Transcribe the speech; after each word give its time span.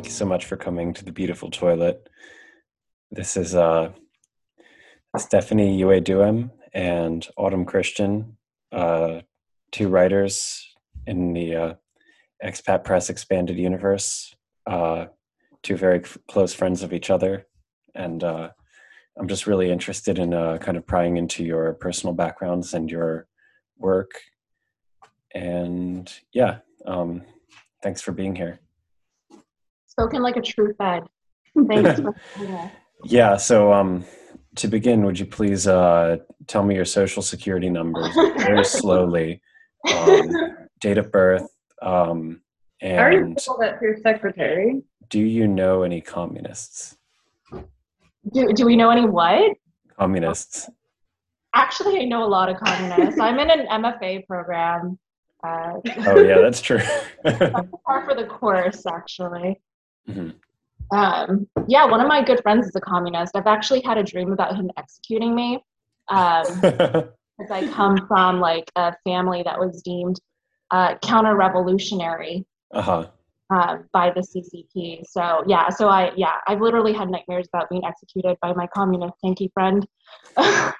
thank 0.00 0.08
you 0.08 0.16
so 0.16 0.24
much 0.24 0.46
for 0.46 0.56
coming 0.56 0.94
to 0.94 1.04
the 1.04 1.12
beautiful 1.12 1.50
toilet. 1.50 2.08
This 3.10 3.36
is 3.36 3.54
uh, 3.54 3.92
Stephanie 5.18 5.76
Yue 5.76 6.00
Duem 6.00 6.52
and 6.72 7.28
Autumn 7.36 7.66
Christian, 7.66 8.38
uh, 8.72 9.20
two 9.72 9.88
writers 9.88 10.66
in 11.06 11.34
the 11.34 11.54
uh, 11.54 11.74
Expat 12.42 12.82
Press 12.82 13.10
Expanded 13.10 13.58
Universe, 13.58 14.34
uh, 14.66 15.08
two 15.62 15.76
very 15.76 15.98
f- 16.02 16.16
close 16.30 16.54
friends 16.54 16.82
of 16.82 16.94
each 16.94 17.10
other. 17.10 17.46
And 17.94 18.24
uh, 18.24 18.48
I'm 19.18 19.28
just 19.28 19.46
really 19.46 19.70
interested 19.70 20.18
in 20.18 20.32
uh, 20.32 20.56
kind 20.56 20.78
of 20.78 20.86
prying 20.86 21.18
into 21.18 21.44
your 21.44 21.74
personal 21.74 22.14
backgrounds 22.14 22.72
and 22.72 22.90
your 22.90 23.26
work. 23.76 24.12
And 25.34 26.10
yeah, 26.32 26.60
um, 26.86 27.20
thanks 27.82 28.00
for 28.00 28.12
being 28.12 28.34
here. 28.34 28.60
Spoken 29.90 30.22
like 30.22 30.36
a 30.36 30.40
true 30.42 30.72
fed. 30.78 31.02
Thanks 31.68 32.00
for 32.00 32.14
having. 32.36 32.70
Yeah, 33.04 33.36
so 33.36 33.72
um, 33.72 34.04
to 34.56 34.68
begin, 34.68 35.04
would 35.04 35.18
you 35.18 35.26
please 35.26 35.66
uh, 35.66 36.18
tell 36.46 36.64
me 36.64 36.74
your 36.74 36.84
social 36.84 37.22
security 37.22 37.68
numbers 37.68 38.14
very 38.38 38.64
slowly, 38.78 39.40
um, 39.92 40.30
date 40.80 40.98
of 40.98 41.10
birth, 41.10 41.48
um, 41.82 42.40
I 42.82 42.96
already 42.96 43.16
and 43.18 43.36
that 43.36 43.78
to 43.78 43.84
your 43.84 43.98
secretary. 44.02 44.82
do 45.08 45.20
you 45.20 45.46
know 45.48 45.82
any 45.82 46.00
communists? 46.00 46.96
Do, 48.32 48.52
do 48.52 48.64
we 48.64 48.76
know 48.76 48.90
any 48.90 49.06
what? 49.06 49.56
Communists. 49.98 50.70
Actually, 51.54 52.00
I 52.00 52.04
know 52.04 52.22
a 52.22 52.28
lot 52.28 52.48
of 52.48 52.58
communists. 52.58 53.18
I'm 53.18 53.38
in 53.38 53.50
an 53.50 53.66
MFA 53.66 54.26
program. 54.26 54.98
Uh, 55.42 55.80
Oh 56.06 56.20
yeah, 56.20 56.38
that's 56.40 56.60
true. 56.60 56.80
par 57.24 58.04
for 58.04 58.14
the 58.14 58.26
course, 58.28 58.86
actually. 58.86 59.60
Mhm. 60.10 60.34
Um, 60.92 61.46
yeah, 61.68 61.84
one 61.84 62.00
of 62.00 62.08
my 62.08 62.22
good 62.22 62.42
friends 62.42 62.66
is 62.66 62.74
a 62.74 62.80
communist. 62.80 63.36
I've 63.36 63.46
actually 63.46 63.80
had 63.80 63.96
a 63.96 64.02
dream 64.02 64.32
about 64.32 64.56
him 64.56 64.70
executing 64.76 65.34
me. 65.34 65.64
Um, 66.08 66.42
because 67.40 67.50
I 67.50 67.66
come 67.72 68.06
from 68.06 68.40
like 68.40 68.70
a 68.76 68.94
family 69.04 69.42
that 69.44 69.58
was 69.58 69.82
deemed 69.82 70.20
uh, 70.70 70.96
counter-revolutionary 71.02 72.44
uh-huh. 72.72 73.06
uh, 73.52 73.76
by 73.92 74.10
the 74.10 74.20
CCP. 74.20 75.04
So 75.08 75.42
yeah, 75.46 75.68
so 75.70 75.88
I 75.88 76.12
yeah, 76.16 76.34
I've 76.46 76.60
literally 76.60 76.92
had 76.92 77.08
nightmares 77.08 77.48
about 77.52 77.70
being 77.70 77.84
executed 77.84 78.36
by 78.42 78.52
my 78.52 78.66
communist 78.66 79.14
tanky 79.24 79.52
friend. 79.52 79.86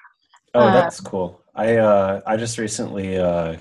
Oh, 0.53 0.67
Uh, 0.67 0.73
that's 0.73 0.99
cool. 0.99 1.41
I 1.55 1.77
uh, 1.77 2.19
I 2.27 2.35
just 2.35 2.57
recently 2.57 3.17
uh, 3.17 3.55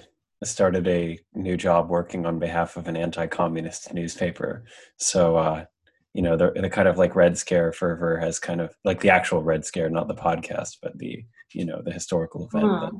started 0.47 0.89
a 0.89 1.19
new 1.35 1.57
job 1.57 1.91
working 1.91 2.27
on 2.27 2.39
behalf 2.39 2.77
of 2.77 2.89
an 2.89 2.97
anti-communist 2.97 3.93
newspaper. 3.93 4.65
So 4.97 5.37
uh, 5.37 5.65
you 6.15 6.23
know, 6.23 6.37
the 6.37 6.51
the 6.51 6.71
kind 6.71 6.89
of 6.89 6.99
like 6.99 7.15
Red 7.15 7.39
Scare 7.39 7.73
fervor 7.73 8.19
has 8.19 8.39
kind 8.39 8.61
of 8.61 8.75
like 8.85 9.01
the 9.01 9.11
actual 9.11 9.43
Red 9.43 9.65
Scare, 9.65 9.91
not 9.91 10.09
the 10.09 10.15
podcast, 10.15 10.79
but 10.83 10.99
the 10.99 11.25
you 11.53 11.65
know 11.65 11.83
the 11.85 11.93
historical 11.93 12.49
event. 12.53 12.95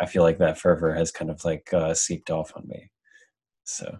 I 0.00 0.06
feel 0.06 0.22
like 0.22 0.38
that 0.38 0.58
fervor 0.58 0.94
has 0.94 1.10
kind 1.10 1.30
of 1.30 1.44
like 1.44 1.72
uh, 1.72 1.94
seeped 1.94 2.30
off 2.30 2.52
on 2.56 2.66
me. 2.66 2.90
So 3.64 3.98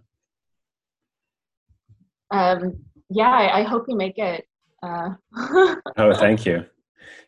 um, 2.30 2.84
yeah, 3.10 3.30
I, 3.30 3.60
I 3.60 3.62
hope 3.62 3.84
you 3.88 3.96
make 3.96 4.18
it. 4.18 4.46
Uh, 4.82 5.10
oh, 5.96 6.14
thank 6.14 6.44
you. 6.46 6.64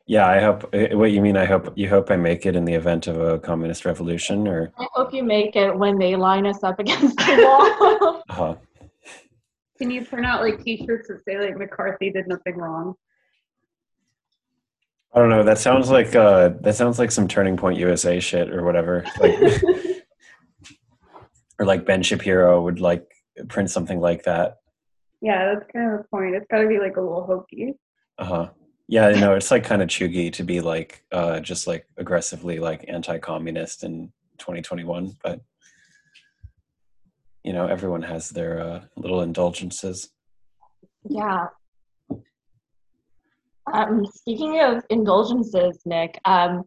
Yeah, 0.06 0.26
I 0.26 0.40
hope. 0.40 0.68
eh, 0.72 0.94
What 0.94 1.10
you 1.12 1.20
mean? 1.20 1.36
I 1.36 1.44
hope 1.44 1.72
you 1.76 1.88
hope 1.88 2.10
I 2.10 2.16
make 2.16 2.46
it 2.46 2.56
in 2.56 2.64
the 2.64 2.74
event 2.74 3.06
of 3.06 3.20
a 3.20 3.38
communist 3.38 3.84
revolution, 3.84 4.48
or 4.48 4.72
I 4.78 4.86
hope 4.94 5.12
you 5.12 5.22
make 5.22 5.54
it 5.56 5.76
when 5.76 5.98
they 5.98 6.16
line 6.16 6.46
us 6.46 6.62
up 6.64 6.78
against 6.78 7.16
the 7.16 7.42
wall. 7.44 8.22
uh, 8.30 8.54
Can 9.78 9.90
you 9.90 10.04
print 10.04 10.24
out 10.26 10.40
like 10.42 10.62
T-shirts 10.62 11.08
that 11.08 11.22
say 11.24 11.38
like 11.38 11.56
McCarthy 11.56 12.10
did 12.10 12.26
nothing 12.26 12.56
wrong? 12.56 12.94
I 15.14 15.18
don't 15.20 15.30
know. 15.30 15.42
That 15.42 15.58
sounds 15.58 15.90
like 15.90 16.14
uh, 16.14 16.50
that 16.60 16.74
sounds 16.74 16.98
like 16.98 17.10
some 17.10 17.28
Turning 17.28 17.56
Point 17.56 17.78
USA 17.78 18.20
shit 18.20 18.50
or 18.50 18.62
whatever. 18.62 19.04
Like, 19.20 19.36
or 21.58 21.64
like 21.66 21.86
Ben 21.86 22.02
Shapiro 22.02 22.62
would 22.62 22.78
like 22.80 23.06
print 23.48 23.70
something 23.70 24.00
like 24.00 24.24
that. 24.24 24.56
Yeah, 25.20 25.54
that's 25.54 25.70
kind 25.72 25.92
of 25.92 25.98
the 25.98 26.04
point. 26.08 26.34
It's 26.34 26.46
got 26.50 26.60
to 26.62 26.68
be 26.68 26.78
like 26.78 26.96
a 26.96 27.00
little 27.00 27.24
hokey. 27.24 27.74
Uh 28.18 28.24
huh. 28.24 28.48
Yeah, 28.90 29.10
no, 29.10 29.34
it's 29.34 29.50
like 29.50 29.64
kind 29.64 29.82
of 29.82 29.88
chuggy 29.88 30.32
to 30.32 30.42
be 30.42 30.62
like 30.62 31.04
uh, 31.12 31.40
just 31.40 31.66
like 31.66 31.86
aggressively 31.98 32.58
like 32.58 32.86
anti-communist 32.88 33.84
in 33.84 34.10
2021, 34.38 35.14
but 35.22 35.40
you 37.44 37.52
know 37.52 37.66
everyone 37.66 38.00
has 38.00 38.30
their 38.30 38.60
uh, 38.60 38.84
little 38.96 39.20
indulgences. 39.20 40.08
yeah. 41.08 41.48
Um, 43.74 44.06
speaking 44.06 44.60
of 44.60 44.82
indulgences, 44.88 45.80
Nick, 45.84 46.18
um, 46.24 46.64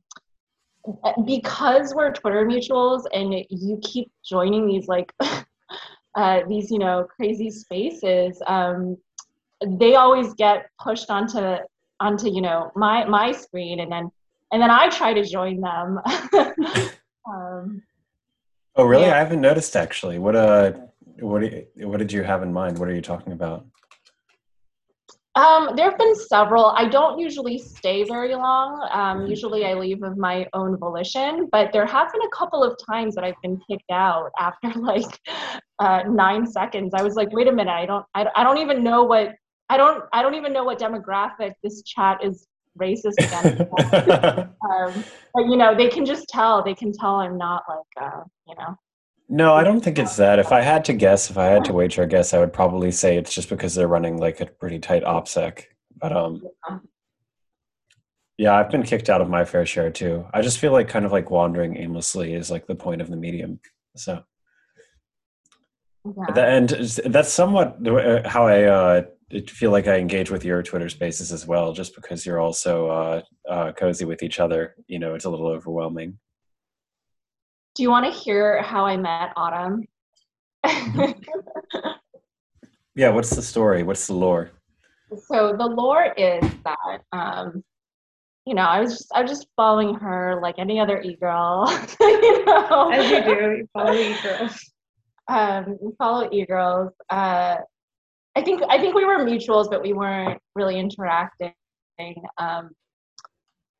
because 1.26 1.96
we're 1.96 2.12
Twitter 2.12 2.46
mutuals 2.46 3.06
and 3.12 3.34
you 3.50 3.80
keep 3.82 4.12
joining 4.24 4.68
these 4.68 4.88
like 4.88 5.12
uh, 6.16 6.42
these 6.48 6.70
you 6.70 6.78
know 6.78 7.04
crazy 7.04 7.50
spaces, 7.50 8.40
um, 8.46 8.96
they 9.66 9.96
always 9.96 10.36
get 10.36 10.68
pushed 10.80 11.10
onto 11.10 11.58
onto 12.02 12.30
you 12.30 12.42
know 12.42 12.72
my 12.76 13.06
my 13.06 13.32
screen, 13.32 13.80
and 13.80 13.92
then 13.92 14.12
and 14.52 14.62
then 14.62 14.72
I 14.72 14.90
try 14.90 15.14
to 15.14 15.24
join 15.24 15.62
them. 15.62 16.00
um, 17.32 17.82
Oh, 18.76 18.86
really? 18.86 19.06
Yeah. 19.06 19.16
I 19.16 19.20
haven't 19.20 19.42
noticed 19.42 19.76
actually. 19.76 20.18
What 20.18 20.36
uh, 20.36 20.74
what 21.20 21.42
you, 21.44 21.66
what 21.88 22.00
did 22.00 22.12
you 22.12 22.24
have 22.24 22.42
in 22.42 22.54
mind? 22.54 22.80
What 22.80 22.88
are 22.88 22.96
you 22.96 23.02
talking 23.02 23.34
about? 23.34 23.66
Um, 25.36 25.76
there 25.78 25.90
have 25.90 25.98
been 25.98 26.16
several. 26.16 26.66
I 26.76 26.90
don't 26.90 27.18
usually 27.18 27.58
stay 27.58 28.04
very 28.04 28.36
long. 28.36 28.86
Um, 28.92 29.28
usually 29.28 29.66
I 29.66 29.76
leave 29.76 30.04
of 30.04 30.18
my 30.18 30.46
own 30.54 30.78
volition, 30.78 31.48
but 31.54 31.72
there 31.72 31.86
have 31.86 32.12
been 32.12 32.22
a 32.22 32.36
couple 32.36 32.64
of 32.64 32.78
times 32.86 33.16
that 33.16 33.24
I've 33.24 33.42
been 33.42 33.58
kicked 33.70 33.92
out 33.92 34.32
after 34.38 34.74
like 34.80 35.18
uh, 35.80 36.04
nine 36.10 36.46
seconds. 36.46 36.94
I 36.94 37.02
was 37.02 37.16
like, 37.16 37.32
wait 37.32 37.48
a 37.48 37.52
minute, 37.52 37.72
I 37.72 37.86
don't, 37.86 38.06
I, 38.14 38.28
I 38.36 38.44
don't 38.44 38.58
even 38.58 38.84
know 38.84 39.04
what, 39.04 39.34
I 39.72 39.78
don't, 39.78 40.04
I 40.12 40.22
don't 40.22 40.36
even 40.36 40.52
know 40.52 40.66
what 40.66 40.80
demographic 40.80 41.54
this 41.64 41.82
chat 41.84 42.22
is 42.22 42.46
racist 42.78 43.14
against. 43.20 43.62
um, 44.70 45.04
but 45.34 45.46
you 45.46 45.56
know, 45.56 45.74
they 45.74 45.88
can 45.88 46.06
just 46.06 46.28
tell. 46.28 46.62
They 46.62 46.76
can 46.76 46.92
tell 46.92 47.16
I'm 47.16 47.38
not 47.38 47.64
like, 47.70 48.04
uh, 48.06 48.24
you 48.48 48.56
know. 48.56 48.76
No, 49.30 49.54
I 49.54 49.64
don't 49.64 49.80
think 49.80 49.98
it's 49.98 50.18
that. 50.18 50.40
If 50.40 50.52
I 50.52 50.60
had 50.60 50.84
to 50.86 50.94
guess, 50.94 51.30
if 51.30 51.38
I 51.38 51.46
had 51.46 51.64
to 51.66 51.74
wager 51.74 52.04
a 52.04 52.08
guess, 52.08 52.34
I 52.34 52.40
would 52.40 52.52
probably 52.52 52.92
say 52.92 53.16
it's 53.16 53.34
just 53.34 53.48
because 53.48 53.74
they're 53.74 53.88
running 53.88 54.18
like 54.18 54.42
a 54.42 54.46
pretty 54.46 54.78
tight 54.78 55.06
OPSEC. 55.06 55.64
But 56.02 56.12
um, 56.12 56.44
yeah, 58.38 58.54
I've 58.54 58.70
been 58.70 58.84
kicked 58.84 59.10
out 59.10 59.22
of 59.22 59.30
my 59.30 59.46
fair 59.46 59.66
share 59.66 59.90
too. 59.90 60.26
I 60.34 60.42
just 60.42 60.60
feel 60.60 60.74
like 60.74 60.90
kind 60.90 61.06
of 61.06 61.14
like 61.14 61.32
wandering 61.32 61.78
aimlessly 61.78 62.34
is 62.34 62.52
like 62.52 62.68
the 62.68 62.76
point 62.76 63.00
of 63.00 63.10
the 63.10 63.16
medium. 63.16 63.62
So 63.96 64.22
Yeah. 66.04 66.38
and 66.38 66.70
that's 66.70 67.32
somewhat 67.32 67.88
uh, 67.88 68.28
how 68.28 68.48
I 68.48 68.64
uh, 68.64 69.02
feel 69.50 69.72
like 69.72 69.88
I 69.88 69.98
engage 69.98 70.30
with 70.32 70.44
your 70.46 70.62
Twitter 70.64 70.90
Spaces 70.90 71.32
as 71.32 71.46
well. 71.48 71.74
Just 71.74 71.96
because 71.96 72.26
you're 72.26 72.40
also 72.40 72.88
uh, 72.90 73.22
uh, 73.50 73.72
cozy 73.74 74.06
with 74.06 74.24
each 74.24 74.40
other, 74.40 74.76
you 74.88 75.00
know, 75.00 75.16
it's 75.16 75.26
a 75.26 75.30
little 75.30 75.48
overwhelming. 75.48 76.18
Do 77.76 77.84
you 77.84 77.90
want 77.90 78.06
to 78.06 78.12
hear 78.12 78.62
how 78.62 78.86
I 78.86 78.98
met 78.98 79.32
Autumn? 79.36 79.88
Yeah, 82.94 83.10
what's 83.12 83.30
the 83.30 83.42
story? 83.42 83.84
What's 83.84 84.08
the 84.08 84.14
lore? 84.14 84.52
so 85.28 85.54
the 85.58 85.66
lore 85.66 86.14
is 86.16 86.42
that 86.64 87.02
um 87.12 87.62
you 88.46 88.54
know 88.54 88.62
i 88.62 88.80
was 88.80 88.98
just 88.98 89.12
i 89.14 89.22
was 89.22 89.30
just 89.30 89.46
following 89.58 89.94
her 89.96 90.40
like 90.42 90.56
any 90.58 90.80
other 90.80 91.02
e-girl 91.02 91.68
you 92.00 92.46
know 92.46 92.90
As 92.94 93.12
you 93.12 93.22
do, 93.22 93.42
you 93.58 93.68
follow 93.74 93.92
these 93.94 94.22
girls. 94.22 94.72
um 95.28 95.78
follow 95.98 96.30
e-girls 96.32 96.94
uh 97.10 97.58
i 98.36 98.42
think 98.42 98.62
i 98.70 98.78
think 98.78 98.96
we 98.96 99.06
were 99.06 99.20
mutuals 99.20 99.70
but 99.70 99.82
we 99.82 99.94
weren't 99.94 100.40
really 100.56 100.80
interacting 100.80 101.54
um 102.38 102.70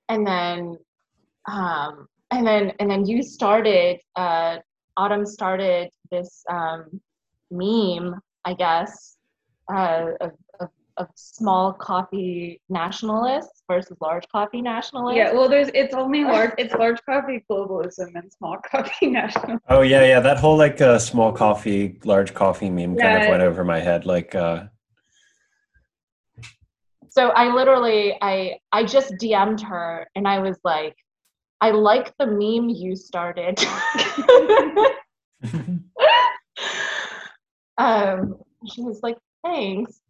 and 0.10 0.26
then 0.26 0.78
um 1.48 2.08
and 2.32 2.46
then 2.46 2.72
and 2.80 2.90
then 2.90 3.06
you 3.06 3.22
started 3.24 4.00
uh 4.16 4.58
autumn 4.98 5.26
started 5.26 5.90
this 6.12 6.44
um 6.50 6.86
meme 7.50 8.20
i 8.46 8.54
guess 8.54 9.18
uh 9.74 10.08
of, 10.20 10.32
of, 11.02 11.08
of 11.08 11.14
small 11.16 11.74
coffee 11.74 12.62
nationalists 12.70 13.64
versus 13.70 13.98
large 14.02 14.28
coffee 14.30 14.62
nationalists 14.62 15.18
Yeah, 15.18 15.34
well, 15.34 15.50
there's 15.50 15.70
it's 15.74 15.94
only 15.94 16.24
large. 16.24 16.52
It's 16.58 16.74
large 16.74 17.00
coffee 17.06 17.44
globalism 17.50 18.16
and 18.16 18.32
small 18.32 18.58
coffee 18.72 19.08
national. 19.08 19.60
Oh 19.70 19.82
yeah, 19.82 20.06
yeah. 20.06 20.20
That 20.20 20.38
whole 20.38 20.58
like 20.58 20.82
uh, 20.82 21.00
small 21.00 21.32
coffee, 21.32 22.00
large 22.06 22.34
coffee 22.34 22.70
meme 22.70 22.98
kind 22.98 23.24
of 23.24 23.30
went 23.30 23.44
over 23.44 23.64
my 23.64 23.80
head. 23.80 24.06
Like, 24.06 24.36
uh, 24.36 24.66
so 27.10 27.30
i 27.32 27.54
literally 27.54 28.18
i 28.22 28.58
i 28.72 28.86
just 28.86 29.12
dm'd 29.18 29.60
her 29.60 30.08
and 30.16 30.26
i 30.26 30.40
was 30.40 30.58
like 30.64 30.96
i 31.60 31.70
like 31.70 32.14
the 32.20 32.26
meme 32.26 32.70
you 32.70 32.96
started 32.96 33.60
Um, 37.82 38.36
she 38.72 38.82
was 38.82 39.00
like, 39.02 39.18
thanks. 39.44 40.01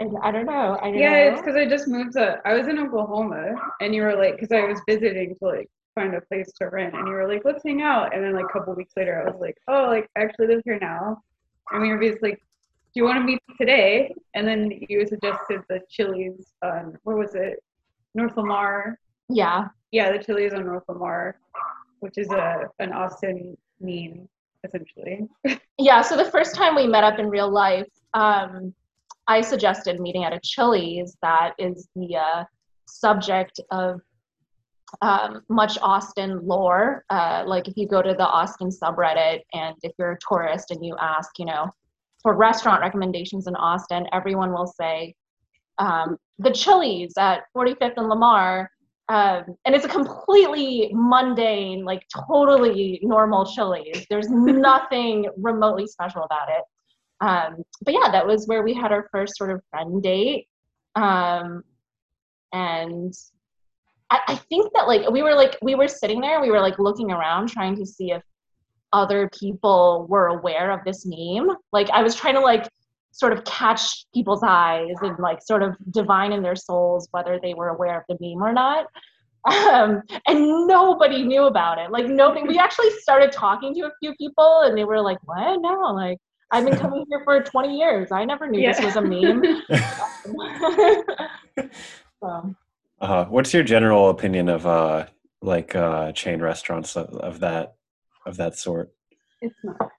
And 0.00 0.16
I 0.22 0.30
don't 0.30 0.46
know. 0.46 0.78
I 0.82 0.90
don't 0.90 0.98
Yeah, 0.98 1.10
know. 1.10 1.32
it's 1.32 1.40
because 1.40 1.56
I 1.56 1.66
just 1.66 1.88
moved 1.88 2.12
to. 2.14 2.40
I 2.44 2.54
was 2.54 2.68
in 2.68 2.78
Oklahoma, 2.78 3.54
and 3.80 3.94
you 3.94 4.02
were 4.02 4.14
like, 4.16 4.34
because 4.38 4.52
I 4.52 4.64
was 4.66 4.80
visiting 4.88 5.34
to 5.36 5.44
like 5.46 5.68
find 5.94 6.14
a 6.14 6.20
place 6.20 6.52
to 6.58 6.66
rent, 6.66 6.94
and 6.94 7.06
you 7.08 7.14
were 7.14 7.26
like, 7.26 7.42
let's 7.44 7.62
hang 7.64 7.82
out. 7.82 8.14
And 8.14 8.22
then 8.22 8.34
like 8.34 8.44
a 8.44 8.52
couple 8.52 8.74
weeks 8.74 8.92
later, 8.96 9.22
I 9.22 9.30
was 9.30 9.40
like, 9.40 9.56
oh, 9.68 9.86
like 9.86 10.08
I 10.16 10.20
actually 10.20 10.48
live 10.48 10.62
here 10.64 10.78
now. 10.80 11.22
And 11.72 11.80
we 11.82 11.88
were 11.88 12.00
just 12.02 12.22
like, 12.22 12.36
do 12.94 13.00
you 13.00 13.04
want 13.04 13.18
to 13.18 13.24
meet 13.24 13.40
today? 13.58 14.14
And 14.34 14.46
then 14.46 14.70
you 14.88 15.06
suggested 15.06 15.62
the 15.68 15.80
Chili's 15.88 16.52
on 16.62 16.96
where 17.04 17.16
was 17.16 17.34
it? 17.34 17.62
North 18.14 18.36
Lamar. 18.36 18.98
yeah. 19.28 19.68
Yeah, 19.92 20.12
the 20.12 20.18
Chili's 20.22 20.52
on 20.52 20.66
North 20.66 20.82
Lamar, 20.88 21.36
which 22.00 22.18
is 22.18 22.28
a 22.30 22.64
an 22.80 22.92
Austin 22.92 23.56
meme 23.80 24.28
essentially. 24.64 25.26
Yeah. 25.78 26.00
So 26.02 26.16
the 26.16 26.30
first 26.30 26.54
time 26.54 26.74
we 26.74 26.86
met 26.86 27.04
up 27.04 27.18
in 27.18 27.28
real 27.28 27.50
life, 27.50 27.86
um, 28.14 28.74
I 29.28 29.40
suggested 29.40 30.00
meeting 30.00 30.24
at 30.24 30.32
a 30.32 30.40
Chili's 30.42 31.16
that 31.22 31.54
is 31.58 31.88
the 31.96 32.16
uh, 32.16 32.44
subject 32.86 33.60
of 33.70 34.00
um, 35.02 35.42
much 35.48 35.78
Austin 35.82 36.46
lore. 36.46 37.04
Uh, 37.10 37.42
like 37.46 37.68
if 37.68 37.76
you 37.76 37.88
go 37.88 38.02
to 38.02 38.14
the 38.14 38.26
Austin 38.26 38.70
subreddit 38.70 39.40
and 39.52 39.76
if 39.82 39.92
you're 39.98 40.12
a 40.12 40.18
tourist 40.26 40.70
and 40.70 40.84
you 40.84 40.96
ask, 41.00 41.38
you 41.38 41.44
know, 41.44 41.70
for 42.22 42.34
restaurant 42.36 42.80
recommendations 42.80 43.46
in 43.46 43.56
Austin, 43.56 44.06
everyone 44.12 44.52
will 44.52 44.66
say 44.66 45.14
um, 45.78 46.16
the 46.38 46.50
Chili's 46.50 47.14
at 47.18 47.44
45th 47.56 47.94
and 47.96 48.08
Lamar. 48.08 48.70
Um, 49.08 49.56
and 49.64 49.74
it's 49.74 49.84
a 49.84 49.88
completely 49.88 50.90
mundane, 50.92 51.84
like 51.84 52.02
totally 52.28 52.98
normal 53.02 53.46
Chili's. 53.46 54.04
There's 54.10 54.28
nothing 54.28 55.28
remotely 55.36 55.86
special 55.86 56.24
about 56.24 56.48
it. 56.48 56.62
Um, 57.20 57.62
but 57.82 57.94
yeah, 57.94 58.10
that 58.12 58.26
was 58.26 58.46
where 58.46 58.62
we 58.62 58.74
had 58.74 58.92
our 58.92 59.08
first 59.10 59.36
sort 59.36 59.50
of 59.50 59.62
friend 59.70 60.02
date. 60.02 60.48
Um, 60.94 61.62
and 62.52 63.14
I, 64.10 64.20
I 64.28 64.34
think 64.36 64.72
that 64.74 64.86
like 64.86 65.08
we 65.10 65.22
were 65.22 65.34
like 65.34 65.56
we 65.62 65.74
were 65.74 65.88
sitting 65.88 66.20
there, 66.20 66.40
we 66.40 66.50
were 66.50 66.60
like 66.60 66.78
looking 66.78 67.10
around 67.10 67.48
trying 67.48 67.76
to 67.76 67.86
see 67.86 68.12
if 68.12 68.22
other 68.92 69.30
people 69.38 70.06
were 70.08 70.28
aware 70.28 70.70
of 70.70 70.80
this 70.84 71.04
meme. 71.06 71.56
Like 71.72 71.90
I 71.90 72.02
was 72.02 72.14
trying 72.14 72.34
to 72.34 72.40
like 72.40 72.68
sort 73.12 73.32
of 73.32 73.44
catch 73.44 74.06
people's 74.12 74.42
eyes 74.46 74.94
and 75.00 75.18
like 75.18 75.40
sort 75.42 75.62
of 75.62 75.74
divine 75.90 76.32
in 76.32 76.42
their 76.42 76.56
souls 76.56 77.08
whether 77.12 77.38
they 77.42 77.54
were 77.54 77.68
aware 77.68 77.98
of 77.98 78.04
the 78.08 78.16
meme 78.20 78.42
or 78.42 78.52
not. 78.52 78.86
Um, 79.46 80.02
and 80.26 80.66
nobody 80.66 81.22
knew 81.22 81.44
about 81.44 81.78
it. 81.78 81.90
Like 81.92 82.06
nobody. 82.06 82.48
We 82.48 82.58
actually 82.58 82.90
started 82.98 83.30
talking 83.30 83.74
to 83.74 83.82
a 83.82 83.92
few 84.00 84.12
people, 84.16 84.62
and 84.64 84.76
they 84.76 84.84
were 84.84 85.00
like, 85.00 85.18
"What? 85.22 85.60
No, 85.60 85.92
like 85.94 86.18
I've 86.50 86.64
been 86.64 86.76
coming 86.78 87.04
here 87.08 87.22
for 87.24 87.42
20 87.42 87.76
years. 87.76 88.12
I 88.12 88.24
never 88.24 88.48
knew 88.48 88.66
this 88.66 88.80
was 88.80 88.96
a 88.96 89.02
meme." 89.02 89.62
so, 92.22 92.54
Uh, 93.00 93.24
what's 93.26 93.52
your 93.52 93.62
general 93.62 94.10
opinion 94.10 94.48
of 94.48 94.66
uh, 94.66 95.06
like 95.42 95.74
uh, 95.76 96.12
chain 96.12 96.40
restaurants 96.40 96.96
of, 96.96 97.08
of 97.16 97.40
that 97.40 97.74
of 98.24 98.36
that 98.36 98.56
sort? 98.58 98.92
It's 99.40 99.54
not. 99.62 99.90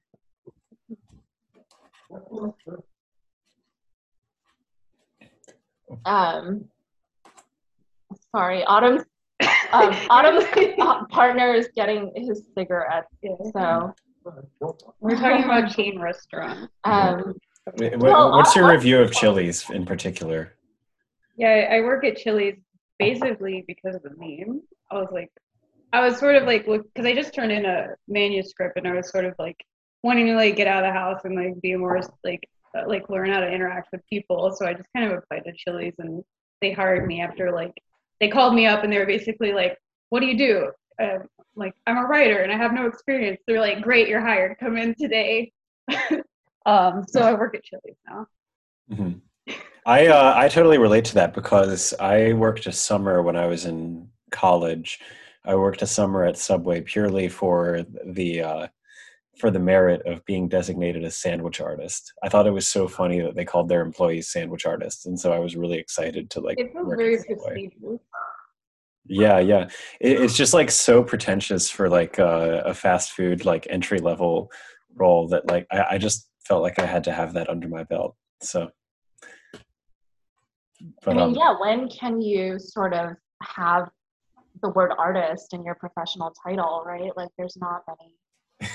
um, 6.05 6.65
sorry, 8.35 8.63
Autumn. 8.63 9.03
Um, 9.71 9.93
Autumn's 10.09 10.45
uh, 10.79 11.05
partner 11.07 11.53
is 11.53 11.69
getting 11.75 12.11
his 12.15 12.43
cigarette, 12.57 13.05
so 13.53 13.93
We're 14.99 15.15
talking 15.15 15.43
about 15.43 15.71
chain 15.71 15.99
restaurants. 15.99 16.71
um, 16.83 17.35
Wh- 17.77 17.93
wh- 17.93 17.99
Well, 17.99 18.31
What's 18.31 18.55
your 18.55 18.69
review 18.69 18.99
of 18.99 19.11
Chili's 19.11 19.69
in 19.69 19.85
particular? 19.85 20.53
Yeah, 21.37 21.67
I 21.71 21.81
work 21.81 22.03
at 22.05 22.17
Chili's 22.17 22.55
basically 22.97 23.63
because 23.67 23.95
of 23.95 24.03
the 24.03 24.11
meme. 24.17 24.61
I 24.89 24.95
was 24.95 25.09
like, 25.11 25.29
I 25.93 26.01
was 26.01 26.17
sort 26.17 26.35
of 26.35 26.43
like, 26.43 26.67
look, 26.67 26.83
because 26.93 27.05
I 27.05 27.13
just 27.13 27.33
turned 27.33 27.51
in 27.51 27.65
a 27.65 27.87
manuscript 28.07 28.77
and 28.77 28.87
I 28.87 28.93
was 28.93 29.09
sort 29.09 29.25
of 29.25 29.35
like 29.37 29.57
wanting 30.03 30.27
to 30.27 30.35
like 30.35 30.55
get 30.55 30.67
out 30.67 30.83
of 30.83 30.89
the 30.93 30.97
house 30.99 31.21
and 31.23 31.35
like 31.35 31.59
be 31.61 31.75
more 31.75 32.01
like 32.23 32.47
uh, 32.77 32.83
like 32.87 33.09
learn 33.09 33.29
how 33.31 33.39
to 33.39 33.47
interact 33.51 33.89
with 33.91 34.01
people. 34.09 34.51
So 34.55 34.65
I 34.65 34.73
just 34.73 34.87
kind 34.95 35.11
of 35.11 35.17
applied 35.17 35.43
to 35.45 35.53
Chili's 35.53 35.93
and 35.99 36.23
they 36.61 36.71
hired 36.71 37.05
me 37.07 37.21
after 37.21 37.51
like 37.51 37.73
they 38.19 38.29
called 38.29 38.55
me 38.55 38.65
up 38.65 38.83
and 38.83 38.91
they 38.91 38.97
were 38.97 39.05
basically 39.05 39.53
like, 39.53 39.77
"What 40.09 40.21
do 40.21 40.25
you 40.25 40.37
do?" 40.37 40.71
Um, 41.01 41.27
like, 41.57 41.73
I'm 41.85 41.97
a 41.97 42.05
writer 42.05 42.39
and 42.39 42.51
I 42.51 42.57
have 42.57 42.73
no 42.73 42.85
experience. 42.85 43.41
They're 43.47 43.59
like, 43.59 43.81
"Great, 43.81 44.07
you're 44.07 44.21
hired. 44.21 44.57
Come 44.59 44.77
in 44.77 44.95
today." 44.95 45.51
um, 46.65 47.05
so 47.07 47.21
I 47.21 47.33
work 47.33 47.55
at 47.55 47.63
Chili's 47.63 47.97
now. 48.07 48.27
Mhm. 48.91 49.21
I 49.85 50.07
uh, 50.07 50.33
I 50.35 50.49
totally 50.49 50.77
relate 50.77 51.05
to 51.05 51.15
that 51.15 51.33
because 51.33 51.93
I 51.99 52.33
worked 52.33 52.67
a 52.67 52.71
summer 52.71 53.21
when 53.21 53.35
I 53.35 53.47
was 53.47 53.65
in 53.65 54.09
college. 54.31 54.99
I 55.45 55.55
worked 55.55 55.81
a 55.81 55.87
summer 55.87 56.25
at 56.25 56.37
Subway 56.37 56.81
purely 56.81 57.29
for 57.29 57.85
the 58.05 58.41
uh, 58.41 58.67
for 59.37 59.51
the 59.51 59.59
merit 59.59 60.01
of 60.05 60.25
being 60.25 60.49
designated 60.49 61.03
a 61.03 61.11
sandwich 61.11 61.61
artist. 61.61 62.11
I 62.23 62.29
thought 62.29 62.47
it 62.47 62.51
was 62.51 62.67
so 62.67 62.87
funny 62.87 63.21
that 63.21 63.35
they 63.35 63.45
called 63.45 63.69
their 63.69 63.81
employees 63.81 64.29
sandwich 64.29 64.65
artists, 64.65 65.05
and 65.05 65.17
so 65.17 65.31
I 65.31 65.39
was 65.39 65.55
really 65.55 65.77
excited 65.77 66.29
to 66.31 66.41
like 66.41 66.59
It 66.59 66.73
feels 66.73 66.93
very 66.97 67.17
prestigious. 67.23 67.99
Yeah, 69.09 69.39
yeah. 69.39 69.69
It, 69.99 70.21
it's 70.21 70.35
just 70.35 70.53
like 70.53 70.71
so 70.71 71.03
pretentious 71.03 71.69
for 71.69 71.89
like 71.89 72.19
uh, 72.19 72.63
a 72.65 72.73
fast 72.73 73.11
food 73.11 73.45
like 73.45 73.67
entry 73.69 73.99
level 73.99 74.51
role 74.95 75.27
that 75.29 75.47
like 75.47 75.67
I, 75.71 75.85
I 75.91 75.97
just 75.97 76.29
felt 76.45 76.63
like 76.63 76.79
I 76.79 76.85
had 76.85 77.03
to 77.05 77.11
have 77.11 77.33
that 77.33 77.49
under 77.49 77.67
my 77.67 77.83
belt. 77.83 78.15
So, 78.41 78.69
I 81.05 81.13
mean, 81.13 81.19
um, 81.19 81.33
yeah, 81.33 81.55
when 81.59 81.89
can 81.89 82.21
you 82.21 82.59
sort 82.59 82.93
of 82.93 83.15
have 83.41 83.89
the 84.61 84.69
word 84.69 84.91
artist 84.97 85.53
in 85.53 85.63
your 85.63 85.75
professional 85.75 86.33
title, 86.43 86.83
right? 86.85 87.11
Like, 87.15 87.29
there's 87.37 87.57
not 87.57 87.83
many, 87.87 88.71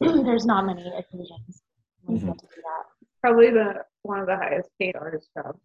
there's 0.24 0.44
not 0.44 0.66
many 0.66 0.86
occasions 0.86 1.62
when 2.02 2.18
you 2.18 2.26
get 2.26 2.38
to 2.38 2.46
do 2.46 2.62
Probably 3.20 3.50
the 3.50 3.74
one 4.02 4.18
of 4.18 4.26
the 4.26 4.36
highest 4.36 4.68
paid 4.80 4.96
artist 4.96 5.28
jobs 5.36 5.60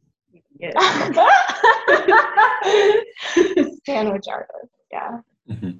you 0.60 0.72
can 0.72 0.72
get. 0.72 0.74
that. 1.16 3.04
Sandwich 3.86 4.26
artist, 4.30 4.74
yeah. 4.92 5.20
mhm. 5.50 5.80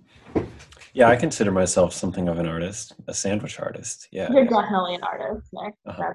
yeah, 0.94 1.10
I 1.10 1.16
consider 1.16 1.52
myself 1.52 1.94
something 1.94 2.28
of 2.30 2.40
an 2.40 2.48
artist, 2.48 2.94
a 3.08 3.14
sandwich 3.14 3.60
artist. 3.60 4.08
Yeah. 4.12 4.32
You're 4.32 4.46
definitely 4.46 4.96
an 4.96 5.04
artist, 5.04 5.50
Nick. 5.54 5.74
Uh-huh. 5.86 6.14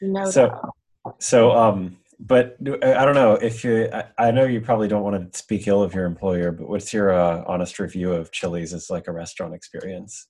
No 0.00 0.30
So- 0.30 0.48
doubt. 0.48 0.74
So, 1.18 1.50
um, 1.50 1.96
but 2.20 2.56
I 2.84 2.94
I 2.94 3.04
don't 3.04 3.16
know 3.16 3.32
if 3.34 3.64
you. 3.64 3.88
I, 3.92 4.04
I 4.16 4.30
know 4.30 4.44
you 4.44 4.60
probably 4.60 4.86
don't 4.86 5.02
want 5.02 5.32
to 5.32 5.36
speak 5.36 5.66
ill 5.66 5.82
of 5.82 5.92
your 5.94 6.04
employer, 6.04 6.52
but 6.52 6.68
what's 6.68 6.92
your 6.92 7.12
uh, 7.12 7.42
honest 7.48 7.80
review 7.80 8.12
of 8.12 8.30
Chili's 8.30 8.72
as 8.72 8.88
like 8.88 9.08
a 9.08 9.12
restaurant 9.12 9.52
experience? 9.52 10.28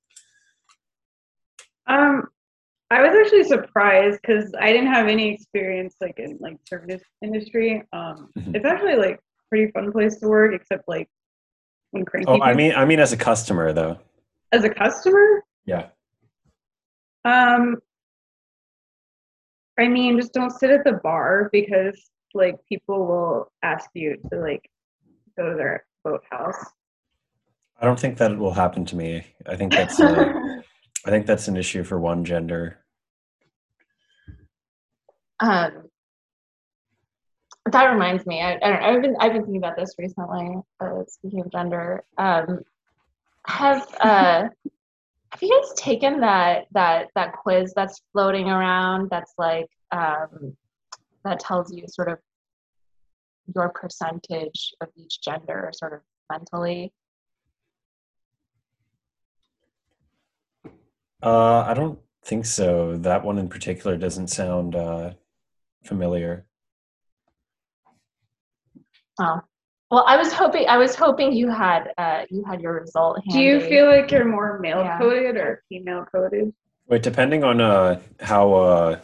Um, 1.86 2.28
I 2.92 3.00
was 3.00 3.16
actually 3.18 3.44
surprised 3.44 4.20
because 4.20 4.52
I 4.60 4.70
didn't 4.70 4.92
have 4.92 5.08
any 5.08 5.32
experience 5.32 5.96
like 6.00 6.18
in 6.18 6.36
like 6.40 6.58
service 6.66 7.02
industry. 7.22 7.82
Um, 7.92 8.30
Mhm. 8.36 8.54
it's 8.54 8.66
actually 8.66 8.96
like 8.96 9.18
pretty 9.48 9.72
fun 9.72 9.90
place 9.92 10.18
to 10.20 10.28
work, 10.28 10.52
except 10.54 10.86
like 10.86 11.08
when 11.92 12.04
cranky. 12.04 12.28
Oh, 12.30 12.40
I 12.42 12.52
mean, 12.52 12.72
I 12.74 12.84
mean, 12.84 13.00
as 13.00 13.12
a 13.14 13.16
customer 13.16 13.72
though. 13.72 13.98
as 14.52 14.64
a 14.64 14.68
customer, 14.68 15.42
Yeah. 15.64 15.88
um, 17.24 17.76
I 19.78 19.88
mean, 19.88 20.18
just 20.18 20.34
don't 20.34 20.50
sit 20.50 20.68
at 20.70 20.84
the 20.84 20.92
bar 21.02 21.48
because 21.50 22.10
like 22.34 22.56
people 22.68 23.06
will 23.06 23.52
ask 23.62 23.88
you 23.94 24.18
to 24.30 24.38
like 24.38 24.68
go 25.38 25.48
to 25.50 25.56
their 25.56 25.86
boathouse. 26.04 26.62
I 27.80 27.86
don't 27.86 27.98
think 27.98 28.18
that 28.18 28.36
will 28.36 28.52
happen 28.52 28.84
to 28.84 28.96
me. 28.96 29.24
I 29.46 29.56
think 29.56 29.74
that's 29.74 30.02
uh, 30.02 30.30
I 31.06 31.10
think 31.10 31.24
that's 31.26 31.48
an 31.48 31.56
issue 31.56 31.82
for 31.84 31.98
one 31.98 32.24
gender. 32.26 32.78
Um, 35.42 35.88
that 37.70 37.84
reminds 37.92 38.26
me. 38.26 38.40
I, 38.40 38.54
I 38.54 38.58
don't 38.58 38.80
know. 38.80 38.86
I've 38.86 39.02
been 39.02 39.16
I've 39.20 39.32
been 39.32 39.42
thinking 39.42 39.62
about 39.62 39.76
this 39.76 39.94
recently. 39.98 40.56
Uh, 40.80 41.02
speaking 41.08 41.40
of 41.40 41.50
gender, 41.50 42.04
um, 42.16 42.60
have 43.46 43.86
uh, 44.00 44.48
have 45.30 45.42
you 45.42 45.60
guys 45.60 45.72
taken 45.76 46.20
that 46.20 46.66
that 46.72 47.08
that 47.14 47.32
quiz 47.32 47.72
that's 47.74 48.00
floating 48.12 48.48
around? 48.48 49.10
That's 49.10 49.32
like 49.36 49.68
um, 49.90 50.56
that 51.24 51.40
tells 51.40 51.72
you 51.72 51.84
sort 51.88 52.08
of 52.08 52.18
your 53.54 53.70
percentage 53.70 54.74
of 54.80 54.88
each 54.96 55.20
gender, 55.22 55.70
sort 55.74 55.92
of 55.92 56.00
mentally. 56.30 56.92
Uh, 61.22 61.64
I 61.66 61.74
don't 61.74 61.98
think 62.24 62.46
so. 62.46 62.96
That 62.96 63.24
one 63.24 63.38
in 63.38 63.48
particular 63.48 63.96
doesn't 63.96 64.28
sound 64.28 64.74
uh, 64.74 65.12
familiar. 65.84 66.46
Oh, 69.20 69.40
well, 69.90 70.04
I 70.06 70.16
was 70.16 70.32
hoping 70.32 70.66
I 70.68 70.78
was 70.78 70.94
hoping 70.94 71.32
you 71.32 71.50
had 71.50 71.92
uh, 71.98 72.22
you 72.30 72.44
had 72.44 72.60
your 72.60 72.80
result. 72.80 73.20
Do 73.30 73.40
you 73.40 73.60
feel 73.60 73.86
like 73.86 74.10
you're 74.10 74.24
more 74.24 74.58
male 74.58 74.78
Yeah. 74.78 74.98
coded 74.98 75.36
or 75.36 75.62
female 75.68 76.06
coded? 76.10 76.52
Wait, 76.88 77.02
depending 77.02 77.44
on 77.44 77.60
uh, 77.60 78.00
how 78.20 78.52
uh, 78.54 79.00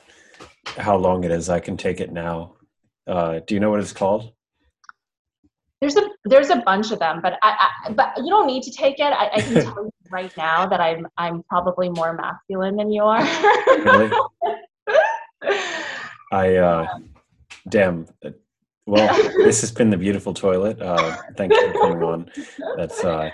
how 0.79 0.97
long 0.97 1.25
it 1.25 1.31
is, 1.31 1.51
I 1.51 1.61
can 1.61 1.77
take 1.77 2.01
it 2.01 2.11
now. 2.13 2.55
Uh, 3.07 3.41
do 3.47 3.55
you 3.55 3.61
know 3.61 3.71
what 3.71 3.81
it's 3.81 3.93
called? 3.93 4.33
There's 5.81 5.97
a 5.97 6.09
there's 6.25 6.51
a 6.51 6.57
bunch 6.57 6.91
of 6.91 6.99
them, 6.99 7.21
but 7.23 7.35
I, 7.43 7.69
I 7.87 7.93
but 7.93 8.17
you 8.17 8.31
don't 8.31 8.47
need 8.47 8.63
to 8.65 8.73
take 8.73 8.99
it. 8.99 9.13
I, 9.13 9.29
I 9.35 9.41
can 9.43 9.55
tell 9.65 9.85
you 9.85 9.93
right 10.11 10.33
now 10.39 10.67
that 10.67 10.81
I'm 10.81 11.07
I'm 11.19 11.43
probably 11.45 11.91
more 11.91 12.15
masculine 12.15 12.77
than 12.77 12.91
you 12.91 13.03
are. 13.05 13.23
Really? 13.85 14.11
I 16.33 16.57
uh, 16.57 16.87
damn. 17.69 18.07
Well, 18.87 19.15
this 19.45 19.61
has 19.61 19.71
been 19.71 19.91
the 19.91 19.97
beautiful 19.99 20.33
toilet. 20.33 20.81
Uh, 20.81 21.17
thank 21.37 21.53
you 21.53 21.73
for 21.73 21.79
coming 21.81 22.03
on. 22.03 22.31
That's 22.77 23.05
uh, 23.05 23.31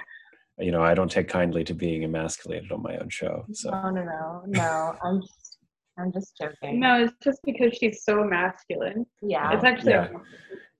you 0.59 0.71
know, 0.73 0.83
I 0.83 0.95
don't 0.95 1.11
take 1.11 1.29
kindly 1.29 1.65
to 1.65 1.75
being 1.75 2.03
emasculated 2.05 2.73
on 2.73 2.83
my 2.83 2.97
own 2.99 3.09
show. 3.09 3.45
So 3.53 3.71
No, 3.71 3.91
no, 3.91 4.03
no, 4.05 4.43
no. 4.47 4.97
I'm 5.05 5.21
just 5.21 5.59
I'm 5.99 6.13
just 6.13 6.37
joking. 6.41 6.81
No, 6.81 7.05
it's 7.05 7.13
just 7.23 7.39
because 7.45 7.77
she's 7.77 8.03
so 8.05 8.25
masculine. 8.25 9.07
Yeah. 9.23 9.53
It's 9.55 9.65
actually 9.65 9.93
Yeah. 9.93 10.09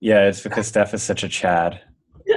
yeah, 0.01 0.27
it's 0.27 0.41
because 0.41 0.67
Steph 0.67 0.93
is 0.93 1.03
such 1.03 1.23
a 1.23 1.29
Chad. 1.29 1.81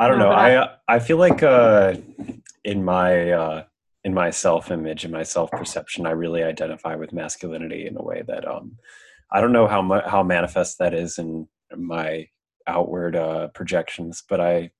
I 0.00 0.06
don't 0.08 0.18
No, 0.18 0.30
know. 0.30 0.30
I 0.30 0.54
uh, 0.54 0.76
I 0.86 0.98
feel 1.00 1.16
like 1.18 1.42
uh, 1.42 1.94
in 2.64 2.84
my 2.84 3.30
uh, 3.32 3.64
in 4.04 4.14
my 4.14 4.30
self 4.30 4.70
image 4.70 5.04
and 5.04 5.12
my 5.12 5.22
self 5.22 5.50
perception, 5.50 6.06
I 6.06 6.10
really 6.10 6.42
identify 6.42 6.94
with 6.94 7.12
masculinity 7.12 7.86
in 7.86 7.96
a 7.96 8.02
way 8.02 8.22
that 8.26 8.46
um, 8.46 8.76
I 9.30 9.40
don't 9.40 9.52
know 9.52 9.66
how 9.66 9.82
mu- 9.82 10.06
how 10.06 10.22
manifest 10.22 10.78
that 10.78 10.94
is 10.94 11.18
in 11.18 11.48
my 11.76 12.28
outward 12.66 13.16
uh, 13.16 13.48
projections, 13.48 14.22
but 14.28 14.40
I 14.40 14.70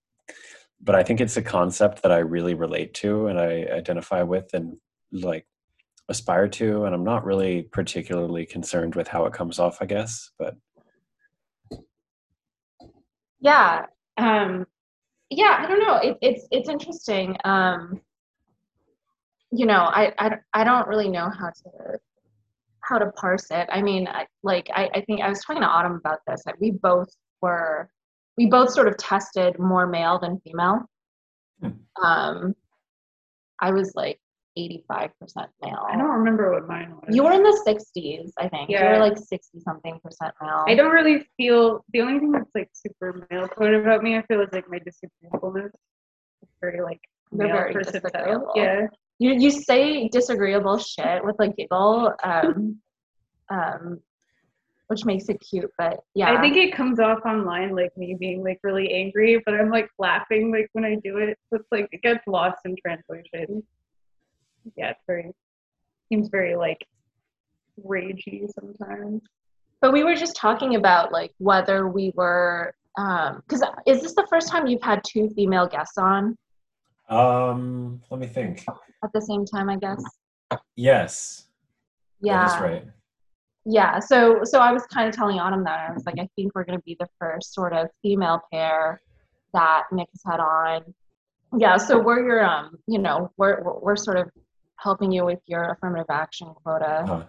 but 0.81 0.95
I 0.95 1.03
think 1.03 1.21
it's 1.21 1.37
a 1.37 1.43
concept 1.43 2.03
that 2.03 2.13
I 2.13 2.19
really 2.19 2.55
relate 2.55 2.95
to 2.95 3.27
and 3.27 3.39
I 3.39 3.67
identify 3.73 4.23
with 4.23 4.55
and 4.55 4.77
like 5.13 5.47
aspire 6.09 6.49
to, 6.49 6.85
and 6.85 6.95
I'm 6.95 7.05
not 7.05 7.25
really 7.25 7.63
particularly 7.63 8.47
concerned 8.47 8.95
with 8.95 9.09
how 9.09 9.27
it 9.27 9.33
comes 9.33 9.59
off. 9.59 9.79
I 9.83 9.87
guess, 9.87 10.31
but 10.39 10.57
yeah 13.41 13.87
um 14.17 14.67
yeah 15.31 15.59
i 15.61 15.67
don't 15.67 15.81
know 15.81 15.97
it, 15.97 16.17
it's 16.21 16.47
it's 16.51 16.69
interesting 16.69 17.37
um 17.45 18.01
you 19.51 19.67
know 19.67 19.81
I, 19.81 20.13
I 20.19 20.31
i 20.55 20.65
don't 20.65 20.87
really 20.89 21.09
know 21.09 21.31
how 21.31 21.49
to 21.51 21.99
how 22.81 22.99
to 22.99 23.11
parse 23.13 23.51
it 23.51 23.69
i 23.71 23.81
mean 23.83 24.07
I, 24.09 24.27
like 24.43 24.69
I, 24.75 24.91
I 24.95 25.01
think 25.03 25.21
i 25.21 25.29
was 25.29 25.41
talking 25.43 25.63
to 25.63 25.69
autumn 25.69 25.97
about 25.97 26.19
this 26.27 26.43
like 26.47 26.61
we 26.61 26.71
both 26.71 27.09
were 27.41 27.89
we 28.37 28.47
both 28.47 28.71
sort 28.71 28.89
of 28.89 28.97
tested 28.97 29.59
more 29.59 29.87
male 29.87 30.19
than 30.19 30.41
female 30.41 30.81
Hmm. 31.61 31.71
um 32.05 32.55
i 33.61 33.73
was 33.73 33.93
like 33.97 34.21
85% 34.57 35.11
male 35.63 35.87
I 35.89 35.97
don't 35.97 36.11
remember 36.11 36.53
what 36.53 36.67
mine 36.67 36.91
was. 36.97 37.15
you 37.15 37.23
were 37.23 37.31
in 37.33 37.43
the 37.43 37.61
60s 37.67 38.31
i 38.39 38.49
think 38.49 38.71
Yeah. 38.71 38.85
you 38.85 38.91
were 39.01 39.09
like 39.09 39.17
60 39.19 39.61
something 39.61 40.01
percent 40.03 40.35
male 40.43 40.65
I 40.67 40.75
don't 40.75 40.91
really 40.93 41.27
feel 41.37 41.85
the 41.93 42.01
only 42.01 42.19
thing 42.19 42.33
that's 42.33 42.51
like 42.55 42.69
super 42.73 43.27
male 43.31 43.47
coded 43.49 43.83
about 43.87 44.03
me. 44.03 44.17
I 44.17 44.23
feel 44.23 44.41
is 44.41 44.49
like 44.53 44.69
my 44.69 44.79
disagreeableness. 44.81 45.73
It's 46.43 46.53
very 46.61 46.81
like 46.83 47.01
You're 47.33 47.47
male 47.47 47.57
very 47.57 47.73
person 47.73 47.93
disagreeable. 48.03 48.53
Yeah, 48.57 48.87
you 49.19 49.35
you 49.35 49.51
say 49.51 50.09
disagreeable 50.09 50.79
shit 50.79 51.25
with 51.25 51.37
a 51.41 51.49
giggle, 51.49 52.13
um, 52.23 52.81
um, 53.51 54.01
which 54.87 55.05
makes 55.05 55.29
it 55.29 55.39
cute. 55.39 55.71
But 55.77 56.01
yeah, 56.15 56.33
I 56.33 56.41
think 56.41 56.57
it 56.57 56.75
comes 56.75 57.01
off 57.01 57.21
online 57.25 57.75
like 57.75 57.97
me 57.97 58.17
being 58.19 58.43
like 58.43 58.59
really 58.63 58.93
angry, 58.93 59.43
but 59.45 59.55
I'm 59.55 59.71
like 59.71 59.89
laughing 59.99 60.53
like 60.53 60.69
when 60.73 60.85
I 60.85 60.97
do 61.03 61.19
it. 61.19 61.39
So 61.51 61.57
it's 61.57 61.69
like 61.73 61.89
it 61.93 62.03
gets 62.03 62.27
lost 62.27 62.59
in 62.65 62.77
translation. 62.85 63.63
Yeah, 64.77 64.91
it's 64.91 65.03
very 65.07 65.33
seems 66.11 66.29
very 66.29 66.57
like 66.57 66.79
ragey 67.85 68.49
sometimes. 68.53 69.23
but 69.81 69.93
we 69.93 70.05
were 70.05 70.15
just 70.15 70.35
talking 70.37 70.75
about 70.75 71.13
like 71.13 71.33
whether 71.39 71.89
we 71.89 72.13
were 72.15 72.75
because 72.97 73.63
is 73.87 74.03
this 74.03 74.15
the 74.15 74.27
first 74.29 74.49
time 74.49 74.67
you've 74.67 74.83
had 74.83 75.01
two 75.07 75.29
female 75.37 75.69
guests 75.69 75.99
on 75.99 76.37
um, 77.09 78.03
let 78.11 78.21
me 78.21 78.27
think. 78.27 78.65
at 79.05 79.13
the 79.13 79.21
same 79.21 79.45
time? 79.45 79.69
I 79.69 79.77
guess. 79.77 80.03
Yes, 80.77 81.47
Yeah. 82.21 82.47
that 82.47 82.57
is 82.57 82.63
right. 82.63 82.85
Yeah. 83.65 83.99
So 83.99 84.41
so 84.45 84.61
I 84.61 84.73
was 84.73 84.85
kind 84.87 85.09
of 85.09 85.15
telling 85.15 85.39
Autumn 85.39 85.63
that 85.65 85.91
I 85.91 85.93
was 85.93 86.07
like, 86.07 86.19
I 86.19 86.29
think 86.37 86.53
we're 86.55 86.65
gonna 86.65 86.81
be 86.81 86.97
the 86.99 87.09
first 87.19 87.53
sort 87.53 87.73
of 87.75 87.89
female 88.03 88.41
pair 88.51 89.01
that 89.53 89.85
Nick 89.93 90.09
has 90.13 90.23
had 90.25 90.41
on. 90.41 90.83
Yeah. 91.57 91.77
So 91.77 92.01
we're 92.01 92.25
your 92.25 92.45
um, 92.45 92.79
you 92.87 92.99
know, 92.99 93.31
we're 93.37 93.63
we're, 93.63 93.97
sort 93.97 94.17
of 94.17 94.31
helping 94.77 95.13
you 95.13 95.25
with 95.25 95.41
your 95.47 95.73
affirmative 95.73 96.07
action 96.11 96.53
quota. 96.63 97.05
Huh. 97.07 97.25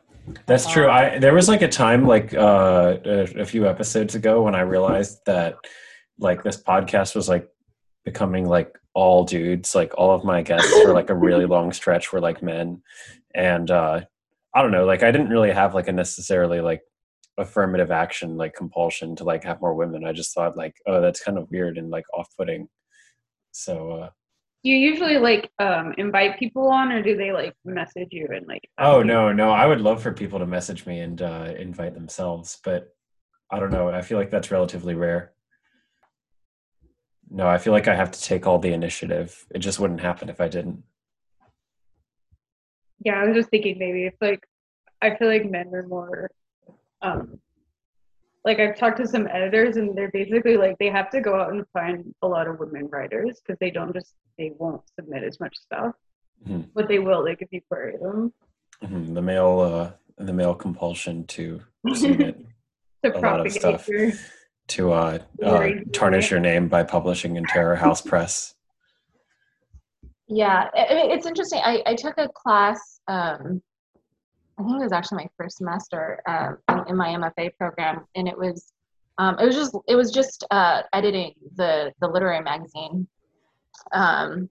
That's 0.46 0.72
true. 0.72 0.90
I 0.90 1.20
there 1.20 1.34
was 1.34 1.50
like 1.50 1.62
a 1.62 1.68
time 1.68 2.06
like 2.06 2.34
uh, 2.34 2.98
a, 3.04 3.42
a 3.42 3.46
few 3.46 3.68
episodes 3.68 4.16
ago 4.16 4.44
when 4.44 4.56
I 4.56 4.62
realized 4.62 5.20
that 5.26 5.56
like 6.20 6.44
this 6.44 6.62
podcast 6.62 7.16
was 7.16 7.28
like 7.28 7.50
becoming 8.06 8.48
like 8.48 8.78
all 9.00 9.24
dudes. 9.24 9.74
Like 9.74 9.94
all 9.98 10.12
of 10.12 10.26
my 10.26 10.42
guests 10.42 10.72
for 10.82 10.94
like 10.94 11.10
a 11.10 11.16
really 11.16 11.46
long 11.56 11.72
stretch 11.72 12.12
were 12.12 12.20
like 12.20 12.44
men, 12.44 12.84
and 13.34 13.72
uh, 13.72 14.02
I 14.54 14.62
don't 14.62 14.72
know. 14.72 14.86
Like 14.86 15.04
I 15.04 15.12
didn't 15.12 15.30
really 15.30 15.52
have 15.52 15.74
like 15.74 15.88
a 15.88 15.94
necessarily 15.94 16.60
like 16.60 16.82
affirmative 17.38 17.90
action 17.90 18.36
like 18.36 18.54
compulsion 18.54 19.16
to 19.16 19.24
like 19.24 19.46
have 19.46 19.62
more 19.62 19.74
women. 19.74 20.04
I 20.06 20.12
just 20.12 20.34
thought 20.34 20.58
like 20.58 20.76
oh 20.86 21.00
that's 21.00 21.24
kind 21.24 21.38
of 21.38 21.50
weird 21.50 21.78
and 21.78 21.90
like 21.90 22.06
off 22.14 22.28
putting. 22.38 22.68
So 23.52 23.92
uh, 23.92 24.10
you 24.64 24.76
usually 24.76 25.18
like 25.18 25.50
um 25.60 25.94
invite 25.98 26.38
people 26.38 26.68
on 26.68 26.92
or 26.92 27.02
do 27.02 27.16
they 27.16 27.32
like 27.32 27.54
message 27.64 28.10
you 28.12 28.28
and 28.36 28.46
like 28.48 28.68
Oh 28.78 29.02
no, 29.02 29.32
no. 29.32 29.52
I 29.52 29.66
would 29.66 29.80
love 29.80 30.04
for 30.04 30.12
people 30.12 30.40
to 30.40 30.46
message 30.46 30.86
me 30.86 31.00
and 31.00 31.22
uh, 31.22 31.54
invite 31.58 31.94
themselves, 31.94 32.60
but 32.66 32.90
I 33.50 33.60
don't 33.60 33.72
know. 33.72 33.90
I 33.90 34.02
feel 34.02 34.18
like 34.18 34.30
that's 34.30 34.52
relatively 34.52 34.96
rare. 34.96 35.32
No, 37.30 37.48
I 37.48 37.58
feel 37.58 37.74
like 37.74 37.88
I 37.88 37.96
have 37.96 38.12
to 38.12 38.22
take 38.22 38.48
all 38.48 38.60
the 38.60 38.74
initiative. 38.74 39.46
It 39.54 39.60
just 39.60 39.80
wouldn't 39.80 40.02
happen 40.02 40.30
if 40.30 40.42
I 40.42 40.48
didn't. 40.48 40.84
Yeah, 43.04 43.22
I 43.22 43.26
was 43.28 43.36
just 43.36 43.50
thinking 43.50 43.78
maybe 43.80 44.06
if 44.06 44.16
like 44.20 44.46
I 45.02 45.16
feel 45.16 45.28
like 45.28 45.50
men 45.50 45.74
are 45.74 45.88
more 45.88 46.30
um 47.02 47.40
like 48.44 48.60
I've 48.60 48.78
talked 48.78 48.98
to 48.98 49.08
some 49.08 49.28
editors 49.28 49.78
and 49.78 49.98
they're 49.98 50.12
basically 50.12 50.58
like 50.58 50.78
they 50.80 50.90
have 50.90 51.10
to 51.12 51.22
go 51.22 51.40
out 51.40 51.54
and 51.54 51.66
find 51.72 52.14
a 52.22 52.28
lot 52.28 52.48
of 52.48 52.60
women 52.60 52.88
writers 52.90 53.40
because 53.42 53.58
they 53.60 53.70
don't 53.72 53.94
just 53.94 54.14
they 54.38 54.52
won't 54.58 54.82
submit 54.98 55.24
as 55.24 55.40
much 55.40 55.56
stuff. 55.58 55.96
Mhm. 56.48 56.70
But 56.74 56.88
they 56.88 57.00
will 57.00 57.24
like 57.24 57.42
if 57.42 57.50
you 57.52 57.62
query 57.70 57.98
them 57.98 58.34
Mhm. 58.84 59.14
The 59.14 59.22
male, 59.22 59.60
uh, 59.60 59.92
the 60.24 60.32
male 60.34 60.56
compulsion 60.56 61.26
to 61.28 61.62
submit 61.94 62.38
to 63.04 63.12
A 63.18 63.20
lot 63.20 63.46
of 63.46 63.54
propagate 63.54 63.62
stuff. 63.62 63.88
your 63.90 64.12
to 64.70 64.94
uh, 64.94 65.20
uh, 65.44 65.68
tarnish 65.94 66.32
your 66.32 66.40
name 66.40 66.68
by 66.68 66.84
publishing 66.84 67.36
in 67.36 67.46
Terror 67.46 67.76
House 67.76 68.02
Press. 68.02 68.56
Yeah, 70.28 70.70
I 70.76 70.94
mean, 70.94 71.12
it's 71.12 71.26
interesting. 71.26 71.60
I, 71.64 71.82
I 71.88 71.96
took 71.96 72.18
a 72.18 72.30
class, 72.30 73.02
um, 73.08 73.62
I 74.60 74.64
think 74.64 74.80
it 74.80 74.84
was 74.84 74.92
actually 74.92 75.24
my 75.24 75.30
first 75.38 75.58
semester 75.58 76.20
in, 76.70 76.84
in 76.90 76.96
my 76.96 77.10
MFA 77.10 77.58
program, 77.58 78.06
and 78.16 78.28
it 78.28 78.38
was 78.38 78.72
um, 79.18 79.38
it 79.38 79.46
was 79.46 79.56
just 79.56 79.76
it 79.88 79.96
was 79.96 80.12
just 80.12 80.46
uh, 80.52 80.84
editing 80.94 81.34
the 81.56 81.92
the 82.00 82.08
literary 82.08 82.42
magazine, 82.42 83.08
um, 83.92 84.50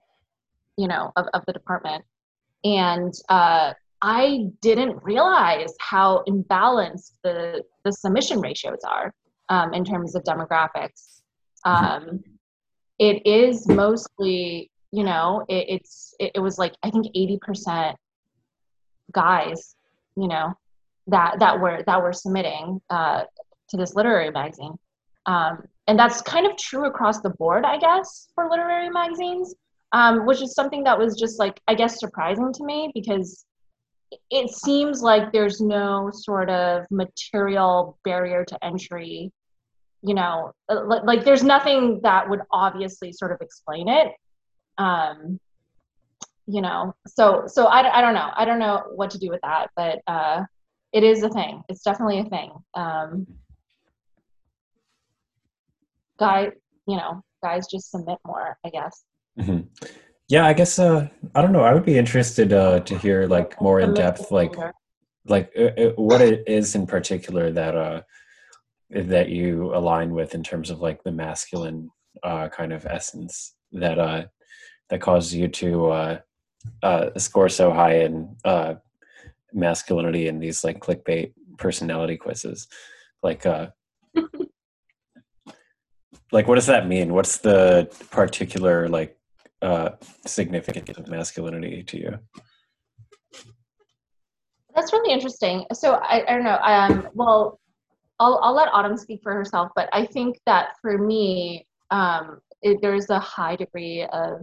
you 0.77 0.89
know, 0.89 1.13
of, 1.17 1.27
of 1.33 1.45
the 1.47 1.53
department, 1.53 2.05
and 2.65 3.15
uh, 3.29 3.73
I 4.03 4.47
didn't 4.61 5.03
realize 5.03 5.73
how 5.81 6.23
imbalanced 6.29 7.13
the 7.23 7.63
the 7.85 7.93
submission 7.93 8.41
ratios 8.41 8.81
are 8.87 9.15
um, 9.49 9.75
in 9.75 9.85
terms 9.85 10.15
of 10.15 10.23
demographics. 10.25 11.21
Um, 11.65 12.23
it 12.99 13.27
is 13.27 13.67
mostly 13.69 14.71
you 14.91 15.05
know 15.05 15.45
it, 15.49 15.67
it's 15.69 16.15
it, 16.19 16.33
it 16.37 16.41
was 16.41 16.59
like 16.59 16.75
i 16.83 16.91
think 16.91 17.07
80% 17.15 17.95
guys 19.13 19.77
you 20.17 20.29
know 20.29 20.55
that 21.07 21.39
that 21.39 21.61
were 21.61 21.83
that 21.87 22.03
were 22.03 22.13
submitting 22.13 22.81
uh, 22.91 23.25
to 23.71 23.77
this 23.77 23.95
literary 23.95 24.31
magazine 24.31 24.77
um, 25.27 25.63
and 25.87 25.99
that's 25.99 26.21
kind 26.23 26.47
of 26.47 26.57
true 26.57 26.87
across 26.87 27.21
the 27.21 27.31
board 27.31 27.65
i 27.65 27.79
guess 27.79 28.29
for 28.35 28.49
literary 28.49 28.91
magazines 28.91 29.55
um, 29.93 30.27
which 30.27 30.43
is 30.43 30.55
something 30.55 30.85
that 30.85 30.99
was 30.99 31.19
just 31.19 31.39
like 31.39 31.61
i 31.69 31.75
guess 31.75 31.99
surprising 31.99 32.53
to 32.53 32.65
me 32.65 32.91
because 32.95 33.45
it 34.31 34.51
seems 34.51 35.03
like 35.03 35.33
there's 35.33 35.61
no 35.61 36.11
sort 36.13 36.49
of 36.49 36.87
material 36.91 37.99
barrier 38.05 38.43
to 38.45 38.65
entry 38.65 39.31
you 40.03 40.15
know 40.15 40.53
uh, 40.69 40.85
like, 40.85 41.03
like 41.05 41.25
there's 41.25 41.43
nothing 41.43 42.01
that 42.03 42.29
would 42.29 42.41
obviously 42.53 43.13
sort 43.13 43.33
of 43.33 43.41
explain 43.41 43.89
it. 43.89 44.13
Um 44.79 45.41
you 46.47 46.63
know 46.63 46.95
so 47.07 47.45
so 47.47 47.67
I, 47.67 47.99
I 47.99 48.01
don't 48.01 48.15
know. 48.15 48.31
I 48.35 48.45
don't 48.45 48.59
know 48.59 48.85
what 48.95 49.11
to 49.11 49.19
do 49.19 49.29
with 49.31 49.41
that 49.43 49.71
but 49.77 50.01
uh 50.07 50.45
it 50.93 51.03
is 51.05 51.23
a 51.23 51.29
thing. 51.29 51.63
It's 51.69 51.83
definitely 51.83 52.21
a 52.21 52.25
thing. 52.25 52.53
Um 52.75 53.27
guy 56.19 56.51
you 56.87 56.97
know 56.97 57.23
guys 57.45 57.69
just 57.69 57.93
submit 57.93 58.19
more 58.27 58.59
i 58.65 58.71
guess. 58.71 59.05
Mhm. 59.39 59.69
Yeah, 60.29 60.45
I 60.45 60.53
guess 60.53 60.79
uh, 60.79 61.09
I 61.35 61.41
don't 61.41 61.53
know. 61.53 61.63
I 61.63 61.73
would 61.73 61.87
be 61.87 61.97
interested 61.97 62.53
uh, 62.53 62.81
to 62.81 62.99
hear 62.99 63.27
like 63.27 63.61
more 63.63 63.81
in 63.81 63.95
depth, 63.95 64.31
like 64.31 64.55
like 65.27 65.51
uh, 65.59 65.71
uh, 65.83 65.91
what 65.97 66.21
it 66.21 66.45
is 66.47 66.75
in 66.75 66.87
particular 66.87 67.51
that 67.51 67.75
uh, 67.75 68.03
that 68.91 69.29
you 69.29 69.75
align 69.75 70.15
with 70.15 70.35
in 70.35 70.43
terms 70.43 70.71
of 70.71 70.81
like 70.81 71.03
the 71.03 71.13
masculine 71.13 71.91
uh, 72.23 72.49
kind 72.49 72.73
of 72.73 72.87
essence 72.87 73.55
that 73.73 73.99
uh, 73.99 74.25
that 74.89 75.01
causes 75.01 75.35
you 75.35 75.49
to 75.49 75.87
uh, 75.87 76.19
uh, 76.83 77.11
score 77.19 77.49
so 77.49 77.73
high 77.73 78.01
in 78.01 78.37
uh, 78.45 78.75
masculinity 79.53 80.29
in 80.29 80.39
these 80.39 80.65
like 80.65 80.81
clickbait 80.81 81.33
personality 81.59 82.17
quizzes. 82.17 82.69
Like, 83.23 83.45
uh, 83.47 83.69
like 86.33 86.47
what 86.49 86.55
does 86.55 86.67
that 86.67 86.87
mean? 86.89 87.13
What's 87.13 87.39
the 87.39 87.91
particular 88.11 88.89
like 88.89 89.19
uh, 89.63 89.91
significance 90.27 90.97
of 90.97 91.09
masculinity 91.09 91.83
to 91.83 91.99
you? 91.99 92.19
That's 94.75 94.93
really 94.93 95.13
interesting. 95.13 95.65
So 95.73 95.95
I, 95.95 96.23
I 96.27 96.35
don't 96.35 96.45
know. 96.45 96.59
Um, 96.63 97.09
well, 97.13 97.59
I'll 98.21 98.41
I'll 98.43 98.55
let 98.55 98.69
Autumn 98.73 98.97
speak 98.97 99.21
for 99.23 99.33
herself, 99.33 99.71
but 99.77 99.89
I 99.93 100.07
think 100.07 100.39
that 100.47 100.71
for 100.81 100.99
me, 100.99 101.67
um, 101.91 102.41
it, 102.63 102.79
there's 102.83 103.11
a 103.11 103.21
high 103.21 103.57
degree 103.57 104.07
of 104.13 104.41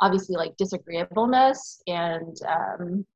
obviously 0.00 0.36
like 0.36 0.56
disagreeableness 0.56 1.82
and 1.86 2.36
um, 2.48 3.06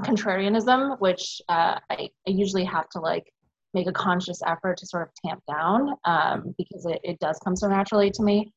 contrarianism, 0.00 1.00
which 1.00 1.40
uh, 1.48 1.78
I, 1.90 2.08
I 2.26 2.30
usually 2.30 2.64
have 2.64 2.88
to 2.90 3.00
like 3.00 3.32
make 3.74 3.86
a 3.86 3.92
conscious 3.92 4.40
effort 4.46 4.78
to 4.78 4.86
sort 4.86 5.08
of 5.08 5.14
tamp 5.24 5.42
down 5.46 5.94
um, 6.04 6.54
because 6.58 6.86
it, 6.86 7.00
it 7.02 7.18
does 7.20 7.38
come 7.44 7.56
so 7.56 7.68
naturally 7.68 8.10
to 8.10 8.22
me. 8.22 8.52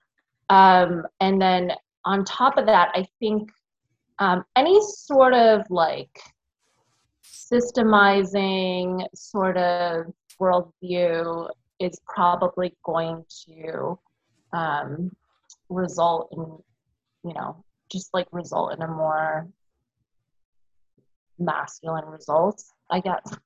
Um, 0.50 1.04
and 1.20 1.42
then 1.42 1.72
on 2.06 2.26
top 2.26 2.58
of 2.58 2.66
that, 2.66 2.90
I 2.94 3.06
think 3.20 3.50
um, 4.20 4.44
any 4.56 4.80
sort 4.82 5.34
of 5.34 5.62
like 5.70 6.20
systemizing 7.24 9.06
sort 9.16 9.58
of 9.58 10.06
worldview 10.42 11.50
is 11.80 12.00
probably 12.08 12.76
going 12.84 13.24
to 13.46 13.98
um, 14.54 15.16
result 15.70 16.30
in, 16.32 17.30
you 17.30 17.34
know, 17.34 17.64
just 17.92 18.14
like 18.14 18.28
result 18.32 18.74
in 18.74 18.82
a 18.82 18.88
more 18.88 19.48
masculine 21.38 22.06
result, 22.06 22.64
I 22.90 23.00
guess. 23.00 23.38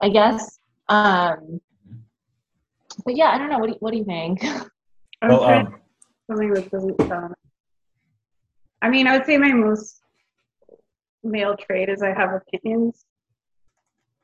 I 0.00 0.08
guess. 0.08 0.58
Um, 0.88 1.60
but 3.04 3.16
yeah, 3.16 3.30
I 3.30 3.38
don't 3.38 3.50
know. 3.50 3.58
What 3.58 3.66
do 3.66 3.72
you, 3.72 3.78
what 3.80 3.92
do 3.92 3.98
you 3.98 4.04
think? 4.04 4.44
Well, 5.22 5.44
um, 5.44 5.78
something 6.30 6.50
that 6.54 6.70
doesn't 6.70 6.98
sound. 7.06 7.34
I 8.80 8.88
mean, 8.88 9.06
I 9.06 9.18
would 9.18 9.26
say 9.26 9.36
my 9.36 9.52
most 9.52 10.00
male 11.22 11.54
trait 11.58 11.90
is 11.90 12.02
I 12.02 12.14
have 12.14 12.32
opinions. 12.32 13.04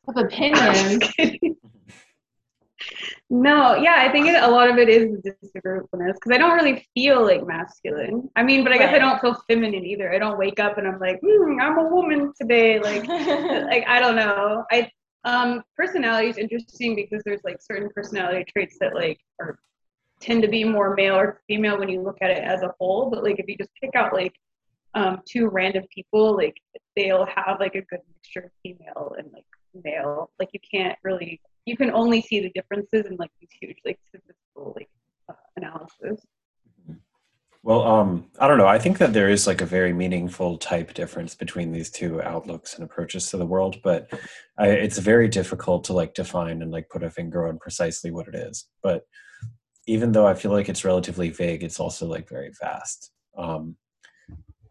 Have 0.06 0.16
opinions. 0.24 1.04
No, 3.28 3.74
yeah, 3.74 3.96
I 3.98 4.10
think 4.12 4.26
it, 4.26 4.40
a 4.40 4.48
lot 4.48 4.70
of 4.70 4.78
it 4.78 4.88
is 4.88 5.20
disagreeableness 5.42 6.14
because 6.14 6.32
I 6.32 6.38
don't 6.38 6.54
really 6.56 6.86
feel 6.94 7.24
like 7.24 7.46
masculine. 7.46 8.28
I 8.36 8.42
mean, 8.42 8.62
but 8.62 8.72
I 8.72 8.78
guess 8.78 8.92
right. 8.92 8.96
I 8.96 8.98
don't 8.98 9.20
feel 9.20 9.36
feminine 9.48 9.84
either. 9.84 10.12
I 10.12 10.18
don't 10.18 10.38
wake 10.38 10.60
up 10.60 10.78
and 10.78 10.86
I'm 10.86 11.00
like, 11.00 11.20
mm, 11.22 11.60
I'm 11.60 11.78
a 11.78 11.88
woman 11.88 12.32
today. 12.40 12.78
Like, 12.78 13.06
like 13.08 13.86
I 13.88 13.98
don't 13.98 14.16
know. 14.16 14.64
I 14.70 14.90
um, 15.24 15.64
personality 15.76 16.28
is 16.28 16.38
interesting 16.38 16.94
because 16.94 17.22
there's 17.24 17.42
like 17.42 17.60
certain 17.60 17.90
personality 17.92 18.44
traits 18.52 18.76
that 18.80 18.94
like 18.94 19.18
are 19.40 19.58
tend 20.20 20.42
to 20.42 20.48
be 20.48 20.64
more 20.64 20.94
male 20.94 21.16
or 21.16 21.40
female 21.46 21.78
when 21.78 21.88
you 21.88 22.00
look 22.00 22.18
at 22.22 22.30
it 22.30 22.42
as 22.42 22.62
a 22.62 22.72
whole. 22.78 23.10
But 23.10 23.24
like 23.24 23.38
if 23.38 23.46
you 23.48 23.56
just 23.56 23.70
pick 23.80 23.94
out 23.94 24.12
like 24.12 24.34
um, 24.94 25.20
two 25.26 25.48
random 25.48 25.84
people, 25.94 26.36
like 26.36 26.56
they'll 26.94 27.26
have 27.26 27.58
like 27.60 27.74
a 27.74 27.82
good 27.82 28.00
mixture 28.14 28.46
of 28.46 28.50
female 28.62 29.14
and 29.18 29.30
like 29.32 29.44
male. 29.84 30.30
Like 30.38 30.50
you 30.52 30.60
can't 30.60 30.98
really 31.02 31.40
you 31.66 31.76
can 31.76 31.90
only 31.90 32.22
see 32.22 32.40
the 32.40 32.50
differences 32.50 33.06
in 33.06 33.16
like 33.16 33.30
these 33.40 33.50
huge 33.60 33.76
like 33.84 33.98
statistical 34.08 34.72
like 34.76 34.88
uh, 35.28 35.34
analysis. 35.56 36.24
Well, 37.62 37.82
um, 37.82 38.26
I 38.38 38.46
don't 38.46 38.58
know. 38.58 38.68
I 38.68 38.78
think 38.78 38.98
that 38.98 39.12
there 39.12 39.28
is 39.28 39.48
like 39.48 39.60
a 39.60 39.66
very 39.66 39.92
meaningful 39.92 40.56
type 40.56 40.94
difference 40.94 41.34
between 41.34 41.72
these 41.72 41.90
two 41.90 42.22
outlooks 42.22 42.74
and 42.74 42.84
approaches 42.84 43.28
to 43.30 43.36
the 43.36 43.44
world, 43.44 43.82
but 43.82 44.08
I, 44.56 44.68
it's 44.68 44.98
very 44.98 45.26
difficult 45.26 45.82
to 45.84 45.92
like 45.92 46.14
define 46.14 46.62
and 46.62 46.70
like 46.70 46.88
put 46.88 47.02
a 47.02 47.10
finger 47.10 47.48
on 47.48 47.58
precisely 47.58 48.12
what 48.12 48.28
it 48.28 48.36
is. 48.36 48.68
But 48.84 49.02
even 49.88 50.12
though 50.12 50.28
I 50.28 50.34
feel 50.34 50.52
like 50.52 50.68
it's 50.68 50.84
relatively 50.84 51.30
vague, 51.30 51.64
it's 51.64 51.80
also 51.80 52.06
like 52.06 52.28
very 52.28 52.52
vast. 52.62 53.10
Um, 53.36 53.76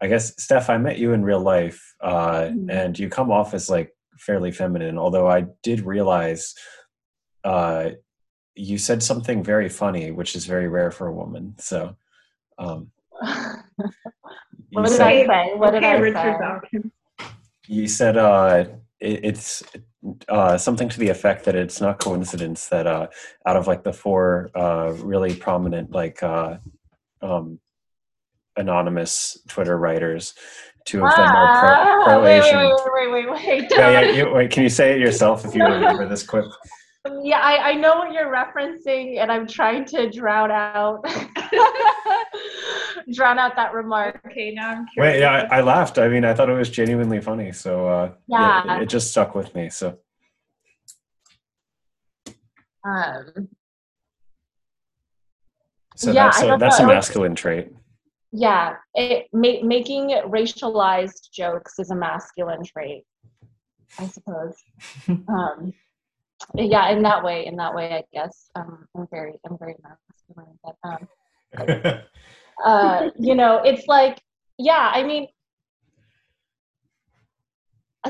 I 0.00 0.06
guess 0.06 0.32
Steph, 0.42 0.70
I 0.70 0.78
met 0.78 0.98
you 0.98 1.12
in 1.12 1.22
real 1.22 1.40
life, 1.40 1.94
uh, 2.00 2.44
mm-hmm. 2.44 2.70
and 2.70 2.98
you 2.98 3.10
come 3.10 3.30
off 3.30 3.52
as 3.52 3.68
like 3.68 3.92
fairly 4.18 4.52
feminine. 4.52 4.96
Although 4.96 5.28
I 5.28 5.44
did 5.62 5.80
realize 5.80 6.54
uh, 7.46 7.90
you 8.56 8.76
said 8.76 9.02
something 9.02 9.42
very 9.42 9.68
funny, 9.68 10.10
which 10.10 10.34
is 10.34 10.46
very 10.46 10.68
rare 10.68 10.90
for 10.90 11.06
a 11.06 11.12
woman. 11.12 11.54
So, 11.58 11.96
um, 12.58 12.90
what 14.70 14.86
did 14.86 14.88
said, 14.88 15.06
I 15.06 15.26
say? 15.26 15.54
What 15.54 15.70
did 15.70 15.84
I 15.84 16.12
say? 16.12 16.80
You 17.68 17.86
said 17.86 18.16
uh, 18.16 18.64
it, 18.98 19.20
it's 19.24 19.62
uh, 20.28 20.58
something 20.58 20.88
to 20.88 20.98
the 20.98 21.08
effect 21.08 21.44
that 21.44 21.54
it's 21.54 21.80
not 21.80 22.00
coincidence 22.00 22.68
that 22.68 22.86
uh, 22.86 23.06
out 23.46 23.56
of 23.56 23.68
like 23.68 23.84
the 23.84 23.92
four 23.92 24.50
uh, 24.56 24.92
really 24.98 25.34
prominent 25.34 25.92
like 25.92 26.22
uh, 26.22 26.56
um, 27.22 27.60
anonymous 28.56 29.38
Twitter 29.46 29.78
writers, 29.78 30.34
two 30.84 31.04
of 31.04 31.14
them 31.14 31.28
are 31.28 31.60
pro, 31.60 31.68
ah, 31.70 32.04
pro 32.04 32.26
Asian. 32.26 32.58
Wait, 32.58 32.74
wait, 32.92 33.12
wait, 33.12 33.30
wait, 33.30 33.46
wait. 33.46 33.70
Yeah, 33.70 34.00
yeah, 34.00 34.10
you, 34.10 34.32
wait. 34.32 34.50
Can 34.50 34.64
you 34.64 34.68
say 34.68 34.94
it 34.94 35.00
yourself 35.00 35.44
if 35.44 35.54
you 35.54 35.62
remember 35.64 36.08
this 36.08 36.24
quip? 36.24 36.46
Yeah, 37.22 37.40
I, 37.40 37.70
I 37.70 37.74
know 37.74 37.96
what 37.96 38.12
you're 38.12 38.32
referencing, 38.32 39.18
and 39.18 39.30
I'm 39.30 39.46
trying 39.46 39.84
to 39.86 40.10
drown 40.10 40.50
out 40.50 41.04
drown 43.12 43.38
out 43.38 43.56
that 43.56 43.72
remark. 43.72 44.20
Okay, 44.26 44.52
now 44.52 44.70
I'm 44.70 44.86
curious. 44.92 45.14
Wait, 45.14 45.20
yeah, 45.20 45.48
I, 45.50 45.58
I, 45.58 45.60
laughed. 45.60 45.98
I 45.98 46.08
mean, 46.08 46.24
I 46.24 46.34
thought 46.34 46.48
it 46.48 46.54
was 46.54 46.70
genuinely 46.70 47.20
funny, 47.20 47.52
so 47.52 47.88
uh, 47.88 48.12
yeah, 48.26 48.62
yeah 48.64 48.76
it, 48.78 48.82
it, 48.82 48.88
just 48.88 49.10
stuck 49.10 49.34
with 49.34 49.54
me. 49.54 49.70
So, 49.70 49.98
um, 52.84 53.48
so 55.96 56.12
yeah, 56.12 56.30
that's 56.30 56.42
a, 56.42 56.56
that's 56.58 56.78
a 56.80 56.86
masculine 56.86 57.34
trait. 57.34 57.72
Yeah, 58.32 58.76
it 58.94 59.26
ma- 59.32 59.62
making 59.62 60.10
racialized 60.26 61.30
jokes 61.32 61.78
is 61.78 61.90
a 61.90 61.96
masculine 61.96 62.64
trait, 62.64 63.04
I 63.98 64.06
suppose. 64.08 64.54
um, 65.08 65.72
yeah 66.54 66.90
in 66.90 67.02
that 67.02 67.22
way 67.22 67.46
in 67.46 67.56
that 67.56 67.74
way 67.74 67.92
i 67.94 68.02
guess. 68.12 68.50
Um, 68.54 68.86
i'm 68.96 69.06
very 69.10 69.34
i'm 69.48 69.56
very 69.58 69.76
masculine 69.82 70.58
but 70.62 70.76
um 70.84 72.02
uh 72.64 73.10
you 73.18 73.34
know 73.34 73.58
it's 73.64 73.86
like 73.86 74.20
yeah 74.58 74.90
i 74.94 75.02
mean 75.02 75.28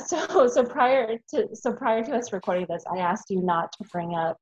so 0.04 0.46
so 0.46 0.62
prior 0.64 1.16
to 1.30 1.48
so 1.54 1.72
prior 1.72 2.04
to 2.04 2.14
us 2.14 2.32
recording 2.32 2.66
this 2.68 2.84
i 2.92 2.98
asked 2.98 3.30
you 3.30 3.40
not 3.42 3.72
to 3.72 3.84
bring 3.90 4.14
up 4.14 4.36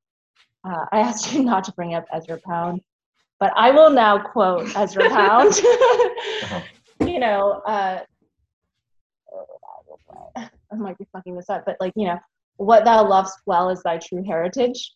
uh, 0.64 0.84
i 0.92 0.98
asked 0.98 1.32
you 1.32 1.44
not 1.44 1.62
to 1.64 1.72
bring 1.72 1.94
up 1.94 2.04
ezra 2.12 2.38
pound 2.44 2.80
but 3.38 3.52
i 3.56 3.70
will 3.70 3.90
now 3.90 4.18
quote 4.18 4.68
ezra 4.76 5.08
pound. 5.10 5.52
Uh-huh. 5.52 6.60
you 7.06 7.18
know 7.18 7.62
uh 7.66 8.00
I 10.74 10.76
might 10.76 10.98
be 10.98 11.06
fucking 11.12 11.36
this 11.36 11.48
up, 11.48 11.64
but 11.64 11.76
like, 11.80 11.92
you 11.96 12.06
know, 12.06 12.18
what 12.56 12.84
thou 12.84 13.06
lovest 13.08 13.38
well 13.46 13.70
is 13.70 13.82
thy 13.82 13.98
true 13.98 14.24
heritage. 14.24 14.92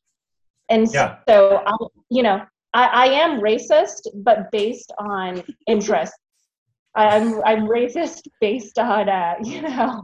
And 0.68 0.86
yeah. 0.92 1.18
so, 1.28 1.62
I'll, 1.66 1.92
you 2.10 2.22
know, 2.22 2.42
I, 2.74 2.86
I 2.86 3.06
am 3.06 3.40
racist, 3.40 4.06
but 4.14 4.50
based 4.50 4.92
on 4.98 5.42
interest. 5.66 6.12
I'm 6.94 7.42
I'm 7.44 7.66
racist 7.68 8.22
based 8.40 8.78
on 8.78 9.08
uh, 9.08 9.34
you 9.42 9.62
know 9.62 10.02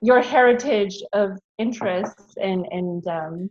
your 0.00 0.22
heritage 0.22 1.02
of 1.12 1.38
interests 1.58 2.34
and 2.40 2.66
and 2.70 3.06
um, 3.06 3.50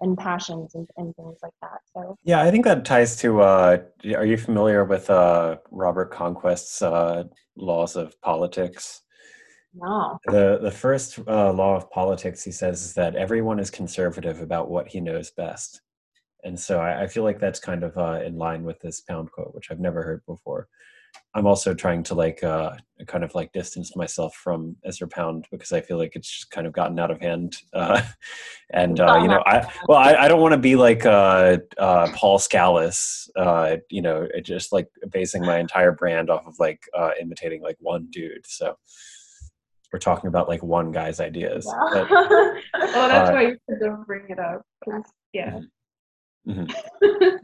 and 0.00 0.18
passions 0.18 0.74
and, 0.74 0.88
and 0.96 1.14
things 1.16 1.38
like 1.42 1.52
that. 1.60 1.78
So 1.94 2.16
yeah, 2.24 2.42
I 2.42 2.50
think 2.50 2.64
that 2.64 2.84
ties 2.84 3.16
to. 3.16 3.40
Uh, 3.40 3.78
are 4.16 4.26
you 4.26 4.36
familiar 4.36 4.84
with 4.84 5.10
uh, 5.10 5.58
Robert 5.70 6.10
Conquest's 6.10 6.82
uh, 6.82 7.24
laws 7.56 7.96
of 7.96 8.20
politics? 8.20 9.02
No. 9.74 10.18
The 10.26 10.58
the 10.60 10.70
first 10.70 11.18
uh, 11.26 11.52
law 11.52 11.76
of 11.76 11.90
politics, 11.90 12.42
he 12.44 12.52
says, 12.52 12.82
is 12.82 12.94
that 12.94 13.16
everyone 13.16 13.58
is 13.58 13.70
conservative 13.70 14.40
about 14.40 14.70
what 14.70 14.88
he 14.88 15.00
knows 15.00 15.30
best, 15.30 15.80
and 16.44 16.58
so 16.58 16.80
I, 16.80 17.02
I 17.02 17.06
feel 17.06 17.22
like 17.22 17.40
that's 17.40 17.60
kind 17.60 17.82
of 17.82 17.96
uh, 17.96 18.20
in 18.24 18.36
line 18.36 18.64
with 18.64 18.80
this 18.80 19.00
pound 19.00 19.30
quote, 19.32 19.54
which 19.54 19.70
I've 19.70 19.80
never 19.80 20.02
heard 20.02 20.22
before. 20.26 20.68
I'm 21.34 21.46
also 21.46 21.72
trying 21.72 22.02
to 22.04 22.14
like 22.14 22.44
uh, 22.44 22.72
kind 23.06 23.24
of 23.24 23.34
like 23.34 23.52
distance 23.52 23.96
myself 23.96 24.34
from 24.34 24.76
Ezra 24.84 25.08
Pound 25.08 25.46
because 25.50 25.72
I 25.72 25.80
feel 25.80 25.96
like 25.96 26.14
it's 26.14 26.28
just 26.28 26.50
kind 26.50 26.66
of 26.66 26.74
gotten 26.74 26.98
out 26.98 27.10
of 27.10 27.20
hand. 27.20 27.56
Uh, 27.72 28.02
and 28.70 29.00
uh, 29.00 29.18
you 29.22 29.28
know, 29.28 29.42
I 29.46 29.66
well, 29.88 29.98
I, 29.98 30.14
I 30.14 30.28
don't 30.28 30.42
want 30.42 30.52
to 30.52 30.58
be 30.58 30.76
like 30.76 31.06
uh, 31.06 31.58
uh, 31.78 32.12
Paul 32.14 32.38
Scalise. 32.38 33.30
Uh, 33.34 33.76
you 33.88 34.02
know, 34.02 34.28
just 34.42 34.72
like 34.72 34.88
basing 35.10 35.42
my 35.42 35.58
entire 35.58 35.92
brand 35.92 36.28
off 36.28 36.46
of 36.46 36.58
like 36.58 36.82
imitating 37.18 37.62
like 37.62 37.76
one 37.80 38.08
dude. 38.10 38.46
So 38.46 38.76
we're 39.92 39.98
talking 39.98 40.28
about 40.28 40.48
like 40.48 40.62
one 40.62 40.90
guy's 40.92 41.20
ideas. 41.20 41.66
But, 41.92 42.08
Oh, 42.10 43.08
that's 43.08 43.30
Uh, 43.30 43.32
why 43.32 43.42
you 43.42 43.56
said 43.68 43.78
don't 43.80 44.06
bring 44.06 44.28
it 44.30 44.38
up. 44.38 44.62
yeah. 45.32 45.60
mhm. 46.48 46.74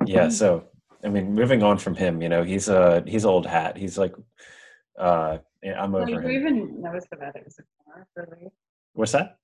yeah 0.07 0.29
so 0.41 0.65
i 1.05 1.09
mean 1.09 1.33
moving 1.35 1.63
on 1.63 1.79
from 1.79 1.95
him 1.95 2.21
you 2.21 2.29
know 2.29 2.43
he's 2.43 2.69
a 2.69 3.05
he's 3.07 3.25
old 3.25 3.47
hat 3.47 3.77
he's 3.77 3.97
like 3.97 4.15
uh 4.99 5.39
yeah, 5.63 5.81
i'm 5.81 5.93
Like, 5.93 6.09
over 6.09 6.21
who 6.21 6.29
him 6.29 6.35
even 6.35 6.81
knows 6.83 7.05
who 7.11 7.19
that 7.19 7.37
is 7.47 7.59
anymore? 7.61 8.07
Really? 8.17 8.49
what's 8.95 9.13
that 9.13 9.37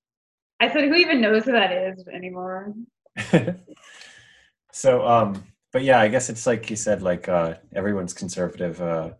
I 0.61 0.73
said, 0.73 0.85
who 0.85 0.95
even 0.95 1.21
knows 1.21 1.45
who 1.45 1.53
that 1.53 1.73
is 1.73 2.07
anymore? 2.09 2.73
so 4.73 5.07
um 5.07 5.45
but 5.73 5.83
yeah 5.85 6.01
i 6.01 6.09
guess 6.09 6.29
it's 6.31 6.47
like 6.47 6.69
you 6.71 6.77
said 6.77 7.03
like 7.03 7.29
uh 7.29 7.55
everyone's 7.75 8.15
conservative 8.15 8.81
uh 8.81 9.11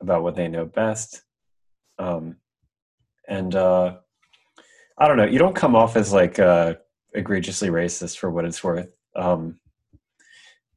about 0.00 0.22
what 0.22 0.36
they 0.36 0.46
know 0.48 0.64
best 0.66 1.22
um 1.98 2.36
and 3.28 3.54
uh 3.54 3.96
i 4.98 5.08
don't 5.08 5.16
know 5.16 5.24
you 5.24 5.38
don't 5.38 5.54
come 5.56 5.74
off 5.74 5.96
as 5.96 6.12
like 6.12 6.38
uh 6.38 6.74
egregiously 7.14 7.68
racist 7.68 8.18
for 8.18 8.30
what 8.30 8.44
it's 8.44 8.62
worth 8.62 8.88
um 9.16 9.58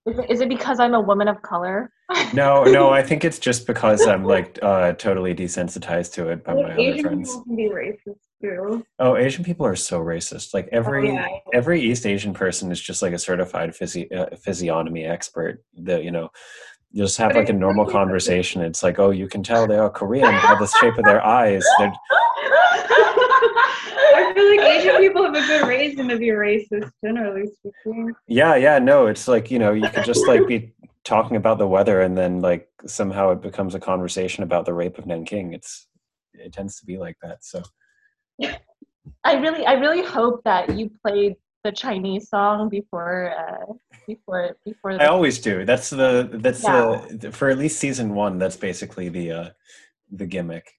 Is 0.05 0.17
it, 0.17 0.29
is 0.31 0.41
it 0.41 0.49
because 0.49 0.79
I'm 0.79 0.93
a 0.93 1.01
woman 1.01 1.27
of 1.27 1.41
color? 1.41 1.91
no 2.33 2.63
no 2.77 2.89
i 2.89 3.03
think 3.03 3.23
it's 3.23 3.37
just 3.39 3.67
because 3.67 4.07
i'm 4.07 4.23
like 4.23 4.57
uh 4.63 4.93
totally 4.93 5.35
desensitized 5.35 6.13
to 6.13 6.29
it 6.29 6.43
by 6.43 6.53
my 6.53 6.63
other 6.63 6.73
friends. 6.73 6.97
Asian 6.97 7.23
people 7.23 7.43
can 7.43 7.55
be 7.55 7.69
racist 7.69 8.19
too. 8.41 8.85
oh 8.99 9.15
asian 9.15 9.43
people 9.43 9.65
are 9.65 9.75
so 9.75 9.99
racist 9.99 10.53
like 10.53 10.67
every 10.71 11.11
oh, 11.11 11.13
yeah. 11.13 11.27
every 11.53 11.79
east 11.81 12.05
asian 12.07 12.33
person 12.33 12.71
is 12.71 12.81
just 12.81 13.01
like 13.03 13.13
a 13.13 13.19
certified 13.19 13.71
physi- 13.71 14.11
uh, 14.15 14.35
physiognomy 14.37 15.05
expert 15.05 15.63
that 15.75 16.03
you 16.03 16.09
know 16.11 16.29
you 16.91 17.03
just 17.03 17.17
have 17.17 17.29
But 17.31 17.39
like 17.39 17.49
a 17.49 17.53
normal 17.53 17.85
really- 17.85 17.93
conversation. 17.93 18.61
It's 18.61 18.81
like 18.83 18.99
oh 18.99 19.11
you 19.11 19.27
can 19.27 19.43
tell 19.43 19.67
they 19.67 19.77
are 19.77 19.89
korean 19.89 20.31
by 20.31 20.55
the 20.59 20.67
shape 20.79 20.97
of 20.97 21.05
their 21.05 21.23
eyes 21.25 21.63
They're, 21.77 21.93
I 23.01 24.31
feel 24.33 24.49
like 24.49 24.61
Asian 24.77 24.97
people 24.97 25.23
have 25.23 25.35
a 25.35 25.45
good 25.47 25.67
reason 25.67 26.07
to 26.09 26.17
be 26.17 26.27
racist, 26.27 26.91
generally 27.03 27.47
speaking. 27.47 28.13
yeah 28.27 28.55
yeah 28.55 28.79
no 28.79 29.07
it's 29.07 29.27
like 29.27 29.51
you 29.51 29.59
know 29.59 29.73
you 29.73 29.87
could 29.89 30.05
just 30.05 30.27
like 30.27 30.47
be 30.47 30.73
talking 31.05 31.37
about 31.37 31.57
the 31.57 31.67
weather 31.67 32.01
and 32.01 32.17
then 32.17 32.41
like 32.41 32.67
somehow 32.85 33.31
it 33.31 33.41
becomes 33.41 33.73
a 33.75 33.79
conversation 33.79 34.43
about 34.43 34.65
the 34.65 34.73
rape 34.73 34.97
of 34.97 35.05
nanking. 35.05 35.53
It's 35.53 35.87
it 36.33 36.53
tends 36.53 36.79
to 36.79 36.85
be 36.85 36.97
like 36.97 37.17
that 37.23 37.43
so. 37.43 37.61
I 39.23 39.33
really, 39.35 39.65
I 39.65 39.73
really 39.73 40.05
hope 40.05 40.41
that 40.45 40.77
you 40.77 40.91
played 41.05 41.35
the 41.63 41.71
Chinese 41.71 42.29
song 42.29 42.69
before, 42.69 43.33
uh, 43.37 43.73
before, 44.07 44.57
before. 44.65 45.01
I 45.01 45.07
always 45.07 45.39
do. 45.39 45.65
That's 45.65 45.89
the 45.89 46.29
that's 46.31 46.63
Yeah. 46.63 47.05
the 47.11 47.31
for 47.31 47.49
at 47.49 47.57
least 47.57 47.79
season 47.79 48.13
one. 48.15 48.37
That's 48.39 48.57
basically 48.57 49.09
the 49.09 49.31
uh, 49.31 49.49
the 50.11 50.25
gimmick. 50.25 50.71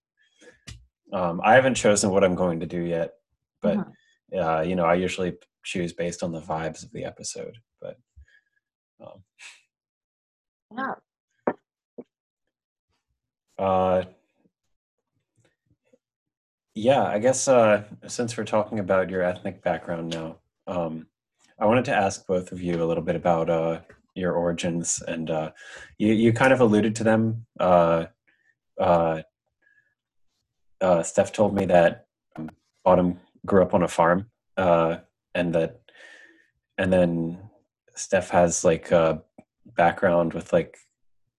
Um, 1.12 1.40
I 1.44 1.54
haven't 1.54 1.74
chosen 1.74 2.10
what 2.10 2.24
I'm 2.24 2.34
going 2.34 2.60
to 2.60 2.66
do 2.66 2.80
yet, 2.80 3.14
but 3.60 3.78
Mhm. 3.78 3.92
uh, 4.38 4.60
you 4.62 4.76
know, 4.76 4.84
I 4.84 4.94
usually 4.94 5.36
choose 5.64 5.92
based 5.92 6.22
on 6.22 6.32
the 6.32 6.40
vibes 6.40 6.82
of 6.84 6.92
the 6.92 7.04
episode. 7.04 7.58
But 7.80 7.96
um, 9.00 9.24
yeah. 10.76 10.94
uh, 13.58 14.04
yeah, 16.74 17.02
I 17.04 17.18
guess 17.18 17.48
uh, 17.48 17.84
since 18.06 18.36
we're 18.36 18.44
talking 18.44 18.78
about 18.78 19.10
your 19.10 19.22
ethnic 19.22 19.62
background 19.62 20.10
now, 20.10 20.38
um, 20.70 21.06
I 21.58 21.66
wanted 21.66 21.84
to 21.86 21.94
ask 21.94 22.26
both 22.26 22.52
of 22.52 22.62
you 22.62 22.82
a 22.82 22.86
little 22.86 23.02
bit 23.02 23.16
about 23.16 23.50
uh, 23.50 23.80
your 24.14 24.32
origins, 24.32 25.02
and 25.06 25.30
uh, 25.30 25.50
you 25.98 26.12
you 26.12 26.32
kind 26.32 26.52
of 26.52 26.60
alluded 26.60 26.94
to 26.96 27.04
them. 27.04 27.46
Uh, 27.58 28.06
uh, 28.80 29.22
uh, 30.80 31.02
Steph 31.02 31.32
told 31.32 31.54
me 31.54 31.66
that 31.66 32.06
um, 32.36 32.50
Autumn 32.84 33.18
grew 33.44 33.62
up 33.62 33.74
on 33.74 33.82
a 33.82 33.88
farm, 33.88 34.30
uh, 34.56 34.98
and 35.34 35.54
that, 35.54 35.80
and 36.78 36.92
then 36.92 37.38
Steph 37.94 38.30
has 38.30 38.64
like 38.64 38.90
a 38.92 39.22
background 39.76 40.32
with 40.32 40.52
like 40.52 40.78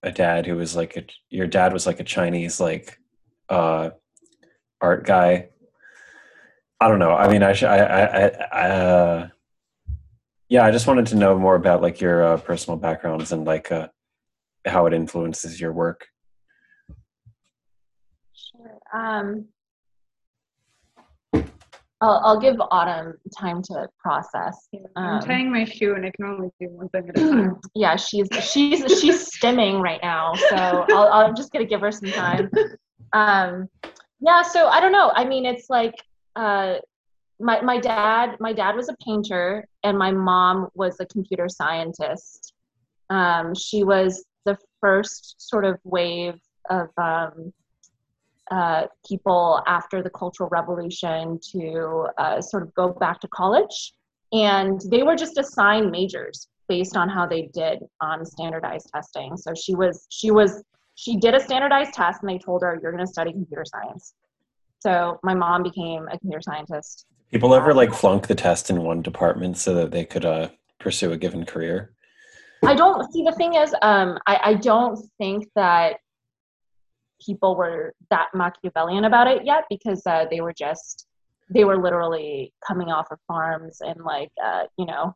a 0.02 0.12
dad 0.12 0.46
who 0.46 0.56
was 0.56 0.76
like 0.76 0.96
a, 0.96 1.04
your 1.30 1.46
dad 1.46 1.72
was 1.72 1.86
like 1.86 2.00
a 2.00 2.04
Chinese 2.04 2.60
like 2.60 2.98
art 3.48 3.96
guy. 5.04 5.48
I 6.82 6.88
don't 6.88 6.98
know. 6.98 7.12
I 7.12 7.28
mean, 7.28 7.44
I, 7.44 7.52
sh- 7.52 7.62
I, 7.62 7.78
I, 7.78 8.02
I, 8.02 8.28
I 8.50 8.68
uh, 8.70 9.28
yeah, 10.48 10.64
I 10.64 10.72
just 10.72 10.88
wanted 10.88 11.06
to 11.06 11.14
know 11.14 11.38
more 11.38 11.54
about 11.54 11.80
like 11.80 12.00
your 12.00 12.24
uh, 12.24 12.36
personal 12.38 12.76
backgrounds 12.76 13.30
and 13.30 13.44
like 13.44 13.70
uh, 13.70 13.86
how 14.66 14.86
it 14.86 14.92
influences 14.92 15.60
your 15.60 15.72
work. 15.72 16.08
Sure. 18.34 18.78
Um, 18.92 19.46
I'll, 22.00 22.20
I'll 22.24 22.40
give 22.40 22.56
Autumn 22.72 23.14
time 23.38 23.62
to 23.62 23.86
process. 23.96 24.68
I'm 24.96 25.04
Um, 25.04 25.20
tying 25.20 25.52
my 25.52 25.64
shoe 25.64 25.94
and 25.94 26.04
I 26.04 26.10
can 26.16 26.26
only 26.26 26.48
do 26.60 26.68
one 26.70 26.88
thing 26.88 27.08
at 27.10 27.16
a 27.16 27.20
time. 27.20 27.60
yeah, 27.76 27.94
she's 27.94 28.26
she's 28.40 28.80
she's 29.00 29.30
stimming 29.30 29.80
right 29.80 30.00
now, 30.02 30.34
so 30.34 30.56
I'll, 30.90 31.12
I'm 31.12 31.36
just 31.36 31.52
gonna 31.52 31.64
give 31.64 31.80
her 31.80 31.92
some 31.92 32.10
time. 32.10 32.50
Um, 33.14 33.68
yeah, 34.20 34.40
so 34.40 34.68
I 34.68 34.80
don't 34.80 34.90
know. 34.90 35.12
I 35.14 35.26
mean, 35.26 35.44
it's 35.44 35.68
like 35.68 35.94
uh, 36.36 36.74
my 37.40 37.60
my 37.60 37.78
dad 37.78 38.36
my 38.40 38.52
dad 38.52 38.76
was 38.76 38.88
a 38.88 38.96
painter, 39.04 39.66
and 39.82 39.98
my 39.98 40.12
mom 40.12 40.68
was 40.74 40.98
a 41.00 41.06
computer 41.06 41.48
scientist. 41.48 42.52
Um, 43.10 43.54
she 43.54 43.84
was 43.84 44.24
the 44.44 44.56
first 44.80 45.36
sort 45.38 45.64
of 45.64 45.78
wave 45.84 46.40
of 46.70 46.88
um, 46.96 47.52
uh, 48.50 48.86
people 49.06 49.62
after 49.66 50.02
the 50.02 50.10
Cultural 50.10 50.48
Revolution 50.50 51.38
to 51.52 52.06
uh, 52.18 52.40
sort 52.40 52.62
of 52.62 52.74
go 52.74 52.90
back 52.90 53.20
to 53.20 53.28
college. 53.28 53.94
And 54.32 54.80
they 54.90 55.02
were 55.02 55.16
just 55.16 55.38
assigned 55.38 55.90
majors 55.90 56.48
based 56.68 56.96
on 56.96 57.08
how 57.08 57.26
they 57.26 57.50
did 57.52 57.80
on 58.00 58.24
standardized 58.24 58.88
testing. 58.94 59.36
So 59.36 59.52
she 59.54 59.74
was 59.74 60.06
she 60.08 60.30
was 60.30 60.62
she 60.94 61.16
did 61.16 61.34
a 61.34 61.40
standardized 61.40 61.94
test 61.94 62.20
and 62.22 62.30
they 62.30 62.38
told 62.38 62.62
her 62.62 62.78
you're 62.82 62.92
going 62.92 63.04
to 63.04 63.10
study 63.10 63.32
computer 63.32 63.64
science 63.64 64.14
so 64.82 65.20
my 65.22 65.34
mom 65.34 65.62
became 65.62 66.08
a 66.08 66.18
computer 66.18 66.42
scientist. 66.42 67.06
People 67.30 67.54
ever 67.54 67.72
like 67.72 67.94
flunk 67.94 68.26
the 68.26 68.34
test 68.34 68.68
in 68.68 68.82
one 68.82 69.00
department 69.02 69.56
so 69.56 69.74
that 69.74 69.90
they 69.90 70.04
could 70.04 70.24
uh, 70.24 70.48
pursue 70.78 71.12
a 71.12 71.16
given 71.16 71.44
career? 71.44 71.92
i 72.64 72.74
don't 72.74 73.12
see 73.12 73.24
the 73.24 73.32
thing 73.32 73.54
is 73.54 73.74
um 73.82 74.16
i, 74.28 74.38
I 74.40 74.54
don't 74.54 74.96
think 75.18 75.48
that 75.56 75.96
people 77.24 77.56
were 77.56 77.94
that 78.10 78.28
machiavellian 78.34 79.04
about 79.04 79.26
it 79.26 79.44
yet 79.44 79.64
because 79.70 80.02
uh, 80.06 80.26
they 80.30 80.40
were 80.40 80.52
just 80.52 81.06
they 81.50 81.64
were 81.64 81.80
literally 81.80 82.52
coming 82.66 82.88
off 82.88 83.10
of 83.10 83.18
farms 83.26 83.80
and 83.80 84.00
like 84.04 84.30
uh, 84.42 84.64
you 84.76 84.86
know 84.86 85.14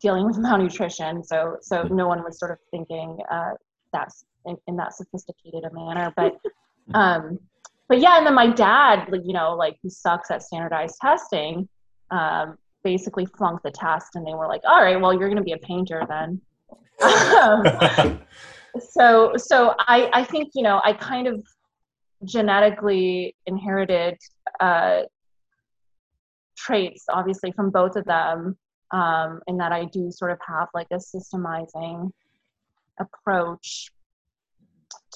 dealing 0.00 0.26
with 0.26 0.38
malnutrition. 0.46 1.24
So 1.24 1.56
so 1.60 1.84
no 1.84 2.06
one 2.08 2.22
was 2.22 2.38
sort 2.38 2.50
of 2.50 2.58
thinking 2.70 3.18
uh, 3.30 3.52
that's 3.92 4.24
in, 4.44 4.56
in 4.66 4.76
that 4.76 4.94
sophisticated 4.94 5.64
a 5.64 5.72
manner. 5.72 6.12
But 6.16 6.36
um 6.94 7.38
but 7.88 8.00
yeah 8.00 8.18
and 8.18 8.26
then 8.26 8.34
my 8.34 8.48
dad 8.48 9.08
like, 9.10 9.22
you 9.24 9.32
know 9.32 9.54
like 9.54 9.76
who 9.82 9.90
sucks 9.90 10.30
at 10.30 10.42
standardized 10.42 10.96
testing 11.00 11.68
um 12.10 12.56
basically 12.84 13.26
flunked 13.26 13.64
the 13.64 13.70
test 13.70 14.14
and 14.14 14.26
they 14.26 14.34
were 14.34 14.46
like 14.46 14.60
all 14.64 14.80
right 14.82 15.00
well 15.00 15.12
you're 15.12 15.28
going 15.28 15.36
to 15.36 15.42
be 15.42 15.52
a 15.52 15.58
painter 15.58 16.04
then. 16.08 16.40
Um, 17.02 18.20
so 18.80 19.32
so 19.36 19.74
I 19.78 20.08
I 20.12 20.24
think 20.24 20.52
you 20.54 20.62
know 20.62 20.80
I 20.84 20.92
kind 20.92 21.26
of 21.26 21.44
genetically 22.24 23.34
inherited 23.46 24.16
uh, 24.60 25.02
traits 26.56 27.04
obviously 27.10 27.52
from 27.52 27.70
both 27.70 27.96
of 27.96 28.04
them 28.04 28.56
um, 28.92 29.40
in 29.46 29.56
that 29.58 29.72
I 29.72 29.84
do 29.86 30.10
sort 30.10 30.30
of 30.30 30.38
have 30.46 30.68
like 30.74 30.86
a 30.90 30.96
systemizing 30.96 32.10
approach 32.98 33.90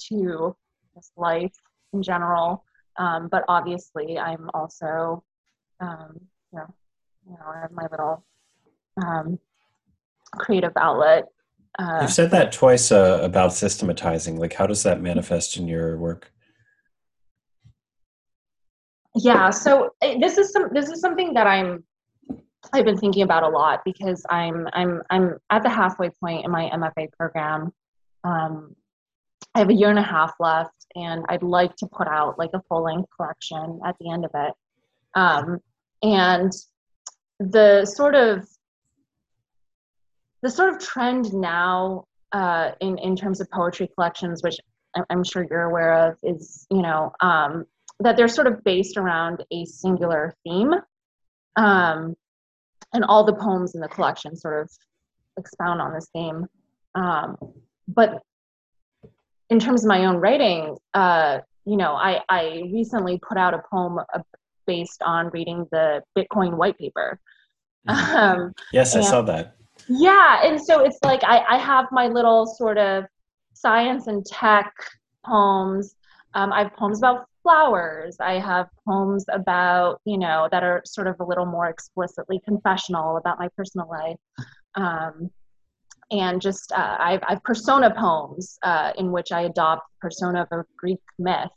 to 0.09 0.55
this 0.95 1.11
life 1.17 1.53
in 1.93 2.03
general 2.03 2.63
um, 2.97 3.27
but 3.29 3.43
obviously 3.47 4.17
I'm 4.17 4.49
also 4.53 5.23
um, 5.79 6.19
you 6.51 6.59
know 6.59 6.73
you 7.27 7.33
know 7.33 7.45
I 7.47 7.61
have 7.61 7.71
my 7.71 7.87
little 7.91 8.25
um, 9.03 9.39
creative 10.33 10.73
outlet 10.77 11.25
uh, 11.79 11.99
You've 12.01 12.11
said 12.11 12.31
that 12.31 12.51
twice 12.51 12.91
uh, 12.91 13.19
about 13.23 13.53
systematizing. 13.53 14.37
Like, 14.37 14.51
how 14.51 14.67
does 14.67 14.83
that 14.83 15.01
manifest 15.01 15.55
in 15.55 15.69
your 15.69 15.97
work? 15.97 16.29
yeah 19.15 19.49
so 19.49 19.89
eh, 20.01 20.17
this 20.19 20.37
is 20.37 20.51
some 20.51 20.69
this 20.73 20.89
is 20.89 21.01
something 21.01 21.33
that 21.33 21.47
i'm 21.47 21.83
i've 22.73 22.85
been 22.85 22.97
thinking 22.97 23.23
about 23.23 23.43
a 23.43 23.47
lot 23.47 23.81
because 23.83 24.25
i'm 24.29 24.67
i'm 24.73 25.01
i'm 25.09 25.37
at 25.49 25.63
the 25.63 25.69
halfway 25.69 26.09
point 26.09 26.45
in 26.45 26.51
my 26.51 26.69
mfa 26.73 27.11
program 27.13 27.73
um, 28.23 28.75
I 29.55 29.59
have 29.59 29.69
a 29.69 29.73
year 29.73 29.89
and 29.89 29.99
a 29.99 30.03
half 30.03 30.33
left, 30.39 30.85
and 30.95 31.25
I'd 31.29 31.43
like 31.43 31.75
to 31.77 31.87
put 31.87 32.07
out 32.07 32.39
like 32.39 32.51
a 32.53 32.61
full 32.69 32.83
length 32.83 33.09
collection 33.15 33.81
at 33.85 33.95
the 33.99 34.11
end 34.11 34.25
of 34.25 34.31
it. 34.33 34.53
Um, 35.15 35.59
and 36.01 36.51
the 37.39 37.85
sort 37.85 38.15
of 38.15 38.47
the 40.41 40.49
sort 40.49 40.73
of 40.73 40.79
trend 40.79 41.33
now 41.33 42.05
uh, 42.31 42.71
in 42.79 42.97
in 42.99 43.15
terms 43.15 43.41
of 43.41 43.49
poetry 43.51 43.89
collections, 43.95 44.41
which 44.41 44.57
I'm 45.09 45.23
sure 45.23 45.45
you're 45.49 45.63
aware 45.63 46.09
of, 46.09 46.17
is 46.23 46.65
you 46.71 46.81
know 46.81 47.11
um, 47.21 47.65
that 47.99 48.17
they're 48.17 48.27
sort 48.27 48.47
of 48.47 48.63
based 48.63 48.97
around 48.97 49.43
a 49.51 49.65
singular 49.65 50.33
theme, 50.43 50.73
um, 51.57 52.15
and 52.93 53.03
all 53.05 53.25
the 53.25 53.33
poems 53.33 53.75
in 53.75 53.81
the 53.81 53.87
collection 53.87 54.35
sort 54.35 54.61
of 54.61 54.71
expound 55.37 55.81
on 55.81 55.93
this 55.93 56.09
theme. 56.13 56.47
Um, 56.95 57.37
but 57.87 58.21
in 59.51 59.59
terms 59.59 59.83
of 59.83 59.89
my 59.89 60.05
own 60.05 60.15
writing, 60.15 60.77
uh, 60.93 61.39
you 61.65 61.77
know, 61.77 61.93
I, 61.93 62.21
I 62.29 62.63
recently 62.73 63.19
put 63.19 63.37
out 63.37 63.53
a 63.53 63.61
poem 63.69 63.99
uh, 63.99 64.19
based 64.65 65.01
on 65.03 65.27
reading 65.29 65.67
the 65.71 66.01
Bitcoin 66.17 66.55
white 66.57 66.77
paper. 66.79 67.19
Mhm. 67.87 68.15
Um, 68.15 68.53
Yes, 68.71 68.95
I 68.95 69.01
saw 69.01 69.21
that. 69.23 69.55
yeah, 69.87 70.41
and 70.45 70.59
so 70.59 70.83
it's 70.85 70.99
like 71.03 71.23
I, 71.23 71.39
I 71.55 71.57
have 71.57 71.85
my 71.91 72.07
little 72.07 72.45
sort 72.45 72.77
of 72.77 73.03
science 73.53 74.07
and 74.07 74.25
tech 74.25 74.71
poems. 75.25 75.95
Um, 76.33 76.53
I 76.53 76.59
have 76.63 76.73
poems 76.73 76.99
about 76.99 77.25
flowers. 77.43 78.15
I 78.21 78.39
have 78.39 78.67
poems 78.87 79.25
about, 79.29 79.99
you 80.05 80.17
know, 80.17 80.47
that 80.51 80.63
are 80.63 80.81
sort 80.85 81.07
of 81.07 81.15
a 81.19 81.25
little 81.25 81.45
more 81.45 81.67
explicitly 81.69 82.39
confessional 82.45 83.17
about 83.17 83.37
my 83.39 83.49
personal 83.57 83.89
life. 83.89 84.17
Um, 84.75 85.29
and 86.11 86.41
just 86.41 86.71
uh, 86.73 86.97
I've, 86.99 87.21
I've 87.27 87.43
persona 87.43 87.93
poems 87.93 88.59
uh, 88.63 88.91
in 88.97 89.11
which 89.11 89.31
I 89.31 89.41
adopt 89.41 89.83
persona 89.99 90.41
of 90.41 90.47
a 90.51 90.65
Greek 90.77 90.99
myth, 91.17 91.49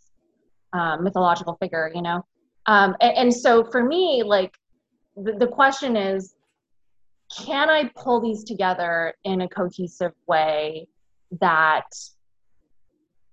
uh, 0.72 0.96
mythological 0.96 1.56
figure, 1.60 1.90
you 1.94 2.02
know. 2.02 2.24
Um, 2.66 2.96
and, 3.00 3.16
and 3.16 3.34
so 3.34 3.64
for 3.64 3.82
me, 3.84 4.22
like 4.24 4.54
the, 5.16 5.32
the 5.32 5.46
question 5.46 5.96
is, 5.96 6.34
can 7.36 7.68
I 7.68 7.90
pull 7.96 8.20
these 8.20 8.44
together 8.44 9.14
in 9.24 9.40
a 9.40 9.48
cohesive 9.48 10.12
way 10.26 10.86
that 11.40 11.86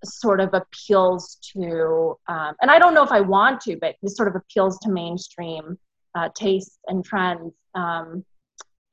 sort 0.03 0.39
of 0.39 0.53
appeals 0.53 1.37
to, 1.53 2.17
um, 2.27 2.55
and 2.61 2.71
I 2.71 2.79
don't 2.79 2.93
know 2.93 3.03
if 3.03 3.11
I 3.11 3.21
want 3.21 3.61
to, 3.61 3.77
but 3.79 3.95
this 4.01 4.15
sort 4.15 4.27
of 4.27 4.35
appeals 4.35 4.79
to 4.79 4.89
mainstream 4.89 5.77
uh, 6.15 6.29
tastes 6.35 6.79
and 6.87 7.05
trends, 7.05 7.53
um, 7.75 8.25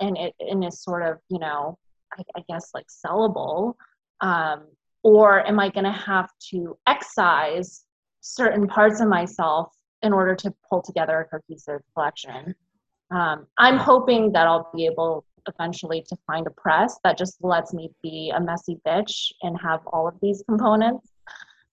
and 0.01 0.17
it 0.17 0.35
and 0.39 0.65
is 0.65 0.83
sort 0.83 1.03
of 1.03 1.19
you 1.31 1.39
know, 1.39 1.79
I, 2.19 2.23
I 2.37 2.45
guess 2.49 2.71
like 2.75 2.87
sellable, 2.89 3.75
um, 4.21 4.67
or 5.03 5.47
am 5.47 5.59
I 5.61 5.69
going 5.71 5.85
to 5.85 5.93
have 5.93 6.31
to 6.51 6.77
excise 6.87 7.85
certain 8.21 8.67
parts 8.67 9.01
of 9.01 9.09
myself 9.09 9.73
in 10.03 10.13
order 10.13 10.35
to 10.35 10.53
pull 10.69 10.83
together 10.83 11.21
a 11.21 11.39
cohesive 11.39 11.81
collection? 11.95 12.55
Um, 13.11 13.47
I'm 13.57 13.79
hoping 13.79 14.33
that 14.33 14.47
I'll 14.47 14.71
be 14.75 14.87
able 14.87 15.25
eventually 15.47 16.05
to 16.09 16.17
find 16.27 16.47
a 16.47 16.51
press 16.51 16.99
that 17.05 17.17
just 17.17 17.39
lets 17.41 17.73
me 17.73 17.91
be 18.03 18.31
a 18.35 18.41
messy 18.41 18.79
bitch 18.87 19.33
and 19.43 19.59
have 19.61 19.81
all 19.87 20.07
of 20.07 20.15
these 20.21 20.43
components. 20.47 21.09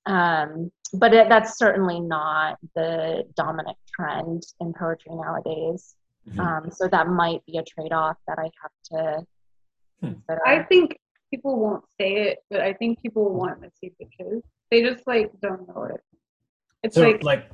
Um, 0.05 0.71
but 0.93 1.13
it, 1.13 1.27
that's 1.29 1.57
certainly 1.57 1.99
not 1.99 2.57
the 2.75 3.23
dominant 3.35 3.77
trend 3.93 4.43
in 4.61 4.73
poetry 4.73 5.15
nowadays. 5.15 5.95
Mhm. 6.29 6.39
Um, 6.39 6.71
so 6.71 6.87
that 6.87 7.07
might 7.07 7.45
be 7.45 7.57
a 7.57 7.63
trade-off 7.63 8.17
that 8.27 8.39
I 8.39 8.49
have 8.61 8.71
to 8.91 9.25
Hmm. 10.01 10.13
consider. 10.27 10.47
I 10.47 10.63
think 10.63 10.97
people 11.31 11.59
won't 11.59 11.83
say 11.99 12.13
it, 12.13 12.39
but 12.49 12.61
I 12.61 12.73
think 12.73 13.01
people 13.01 13.33
want 13.33 13.61
messy 13.61 13.93
bitches. 14.01 14.41
They 14.71 14.81
just 14.81 15.05
like 15.07 15.31
don't 15.41 15.67
know 15.67 15.83
it. 15.83 16.01
It's 16.83 16.95
So 16.95 17.09
like, 17.09 17.23
like, 17.23 17.49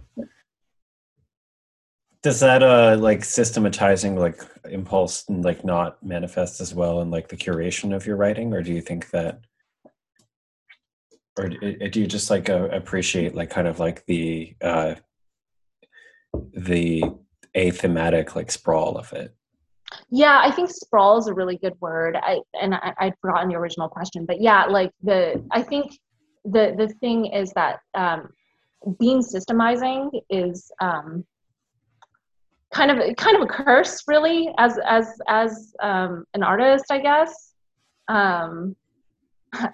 does 2.22 2.40
that 2.42 2.62
uh 2.62 2.98
like 3.00 3.24
systematizing 3.24 4.16
like 4.16 4.40
impulse 4.70 5.28
and 5.28 5.44
like 5.44 5.66
not 5.66 6.04
manifest 6.04 6.62
as 6.62 6.74
well 6.74 7.02
in 7.02 7.10
like 7.10 7.30
the 7.30 7.38
curation 7.38 7.96
of 7.96 8.06
your 8.06 8.16
writing, 8.18 8.54
or 8.54 8.62
do 8.62 8.72
you 8.74 8.82
think 8.82 9.10
that, 9.12 9.42
or 11.38 11.50
do 11.50 11.90
do 11.90 12.00
you 12.00 12.08
just 12.08 12.30
like 12.30 12.50
uh, 12.50 12.70
appreciate 12.72 13.34
like 13.34 13.50
kind 13.50 13.68
of 13.68 13.80
like 13.80 14.06
the 14.06 14.56
uh 14.62 14.96
the 16.54 17.04
athematic 17.56 18.36
like 18.36 18.52
sprawl 18.52 18.98
of 18.98 19.12
it? 19.14 19.36
Yeah, 20.10 20.42
I 20.44 20.52
think 20.52 20.70
sprawl 20.70 21.18
is 21.18 21.28
a 21.28 21.34
really 21.34 21.58
good 21.58 21.74
word. 21.82 22.18
I 22.22 22.40
and 22.60 22.76
I, 22.76 22.94
I'd 23.00 23.14
forgotten 23.22 23.50
the 23.50 23.56
original 23.56 23.90
question, 23.90 24.26
but 24.26 24.42
yeah, 24.42 24.66
like 24.66 24.92
the 25.04 25.44
I 25.52 25.62
think 25.62 26.00
the 26.46 26.74
the 26.78 26.88
thing 27.00 27.28
is 27.28 27.52
that 27.54 27.80
um, 27.94 28.30
being 29.00 29.22
systemizing 29.22 30.10
is 30.30 30.72
um, 30.82 31.26
kind 32.74 32.92
of 32.92 33.16
kind 33.16 33.36
of 33.36 33.44
a 33.44 33.48
curse, 33.48 34.04
really, 34.08 34.50
as 34.58 34.80
as 34.86 35.20
as 35.28 35.74
um, 35.82 36.26
an 36.34 36.44
artist, 36.44 36.86
I 36.90 37.00
guess, 37.00 37.54
um, 38.08 38.76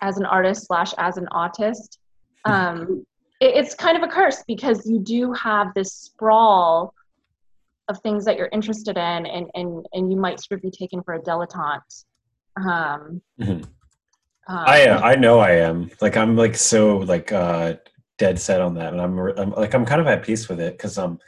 as 0.02 0.18
an 0.18 0.26
artist 0.26 0.66
slash 0.68 0.94
as 0.98 1.18
an 1.18 1.28
autist. 1.32 1.98
Um, 2.46 3.06
it, 3.40 3.56
it's 3.56 3.76
kind 3.76 3.98
of 3.98 4.04
a 4.04 4.12
curse 4.12 4.44
because 4.48 4.86
you 4.86 5.00
do 5.00 5.34
have 5.34 5.74
this 5.74 5.94
sprawl 5.94 6.94
of 7.90 8.00
things 8.02 8.26
that 8.26 8.38
you're 8.38 8.50
interested 8.52 8.98
in 8.98 9.26
and 9.26 9.50
and 9.54 9.86
and 9.94 10.12
you 10.12 10.18
might 10.18 10.40
sort 10.42 10.58
of 10.60 10.62
be 10.62 10.72
taken 10.72 11.02
for 11.04 11.14
a 11.14 11.22
dilettante 11.22 12.06
um, 12.58 13.22
Mhm. 13.40 13.64
um, 13.64 13.70
I 14.48 14.88
uh, 14.88 15.00
I 15.02 15.16
know 15.16 15.40
I 15.40 15.52
am 15.52 15.92
like 16.02 16.18
I'm 16.18 16.36
like 16.36 16.56
so 16.56 16.98
like 16.98 17.32
uh 17.32 17.76
dead 18.18 18.40
set 18.40 18.62
on 18.62 18.74
that, 18.76 18.94
and 18.94 19.02
I'm, 19.02 19.18
I'm 19.20 19.52
like 19.52 19.74
I'm 19.76 19.86
kind 19.86 20.02
of 20.02 20.08
at 20.08 20.24
peace 20.24 20.50
with 20.50 20.60
it 20.60 20.74
because 20.78 20.98
um 20.98 21.20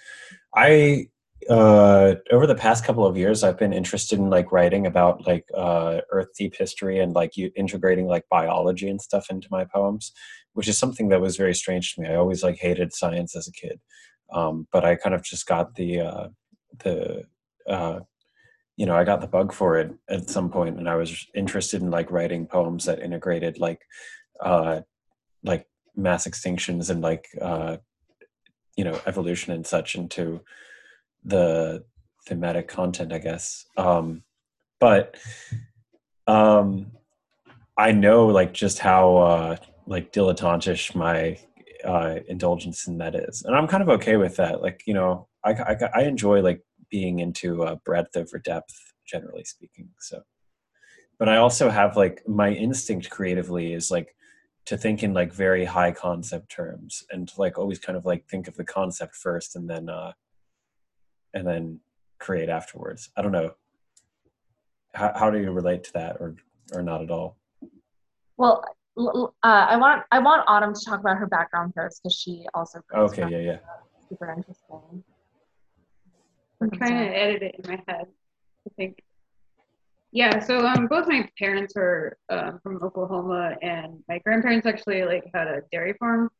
I 0.56 1.10
uh 1.50 2.15
over 2.32 2.48
the 2.48 2.56
past 2.56 2.84
couple 2.84 3.06
of 3.06 3.15
years 3.15 3.43
I've 3.43 3.58
been 3.58 3.74
interested 3.74 4.19
in 4.19 4.30
like 4.30 4.52
writing 4.52 4.88
about 4.88 5.26
like 5.28 5.45
uh 5.56 6.02
Earth 6.12 6.30
deep 6.38 6.56
history 6.56 7.00
and 7.00 7.13
like 7.13 7.38
you 7.38 7.52
integrating 7.56 8.08
like 8.08 8.26
biology 8.30 8.89
and 8.89 9.02
stuff 9.02 9.30
into 9.30 9.48
my 9.52 9.65
poems, 9.65 10.12
which 10.54 10.67
is 10.67 10.78
something 10.78 11.10
that 11.10 11.22
was 11.22 11.38
very 11.38 11.54
strange 11.54 11.93
to 11.95 12.02
me. 12.02 12.08
I 12.10 12.15
always 12.15 12.43
like 12.43 12.58
hated 12.58 12.93
science 12.93 13.36
as 13.36 13.48
a 13.48 13.52
kid, 13.52 13.80
um, 14.34 14.67
but 14.72 14.84
I 14.84 14.95
kind 14.95 15.13
of 15.15 15.24
just 15.24 15.45
got 15.45 15.76
the 15.76 16.02
uh, 16.02 16.28
the 16.78 17.24
uh, 17.68 18.02
you 18.80 18.86
know, 18.86 18.96
I 18.96 19.04
got 19.04 19.20
the 19.20 19.28
bug 19.28 19.52
for 19.52 19.78
it 19.78 19.94
at 20.10 20.30
some 20.30 20.50
point, 20.50 20.78
and 20.78 20.88
I 20.88 20.96
was 20.96 21.28
interested 21.36 21.82
in 21.82 21.92
like 21.92 22.12
writing 22.12 22.48
poems 22.48 22.86
that 22.86 23.02
integrated 23.02 23.60
like, 23.60 23.82
uh, 24.40 24.82
like 25.44 25.68
mass 25.98 26.26
extinctions 26.26 26.90
and 26.90 27.02
like, 27.02 27.28
uh, 27.42 27.76
you 28.78 28.86
know, 28.86 28.98
evolution 29.06 29.52
and 29.52 29.68
such 29.68 29.96
into 29.96 30.40
the 31.26 31.84
thematic 32.26 32.70
content, 32.70 33.12
I 33.12 33.18
guess. 33.18 33.66
Um, 33.76 34.24
but 34.80 35.18
um, 36.26 36.92
I 37.78 37.92
know 37.92 38.28
like 38.28 38.54
just 38.54 38.80
how 38.80 39.18
uh, 39.18 39.56
like 39.88 40.14
dilettantish 40.14 40.96
my 40.96 41.38
uh, 41.84 42.20
indulgence 42.30 42.88
in 42.88 42.98
that 43.00 43.16
is, 43.16 43.44
and 43.44 43.58
I'm 43.58 43.68
kind 43.68 43.84
of 43.84 43.90
okay 43.90 44.16
with 44.16 44.38
that. 44.38 44.62
Like, 44.62 44.84
you 44.86 44.94
know, 44.94 45.28
I 45.43 45.52
I, 45.52 45.78
I 45.95 46.04
enjoy 46.04 46.41
like 46.41 46.62
being 46.89 47.19
into 47.19 47.63
uh, 47.63 47.75
breadth 47.86 48.15
over 48.17 48.39
depth, 48.39 48.93
generally 49.06 49.43
speaking. 49.43 49.89
So, 49.99 50.21
but 51.17 51.30
I 51.30 51.38
also 51.38 51.69
have 51.69 51.97
like 51.97 52.28
my 52.28 52.52
instinct 52.52 53.10
creatively 53.10 53.73
is 53.73 53.91
like 53.91 54.15
to 54.65 54.78
think 54.78 55.04
in 55.04 55.13
like 55.13 55.34
very 55.34 55.65
high 55.65 55.91
concept 55.91 56.52
terms 56.52 57.04
and 57.12 57.28
to 57.28 57.39
like 57.39 57.58
always 57.58 57.80
kind 57.80 57.97
of 57.97 58.06
like 58.06 58.28
think 58.28 58.47
of 58.47 58.56
the 58.56 58.63
concept 58.63 59.15
first 59.15 59.56
and 59.56 59.69
then 59.69 59.89
uh 59.89 60.13
and 61.34 61.47
then 61.47 61.80
create 62.19 62.49
afterwards. 62.49 63.10
I 63.15 63.21
don't 63.21 63.32
know. 63.32 63.52
How 64.93 65.13
how 65.15 65.30
do 65.30 65.39
you 65.39 65.52
relate 65.52 65.84
to 65.86 65.93
that 65.93 66.17
or 66.19 66.36
or 66.73 66.84
not 66.84 67.02
at 67.02 67.12
all? 67.12 67.38
well 68.39 68.63
uh, 68.97 69.28
i 69.43 69.78
want 69.78 70.04
i 70.12 70.17
want 70.17 70.43
autumn 70.47 70.73
to 70.73 70.82
talk 70.86 70.99
about 70.99 71.17
her 71.17 71.28
background 71.28 71.73
first 71.75 72.02
because 72.02 72.15
she 72.15 72.45
also 72.56 72.80
Okay, 72.95 73.28
yeah, 73.30 73.38
yeah. 73.38 73.58
super 74.10 74.32
interesting 74.32 75.04
I'm 76.62 76.72
trying 76.72 76.98
to 76.98 77.17
edit 77.17 77.43
it 77.43 77.56
in 77.63 77.72
my 77.72 77.84
head. 77.88 78.08
I 78.65 78.69
think. 78.76 79.04
Yeah, 80.12 80.39
so 80.39 80.65
um, 80.65 80.88
both 80.88 81.08
my 81.08 81.30
parents 81.38 81.76
are 81.78 82.17
um, 82.30 82.60
from 82.63 82.82
Oklahoma, 82.82 83.56
and 83.62 84.04
my 84.08 84.19
grandparents 84.19 84.65
actually 84.65 85.04
like 85.04 85.30
had 85.34 85.48
a 85.48 85.62
dairy 85.72 85.93
farm, 85.93 86.32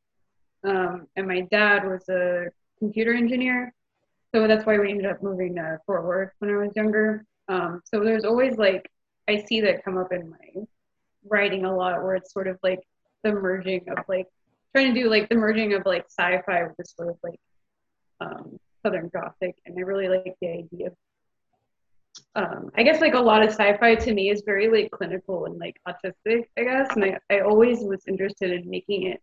um, 0.64 1.08
and 1.16 1.28
my 1.28 1.42
dad 1.52 1.86
was 1.86 2.08
a 2.10 2.48
computer 2.80 3.14
engineer, 3.14 3.74
so 4.34 4.48
that's 4.48 4.66
why 4.66 4.78
we 4.78 4.90
ended 4.90 5.06
up 5.06 5.22
moving 5.22 5.56
to 5.56 5.80
Fort 5.86 6.04
Worth 6.04 6.32
when 6.40 6.52
I 6.52 6.58
was 6.58 6.76
younger. 6.76 7.26
Um, 7.48 7.82
so 7.86 8.04
there's 8.04 8.26
always 8.26 8.58
like 8.58 8.90
I 9.28 9.44
see 9.44 9.62
that 9.62 9.86
come 9.86 9.98
up 9.98 10.12
in 10.12 10.30
my 10.30 10.64
writing 11.28 11.66
a 11.66 11.76
lot, 11.76 12.02
where 12.04 12.16
it's 12.16 12.34
sort 12.34 12.48
of 12.48 12.58
like 12.64 12.80
the 13.24 13.32
merging 13.32 13.86
of 13.90 14.04
like 14.08 14.28
trying 14.74 14.94
to 14.94 15.00
do 15.00 15.10
like 15.10 15.30
the 15.30 15.36
merging 15.36 15.74
of 15.74 15.86
like 15.86 16.06
sci-fi 16.10 16.64
with 16.64 16.78
this 16.78 16.94
sort 16.96 17.10
of 17.10 17.18
like 17.24 17.40
um, 18.22 18.60
Southern 18.84 19.10
Gothic, 19.14 19.56
and 19.66 19.78
I 19.78 19.82
really 19.82 20.10
like 20.10 20.36
the 20.42 20.50
idea 20.50 20.88
of 20.88 20.94
um, 22.36 22.70
I 22.76 22.84
guess 22.84 23.02
like 23.02 23.14
a 23.14 23.20
lot 23.20 23.44
of 23.44 23.50
sci-fi 23.50 23.96
to 23.96 24.14
me 24.14 24.30
is 24.30 24.44
very 24.46 24.68
like 24.70 24.92
clinical 24.92 25.46
and 25.46 25.58
like 25.58 25.80
autistic, 25.88 26.46
I 26.58 26.64
guess. 26.64 26.88
And 26.96 27.06
I, 27.06 27.20
I 27.30 27.40
always 27.42 27.80
was 27.80 28.02
interested 28.08 28.52
in 28.52 28.70
making 28.70 29.04
it 29.04 29.22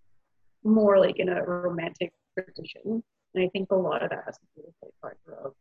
more 0.65 0.99
like 0.99 1.19
in 1.19 1.29
a 1.29 1.43
romantic 1.43 2.13
tradition. 2.35 3.03
And 3.35 3.45
I 3.45 3.49
think 3.49 3.71
a 3.71 3.75
lot 3.75 4.03
of 4.03 4.11
that 4.11 4.23
has 4.27 4.37
to 4.39 4.47
do 4.57 4.63
with 4.65 4.93
like 5.03 5.15
I 5.27 5.31
grew. 5.31 5.55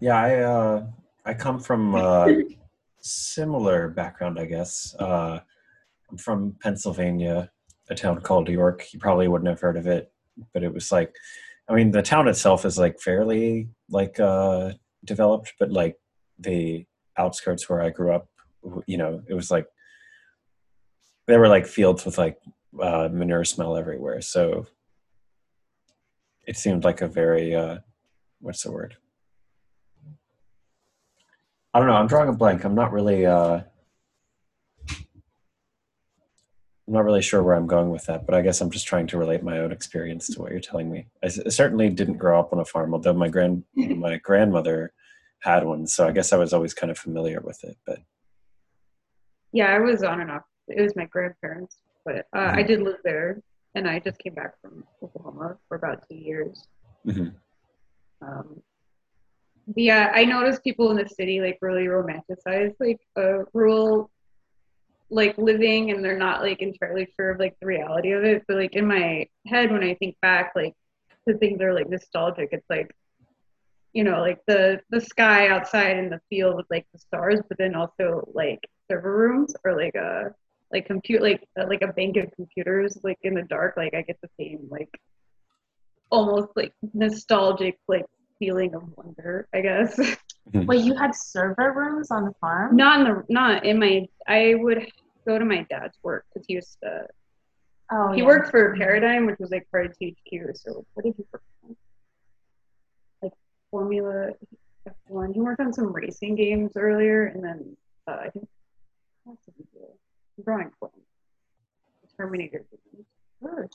Yeah, 0.00 0.16
I 0.16 0.40
uh, 0.40 0.86
I 1.24 1.34
come 1.34 1.60
from 1.60 1.94
a 1.94 2.42
similar 3.00 3.88
background, 3.88 4.36
I 4.36 4.46
guess. 4.46 4.96
Uh, 4.98 5.38
I'm 6.10 6.18
from 6.18 6.56
Pennsylvania, 6.60 7.52
a 7.90 7.94
town 7.94 8.20
called 8.20 8.48
New 8.48 8.54
York. 8.54 8.92
You 8.92 8.98
probably 8.98 9.28
wouldn't 9.28 9.48
have 9.48 9.60
heard 9.60 9.76
of 9.76 9.86
it, 9.86 10.12
but 10.52 10.62
it 10.62 10.72
was 10.72 10.92
like, 10.92 11.14
I 11.68 11.74
mean, 11.74 11.90
the 11.90 12.02
town 12.02 12.28
itself 12.28 12.64
is 12.64 12.78
like 12.78 13.00
fairly 13.00 13.68
like 13.88 14.18
uh, 14.20 14.72
developed, 15.04 15.54
but 15.58 15.70
like 15.70 15.96
the 16.38 16.86
outskirts 17.18 17.68
where 17.68 17.80
I 17.80 17.90
grew 17.90 18.12
up, 18.12 18.28
you 18.86 18.96
know, 18.96 19.22
it 19.28 19.34
was 19.34 19.50
like 19.50 19.66
there 21.26 21.38
were 21.38 21.48
like 21.48 21.66
fields 21.66 22.04
with 22.04 22.18
like 22.18 22.38
uh, 22.80 23.08
manure 23.12 23.44
smell 23.44 23.76
everywhere. 23.76 24.20
So 24.20 24.66
it 26.46 26.56
seemed 26.56 26.84
like 26.84 27.00
a 27.00 27.08
very 27.08 27.54
uh, 27.54 27.78
what's 28.40 28.62
the 28.62 28.72
word? 28.72 28.96
I 31.74 31.78
don't 31.78 31.88
know. 31.88 31.94
I'm 31.94 32.06
drawing 32.06 32.28
a 32.28 32.34
blank. 32.34 32.64
I'm 32.64 32.74
not 32.74 32.92
really. 32.92 33.24
Uh, 33.24 33.62
I'm 36.86 36.94
not 36.94 37.04
really 37.04 37.22
sure 37.22 37.42
where 37.42 37.54
I'm 37.54 37.68
going 37.68 37.90
with 37.90 38.06
that, 38.06 38.26
but 38.26 38.34
I 38.34 38.42
guess 38.42 38.60
I'm 38.60 38.70
just 38.70 38.86
trying 38.86 39.06
to 39.08 39.18
relate 39.18 39.42
my 39.42 39.60
own 39.60 39.70
experience 39.70 40.26
to 40.28 40.40
what 40.40 40.50
you're 40.50 40.60
telling 40.60 40.90
me. 40.90 41.06
I 41.22 41.28
certainly 41.28 41.88
didn't 41.88 42.18
grow 42.18 42.40
up 42.40 42.52
on 42.52 42.58
a 42.58 42.64
farm, 42.64 42.92
although 42.92 43.12
my 43.12 43.28
grand 43.28 43.62
my 43.76 44.16
grandmother 44.18 44.92
had 45.40 45.64
one, 45.64 45.86
so 45.86 46.06
I 46.08 46.12
guess 46.12 46.32
I 46.32 46.36
was 46.36 46.52
always 46.52 46.74
kind 46.74 46.90
of 46.90 46.98
familiar 46.98 47.40
with 47.40 47.62
it. 47.64 47.76
But 47.86 47.98
Yeah, 49.52 49.72
I 49.72 49.78
was 49.78 50.02
on 50.02 50.20
and 50.20 50.30
off. 50.30 50.42
It 50.66 50.82
was 50.82 50.96
my 50.96 51.06
grandparents, 51.06 51.76
but 52.04 52.26
uh, 52.34 52.52
I 52.52 52.62
did 52.62 52.82
live 52.82 52.98
there, 53.04 53.40
and 53.76 53.88
I 53.88 54.00
just 54.00 54.18
came 54.18 54.34
back 54.34 54.60
from 54.60 54.84
Oklahoma 55.02 55.58
for 55.68 55.76
about 55.76 56.08
two 56.08 56.16
years. 56.16 56.66
Mhm. 57.06 57.34
Um, 58.22 58.62
yeah, 59.76 60.10
I 60.12 60.24
noticed 60.24 60.64
people 60.64 60.90
in 60.90 60.96
the 60.96 61.08
city 61.08 61.40
like 61.40 61.58
really 61.60 61.86
romanticize 61.86 62.74
like 62.80 63.00
a 63.16 63.44
rural 63.52 64.10
like 65.12 65.36
living, 65.38 65.90
and 65.90 66.04
they're 66.04 66.18
not 66.18 66.42
like 66.42 66.62
entirely 66.62 67.08
sure 67.16 67.30
of 67.30 67.38
like 67.38 67.56
the 67.60 67.66
reality 67.66 68.12
of 68.12 68.24
it. 68.24 68.44
But 68.48 68.56
like 68.56 68.74
in 68.74 68.86
my 68.86 69.28
head, 69.46 69.70
when 69.70 69.84
I 69.84 69.94
think 69.94 70.16
back, 70.22 70.52
like 70.56 70.74
the 71.26 71.34
things 71.34 71.60
are 71.60 71.74
like 71.74 71.88
nostalgic. 71.88 72.48
It's 72.52 72.68
like 72.70 72.94
you 73.92 74.04
know, 74.04 74.20
like 74.20 74.40
the 74.46 74.80
the 74.90 75.00
sky 75.00 75.48
outside 75.48 75.98
in 75.98 76.08
the 76.08 76.20
field 76.30 76.56
with 76.56 76.66
like 76.70 76.86
the 76.92 76.98
stars, 76.98 77.40
but 77.48 77.58
then 77.58 77.74
also 77.74 78.28
like 78.34 78.60
server 78.90 79.16
rooms 79.16 79.54
or 79.64 79.76
like 79.76 79.94
a 79.94 80.34
like 80.72 80.86
compute 80.86 81.20
like 81.20 81.46
uh, 81.60 81.66
like 81.68 81.82
a 81.82 81.92
bank 81.92 82.16
of 82.16 82.32
computers 82.34 82.98
like 83.04 83.18
in 83.22 83.34
the 83.34 83.42
dark. 83.42 83.76
Like 83.76 83.94
I 83.94 84.02
get 84.02 84.18
the 84.22 84.30
same 84.40 84.66
like 84.70 84.98
almost 86.10 86.48
like 86.56 86.72
nostalgic 86.94 87.78
like 87.86 88.06
feeling 88.38 88.74
of 88.74 88.84
wonder. 88.96 89.46
I 89.52 89.60
guess 89.60 89.98
Wait, 90.54 90.84
you 90.84 90.94
had 90.94 91.14
server 91.14 91.72
rooms 91.72 92.10
on 92.10 92.24
the 92.24 92.34
farm? 92.40 92.76
not 92.76 93.00
in 93.00 93.06
the 93.06 93.24
not 93.28 93.64
in 93.64 93.78
my. 93.78 94.06
I 94.26 94.54
would 94.56 94.86
go 95.26 95.38
to 95.38 95.44
my 95.44 95.66
dad's 95.68 95.98
work 96.02 96.26
because 96.32 96.46
he 96.46 96.54
used 96.54 96.78
to. 96.82 97.06
Oh, 97.90 98.12
he 98.12 98.20
yeah. 98.20 98.26
worked 98.26 98.50
for 98.50 98.74
Paradigm, 98.76 99.26
which 99.26 99.38
was 99.38 99.50
like 99.50 99.68
part 99.70 99.86
of 99.86 99.92
THQ. 99.98 100.56
So 100.56 100.84
what 100.94 101.04
did 101.04 101.14
he 101.16 101.24
work 101.32 101.42
on? 101.64 101.76
Like 103.22 103.32
Formula 103.70 104.30
F1. 104.88 105.34
He 105.34 105.40
worked 105.40 105.60
on 105.60 105.72
some 105.72 105.92
racing 105.92 106.36
games 106.36 106.72
earlier, 106.76 107.26
and 107.26 107.44
then 107.44 107.76
uh, 108.08 108.16
I 108.24 108.30
think 108.30 108.48
what 109.24 109.36
did 109.44 109.54
he 109.56 109.64
do? 109.72 109.84
I'm 110.38 110.44
drawing 110.44 110.70
blank. 110.80 110.94
Terminator 112.16 112.64
Terminator. 113.42 113.68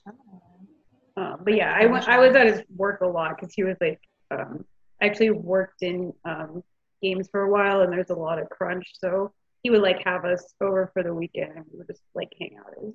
Um, 1.17 1.39
but 1.43 1.55
yeah, 1.55 1.73
I 1.75 1.85
went. 1.87 2.07
I 2.07 2.19
was 2.19 2.35
at 2.35 2.47
his 2.47 2.61
work 2.75 3.01
a 3.01 3.07
lot 3.07 3.35
because 3.35 3.53
he 3.53 3.63
was 3.63 3.75
like, 3.81 3.99
um, 4.31 4.63
actually 5.01 5.31
worked 5.31 5.81
in 5.81 6.13
um, 6.25 6.63
games 7.01 7.27
for 7.31 7.41
a 7.41 7.51
while, 7.51 7.81
and 7.81 7.91
there's 7.91 8.11
a 8.11 8.15
lot 8.15 8.39
of 8.39 8.49
crunch. 8.49 8.91
So 8.93 9.33
he 9.63 9.69
would 9.69 9.81
like 9.81 10.03
have 10.05 10.25
us 10.25 10.53
over 10.61 10.89
for 10.93 11.03
the 11.03 11.13
weekend, 11.13 11.51
and 11.55 11.65
we 11.71 11.79
would 11.79 11.87
just 11.87 12.01
like 12.15 12.29
hang 12.39 12.57
out 12.59 12.71
at 12.77 12.83
his, 12.83 12.93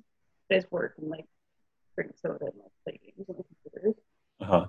at 0.51 0.55
his 0.55 0.71
work 0.71 0.95
and 0.99 1.09
like 1.09 1.25
drink 1.95 2.11
soda 2.21 2.45
and 2.45 2.53
like 2.55 2.71
play 2.83 2.99
games 3.03 3.29
on 3.29 3.35
the 3.37 3.43
computers. 3.43 3.95
uh 4.41 4.45
huh. 4.45 4.65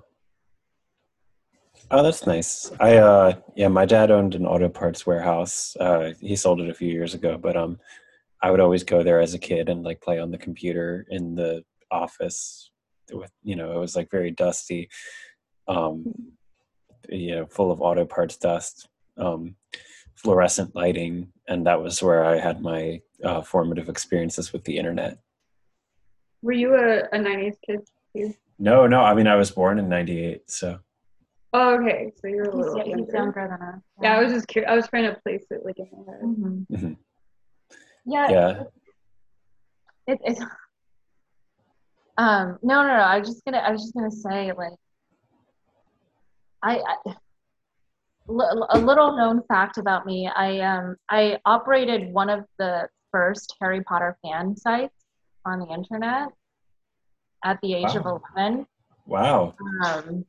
Oh, 1.91 2.01
that's 2.01 2.25
nice. 2.25 2.71
I 2.79 2.97
uh, 2.97 3.33
yeah, 3.55 3.67
my 3.67 3.85
dad 3.85 4.09
owned 4.09 4.35
an 4.35 4.45
auto 4.45 4.69
parts 4.69 5.05
warehouse. 5.05 5.75
Uh, 5.79 6.13
he 6.19 6.35
sold 6.35 6.61
it 6.61 6.69
a 6.69 6.73
few 6.73 6.89
years 6.89 7.13
ago, 7.13 7.37
but 7.37 7.55
um, 7.55 7.79
I 8.41 8.51
would 8.51 8.59
always 8.59 8.83
go 8.83 9.03
there 9.03 9.19
as 9.19 9.33
a 9.33 9.39
kid 9.39 9.69
and 9.69 9.83
like 9.83 10.01
play 10.01 10.19
on 10.19 10.31
the 10.31 10.37
computer 10.37 11.05
in 11.09 11.35
the 11.35 11.63
office. 11.91 12.71
With 13.11 13.31
you 13.43 13.55
know, 13.55 13.71
it 13.71 13.79
was 13.79 13.95
like 13.95 14.09
very 14.09 14.31
dusty. 14.31 14.89
Um, 15.67 16.13
you 17.09 17.35
know, 17.35 17.45
full 17.45 17.71
of 17.71 17.81
auto 17.81 18.05
parts 18.05 18.37
dust, 18.37 18.87
um, 19.17 19.55
fluorescent 20.15 20.75
lighting, 20.75 21.31
and 21.47 21.65
that 21.67 21.81
was 21.81 22.01
where 22.01 22.25
I 22.25 22.39
had 22.39 22.61
my 22.61 23.01
uh, 23.23 23.41
formative 23.41 23.89
experiences 23.89 24.51
with 24.53 24.63
the 24.63 24.77
internet. 24.77 25.19
Were 26.41 26.51
you 26.53 26.75
a, 26.75 27.03
a 27.11 27.17
'90s 27.19 27.55
kid 27.65 27.79
too? 28.15 28.33
No, 28.59 28.87
no, 28.87 29.01
I 29.01 29.13
mean 29.13 29.27
I 29.27 29.35
was 29.35 29.51
born 29.51 29.79
in 29.79 29.89
'98, 29.89 30.49
so 30.49 30.79
Oh, 31.57 31.79
okay, 31.79 32.11
so 32.19 32.27
you're 32.27 32.49
a 32.49 32.55
little 32.55 32.77
yeah, 32.77 32.83
he's 32.83 32.91
younger. 32.95 33.13
younger 33.13 33.47
than 33.57 33.67
us. 33.75 33.81
Yeah, 34.01 34.17
I 34.17 34.23
was 34.23 34.33
just 34.33 34.47
curious. 34.47 34.69
I 34.69 34.75
was 34.75 34.87
trying 34.89 35.05
to 35.05 35.17
place 35.21 35.45
it 35.49 35.61
like 35.63 35.79
in 35.79 35.87
my 35.91 36.11
head. 36.11 36.21
Mhm. 36.21 36.65
Mhm. 36.69 36.97
Yeah. 38.05 38.29
yeah. 38.29 38.63
It, 40.07 40.19
it, 40.25 40.37
um, 42.17 42.59
no, 42.61 42.81
no, 42.81 42.87
no. 42.87 42.93
I 42.93 43.19
was 43.19 43.29
just 43.29 43.45
gonna, 43.45 43.59
I 43.59 43.71
was 43.71 43.81
just 43.83 43.93
gonna 43.93 44.11
say, 44.11 44.51
like, 44.51 44.73
I, 46.61 46.81
I 47.05 47.15
a 48.27 48.77
little 48.79 49.15
known 49.15 49.43
fact 49.47 49.77
about 49.77 50.05
me. 50.05 50.27
I 50.27 50.59
um, 50.59 50.95
I 51.09 51.37
operated 51.45 52.11
one 52.11 52.29
of 52.29 52.45
the 52.57 52.87
first 53.11 53.55
Harry 53.61 53.83
Potter 53.83 54.17
fan 54.23 54.55
sites 54.55 55.05
on 55.45 55.59
the 55.59 55.67
internet 55.67 56.29
at 57.43 57.59
the 57.61 57.73
age 57.75 57.93
Wow. 57.95 58.21
of 58.21 58.21
eleven. 58.37 58.67
Wow. 59.05 59.53
Um, 59.83 60.25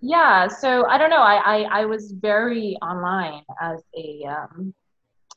yeah, 0.00 0.48
so 0.48 0.86
I 0.86 0.98
don't 0.98 1.10
know. 1.10 1.22
I, 1.22 1.36
I, 1.36 1.82
I 1.82 1.84
was 1.84 2.12
very 2.12 2.76
online 2.82 3.42
as 3.60 3.82
a 3.96 4.24
um, 4.24 4.74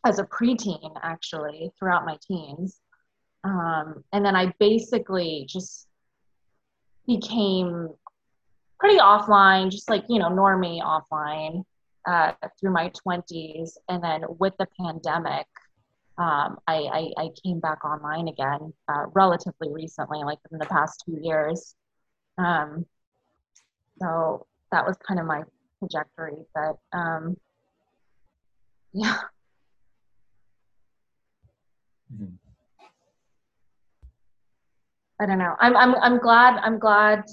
as 0.05 0.19
a 0.19 0.23
preteen 0.23 0.97
actually 1.03 1.71
throughout 1.77 2.05
my 2.05 2.17
teens, 2.25 2.79
um, 3.43 4.03
and 4.13 4.25
then 4.25 4.35
I 4.35 4.53
basically 4.59 5.45
just 5.47 5.87
became 7.05 7.89
pretty 8.79 8.97
offline, 8.97 9.69
just 9.69 9.89
like 9.89 10.05
you 10.09 10.17
know 10.17 10.29
normie 10.29 10.81
offline 10.81 11.63
uh, 12.05 12.33
through 12.59 12.71
my 12.71 12.89
twenties, 12.89 13.77
and 13.89 14.03
then 14.03 14.23
with 14.39 14.53
the 14.57 14.67
pandemic. 14.79 15.47
Um, 16.15 16.59
I, 16.67 16.75
I, 17.17 17.23
I 17.23 17.29
came 17.43 17.59
back 17.59 17.83
online 17.83 18.27
again 18.27 18.71
uh, 18.87 19.05
relatively 19.13 19.73
recently, 19.73 20.19
like 20.23 20.37
in 20.51 20.59
the 20.59 20.67
past 20.67 21.01
two 21.03 21.17
years. 21.19 21.73
Um, 22.37 22.85
so 23.99 24.45
that 24.71 24.85
was 24.85 24.97
kind 25.07 25.19
of 25.19 25.25
my 25.25 25.43
trajectory 25.79 26.37
but 26.53 26.77
um 26.97 27.37
yeah 28.93 29.17
Mhm. 32.13 32.37
i 35.19 35.25
don't 35.25 35.39
know 35.39 35.55
i'm 35.59 35.75
i'm, 35.77 35.95
I'm 35.95 36.19
glad 36.19 36.59
i'm 36.63 36.79
glad 36.79 37.23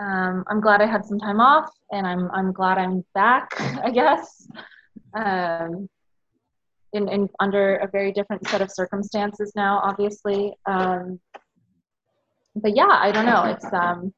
um 0.00 0.44
i'm 0.48 0.60
glad 0.60 0.80
i 0.80 0.86
had 0.86 1.04
some 1.04 1.18
time 1.18 1.40
off 1.40 1.70
and 1.92 2.06
i'm 2.06 2.30
i'm 2.32 2.52
glad 2.52 2.78
i'm 2.78 3.04
back 3.14 3.48
i 3.84 3.90
guess 3.90 4.48
um 5.14 5.88
in, 6.92 7.08
in 7.08 7.28
under 7.38 7.76
a 7.76 7.88
very 7.88 8.12
different 8.12 8.44
set 8.48 8.60
of 8.60 8.70
circumstances 8.70 9.52
now 9.54 9.80
obviously 9.84 10.52
um 10.66 11.20
but 12.56 12.74
yeah 12.74 12.98
i 13.00 13.10
don't 13.12 13.26
know 13.26 13.44
it's 13.44 13.72
um 13.72 14.12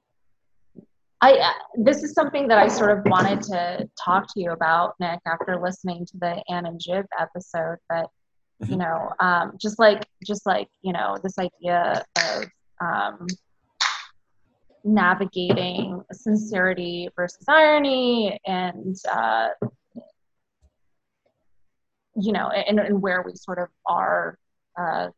I 1.24 1.34
uh, 1.34 1.52
this 1.76 2.02
is 2.02 2.14
something 2.14 2.48
that 2.48 2.58
I 2.58 2.66
sort 2.66 2.90
of 2.90 3.04
wanted 3.04 3.42
to 3.42 3.88
talk 4.04 4.26
to 4.34 4.40
you 4.40 4.50
about, 4.50 4.94
Nick, 4.98 5.20
after 5.24 5.56
listening 5.62 6.04
to 6.06 6.18
the 6.18 6.42
Anne 6.50 6.66
and 6.66 6.80
Jib 6.80 7.06
episode. 7.16 7.76
But 7.88 8.08
you 8.66 8.76
Mhm. 8.76 8.78
know, 8.80 9.12
um, 9.20 9.52
just 9.56 9.78
like 9.78 10.04
just 10.26 10.44
like 10.46 10.68
you 10.82 10.92
know, 10.92 11.16
this 11.22 11.38
idea 11.38 12.04
of 12.16 12.44
um, 12.80 13.28
navigating 14.84 16.02
sincerity 16.12 17.08
versus 17.16 17.44
irony, 17.48 18.38
and 18.46 18.96
uh, 19.12 19.48
you 22.16 22.32
know, 22.32 22.48
and, 22.48 22.78
and 22.78 23.02
where 23.02 23.22
we 23.22 23.34
sort 23.34 23.58
of 23.58 23.68
are. 23.86 24.38
Uh, 24.78 25.08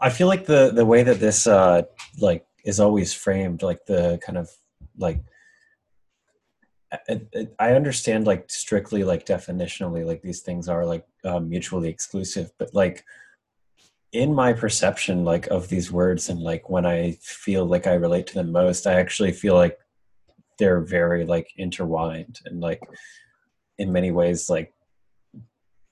I 0.00 0.10
feel 0.10 0.26
like 0.26 0.46
the 0.46 0.72
the 0.74 0.86
way 0.86 1.02
that 1.02 1.20
this 1.20 1.46
uh, 1.46 1.82
like 2.18 2.46
is 2.64 2.80
always 2.80 3.12
framed 3.12 3.62
like 3.62 3.86
the 3.86 4.18
kind 4.24 4.38
of 4.38 4.50
like 4.96 5.22
I, 7.58 7.72
understand 7.72 8.26
like 8.26 8.50
strictly 8.50 9.02
like 9.02 9.24
definitionally 9.24 10.04
like 10.04 10.20
these 10.22 10.40
things 10.40 10.68
are 10.68 10.84
like 10.84 11.06
um, 11.24 11.48
mutually 11.48 11.88
exclusive 11.88 12.52
but 12.58 12.74
like 12.74 13.04
in 14.12 14.34
my 14.34 14.52
perception 14.52 15.24
like 15.24 15.46
of 15.48 15.68
these 15.68 15.90
words 15.90 16.28
and 16.28 16.40
like 16.40 16.68
when 16.68 16.84
i 16.84 17.12
feel 17.22 17.64
like 17.64 17.86
i 17.86 17.94
relate 17.94 18.26
to 18.26 18.34
them 18.34 18.52
most 18.52 18.86
i 18.86 18.94
actually 18.94 19.32
feel 19.32 19.54
like 19.54 19.78
they're 20.58 20.80
very 20.80 21.24
like 21.24 21.50
intertwined 21.56 22.40
and 22.44 22.60
like 22.60 22.80
in 23.78 23.90
many 23.92 24.10
ways 24.10 24.50
like 24.50 24.72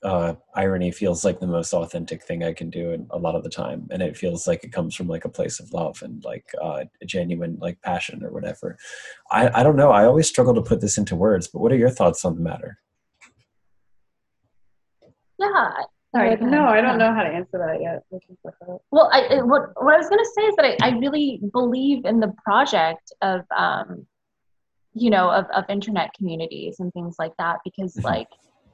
uh, 0.03 0.35
irony 0.55 0.91
feels 0.91 1.25
like 1.25 1.41
the 1.41 1.47
most 1.47 1.75
authentic 1.75 2.23
thing 2.25 2.43
I 2.43 2.55
can 2.55 2.71
do 2.71 3.07
a 3.11 3.19
lot 3.19 3.35
of 3.35 3.43
the 3.43 3.51
time, 3.51 3.87
and 3.91 4.01
it 4.03 4.17
feels 4.17 4.47
like 4.47 4.65
it 4.65 4.73
comes 4.73 4.95
from 4.95 5.09
like 5.09 5.25
a 5.25 5.29
place 5.29 5.61
of 5.61 5.73
love 5.73 6.03
and 6.03 6.25
like 6.25 6.47
uh, 6.63 6.85
a 7.03 7.05
genuine 7.05 7.59
like 7.61 7.81
passion 7.83 8.25
or 8.25 8.31
whatever. 8.33 8.79
I 9.31 9.61
I 9.61 9.63
don't 9.63 9.77
know. 9.77 9.91
I 9.91 10.05
always 10.07 10.29
struggle 10.29 10.55
to 10.55 10.63
put 10.63 10.81
this 10.81 10.97
into 10.97 11.17
words, 11.17 11.49
but 11.49 11.61
what 11.61 11.73
are 11.73 11.77
your 11.77 11.91
thoughts 11.91 12.25
on 12.25 12.35
the 12.37 12.41
matter? 12.41 12.79
Yeah. 15.39 15.73
Sorry, 16.15 16.37
no, 16.37 16.65
I 16.65 16.81
don't 16.81 16.99
know 16.99 17.15
how 17.15 17.23
to 17.23 17.29
answer 17.29 17.59
that 17.59 17.81
yet. 17.81 18.03
Well, 18.91 19.09
I 19.13 19.43
what 19.43 19.71
what 19.83 19.95
I 19.95 19.99
was 19.99 20.09
gonna 20.09 20.25
say 20.25 20.43
is 20.43 20.57
that 20.57 20.83
I, 20.83 20.89
I 20.89 20.99
really 20.99 21.41
believe 21.53 22.05
in 22.05 22.19
the 22.19 22.35
project 22.45 23.13
of 23.23 23.43
um, 23.57 24.07
you 24.93 25.11
know, 25.11 25.31
of 25.31 25.47
of 25.55 25.65
internet 25.69 26.13
communities 26.15 26.81
and 26.81 26.93
things 26.93 27.17
like 27.19 27.33
that 27.39 27.59
because 27.65 27.95
mm-hmm. 27.95 28.07
like 28.07 28.29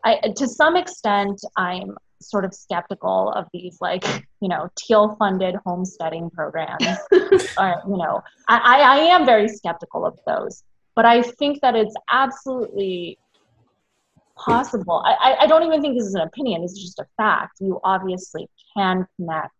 I, 0.04 0.32
to 0.36 0.48
some 0.48 0.76
extent, 0.76 1.40
I'm 1.56 1.96
sort 2.20 2.44
of 2.44 2.54
skeptical 2.54 3.30
of 3.32 3.46
these 3.52 3.78
like 3.80 4.04
you 4.40 4.48
know 4.48 4.68
Thiel 4.80 5.16
funded 5.18 5.56
homesteading 5.66 6.30
programs 6.30 6.98
or 7.58 7.82
you 7.86 7.96
know 7.96 8.22
I, 8.48 8.80
I 8.80 8.96
am 9.14 9.26
very 9.26 9.48
skeptical 9.48 10.06
of 10.06 10.18
those 10.26 10.62
but 10.94 11.04
i 11.04 11.20
think 11.20 11.60
that 11.60 11.76
it's 11.76 11.94
absolutely 12.10 13.18
possible. 14.36 15.02
I, 15.04 15.36
I 15.40 15.46
don't 15.46 15.62
even 15.62 15.80
think 15.82 15.96
this 15.96 16.06
is 16.06 16.14
an 16.14 16.22
opinion. 16.22 16.62
This 16.62 16.72
is 16.72 16.82
just 16.82 16.98
a 16.98 17.06
fact. 17.16 17.58
You 17.60 17.80
obviously 17.82 18.48
can 18.76 19.06
connect 19.16 19.52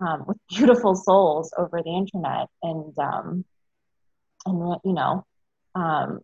um, 0.00 0.24
with 0.26 0.38
beautiful 0.48 0.94
souls 0.94 1.52
over 1.56 1.82
the 1.82 1.90
internet 1.90 2.48
and 2.62 2.98
um, 2.98 3.44
and 4.46 4.80
you 4.84 4.92
know 4.92 5.24
um, 5.74 6.20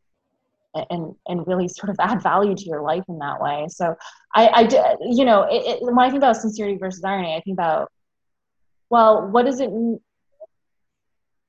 and 0.90 1.14
and 1.26 1.46
really 1.46 1.68
sort 1.68 1.90
of 1.90 1.96
add 2.00 2.22
value 2.22 2.54
to 2.54 2.64
your 2.64 2.82
life 2.82 3.04
in 3.08 3.18
that 3.18 3.40
way. 3.40 3.66
So 3.68 3.94
I, 4.34 4.46
I 4.46 4.96
you 5.00 5.24
know, 5.24 5.42
it, 5.44 5.66
it, 5.66 5.82
when 5.82 5.98
I 5.98 6.10
think 6.10 6.18
about 6.18 6.36
sincerity 6.36 6.76
versus 6.76 7.02
irony, 7.04 7.34
I 7.34 7.40
think 7.40 7.54
about, 7.54 7.90
well, 8.90 9.28
what 9.28 9.46
does 9.46 9.60
it, 9.60 9.70
you 9.70 10.00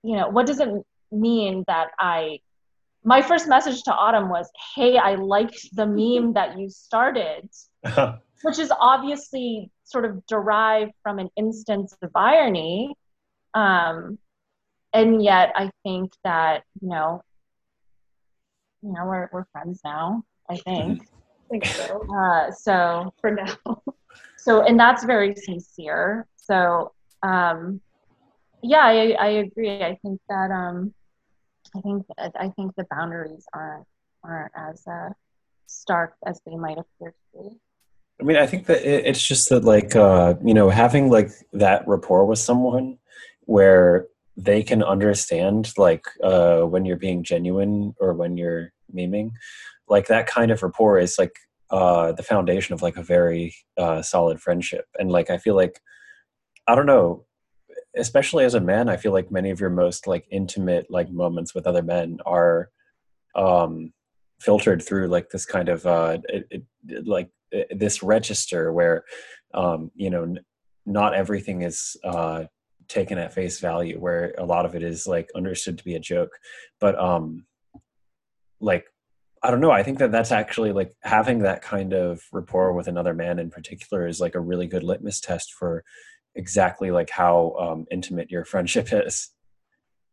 know, 0.03 0.29
what 0.29 0.45
does 0.45 0.59
it 0.59 0.69
mean 1.11 1.63
that 1.67 1.89
I, 1.99 2.39
my 3.07 3.21
first 3.21 3.47
message 3.47 3.83
to 3.83 3.93
Autumn 3.93 4.27
was, 4.27 4.51
hey, 4.75 4.97
I 4.97 5.15
liked 5.15 5.73
the 5.73 5.85
meme 5.85 6.33
that 6.33 6.59
you 6.59 6.69
started, 6.69 7.49
which 8.43 8.59
is 8.59 8.69
obviously 8.81 9.71
sort 9.85 10.03
of 10.03 10.25
derived 10.27 10.91
from 11.03 11.17
an 11.17 11.29
instance 11.37 11.95
of 12.01 12.11
irony. 12.13 12.93
Um, 13.53 14.19
and 14.91 15.23
yet 15.23 15.53
I 15.55 15.71
think 15.83 16.11
that, 16.25 16.63
you 16.81 16.89
know, 16.89 17.21
you 18.81 18.91
know, 18.91 19.05
we're 19.05 19.29
we're 19.31 19.45
friends 19.53 19.79
now. 19.85 20.23
I 20.49 20.57
think. 20.57 21.03
I 21.03 21.49
think 21.49 21.65
so. 21.65 22.05
Uh, 22.13 22.51
so 22.51 23.13
for 23.21 23.31
now. 23.31 23.55
so 24.37 24.63
and 24.63 24.77
that's 24.77 25.05
very 25.05 25.33
sincere. 25.33 26.27
So 26.35 26.91
um, 27.23 27.79
yeah, 28.61 28.83
I, 28.83 29.15
I 29.17 29.27
agree. 29.27 29.81
I 29.81 29.97
think 30.03 30.19
that 30.27 30.51
um, 30.51 30.93
I 31.77 31.81
think 31.81 32.05
I 32.39 32.49
think 32.49 32.75
the 32.75 32.85
boundaries 32.89 33.45
aren't 33.53 33.85
aren't 34.23 34.51
as 34.55 34.85
uh, 34.87 35.09
stark 35.67 36.15
as 36.25 36.41
they 36.45 36.55
might 36.55 36.77
appear 36.77 37.11
to 37.11 37.39
be. 37.39 37.49
I 38.19 38.23
mean, 38.23 38.37
I 38.37 38.47
think 38.47 38.65
that 38.65 38.83
it's 38.83 39.25
just 39.25 39.49
that, 39.49 39.63
like, 39.63 39.95
uh, 39.95 40.33
you 40.43 40.55
know, 40.55 40.71
having 40.71 41.11
like 41.11 41.29
that 41.53 41.87
rapport 41.87 42.25
with 42.25 42.39
someone 42.39 42.97
where 43.41 44.07
they 44.35 44.63
can 44.63 44.83
understand 44.83 45.71
like 45.77 46.05
uh, 46.23 46.61
when 46.61 46.85
you're 46.85 46.97
being 46.97 47.23
genuine 47.23 47.93
or 47.99 48.13
when 48.13 48.37
you're 48.37 48.71
memeing 48.93 49.31
like 49.89 50.07
that 50.07 50.27
kind 50.27 50.51
of 50.51 50.61
rapport 50.61 50.99
is 50.99 51.17
like 51.17 51.35
uh, 51.71 52.11
the 52.13 52.23
foundation 52.23 52.73
of 52.73 52.81
like 52.81 52.97
a 52.97 53.03
very 53.03 53.53
uh, 53.77 54.01
solid 54.01 54.39
friendship 54.39 54.85
and 54.99 55.11
like 55.11 55.29
i 55.29 55.37
feel 55.37 55.55
like 55.55 55.81
i 56.67 56.75
don't 56.75 56.85
know 56.85 57.25
especially 57.97 58.45
as 58.45 58.53
a 58.53 58.61
man 58.61 58.89
i 58.89 58.97
feel 58.97 59.11
like 59.11 59.31
many 59.31 59.49
of 59.49 59.59
your 59.59 59.69
most 59.69 60.07
like 60.07 60.25
intimate 60.31 60.85
like 60.89 61.09
moments 61.09 61.53
with 61.53 61.67
other 61.67 61.83
men 61.83 62.17
are 62.25 62.69
um 63.35 63.91
filtered 64.39 64.81
through 64.81 65.07
like 65.07 65.29
this 65.29 65.45
kind 65.45 65.69
of 65.69 65.85
uh 65.85 66.17
it, 66.29 66.47
it, 66.51 67.07
like 67.07 67.29
this 67.71 68.03
register 68.03 68.71
where 68.71 69.03
um 69.53 69.91
you 69.95 70.09
know 70.09 70.23
n- 70.23 70.39
not 70.85 71.13
everything 71.13 71.61
is 71.63 71.97
uh 72.03 72.45
taken 72.87 73.17
at 73.17 73.33
face 73.33 73.59
value 73.59 73.99
where 73.99 74.33
a 74.37 74.45
lot 74.45 74.65
of 74.65 74.75
it 74.75 74.83
is 74.83 75.07
like 75.07 75.29
understood 75.35 75.77
to 75.77 75.83
be 75.83 75.95
a 75.95 75.99
joke. 75.99 76.31
But 76.79 76.97
um 76.97 77.45
like 78.59 78.85
i 79.43 79.51
don't 79.51 79.61
know 79.61 79.71
i 79.71 79.83
think 79.83 79.99
that 79.99 80.11
that's 80.11 80.31
actually 80.31 80.71
like 80.71 80.95
having 81.03 81.39
that 81.39 81.61
kind 81.61 81.93
of 81.93 82.23
rapport 82.31 82.73
with 82.73 82.87
another 82.87 83.13
man 83.13 83.37
in 83.37 83.51
particular 83.51 84.07
is 84.07 84.19
like 84.19 84.33
a 84.33 84.39
really 84.39 84.65
good 84.65 84.83
litmus 84.83 85.21
test 85.21 85.53
for 85.53 85.83
exactly 86.37 86.91
like 86.91 87.09
how 87.09 87.55
um, 87.59 87.85
intimate 87.91 88.31
your 88.31 88.45
friendship 88.45 88.87
is 88.91 89.31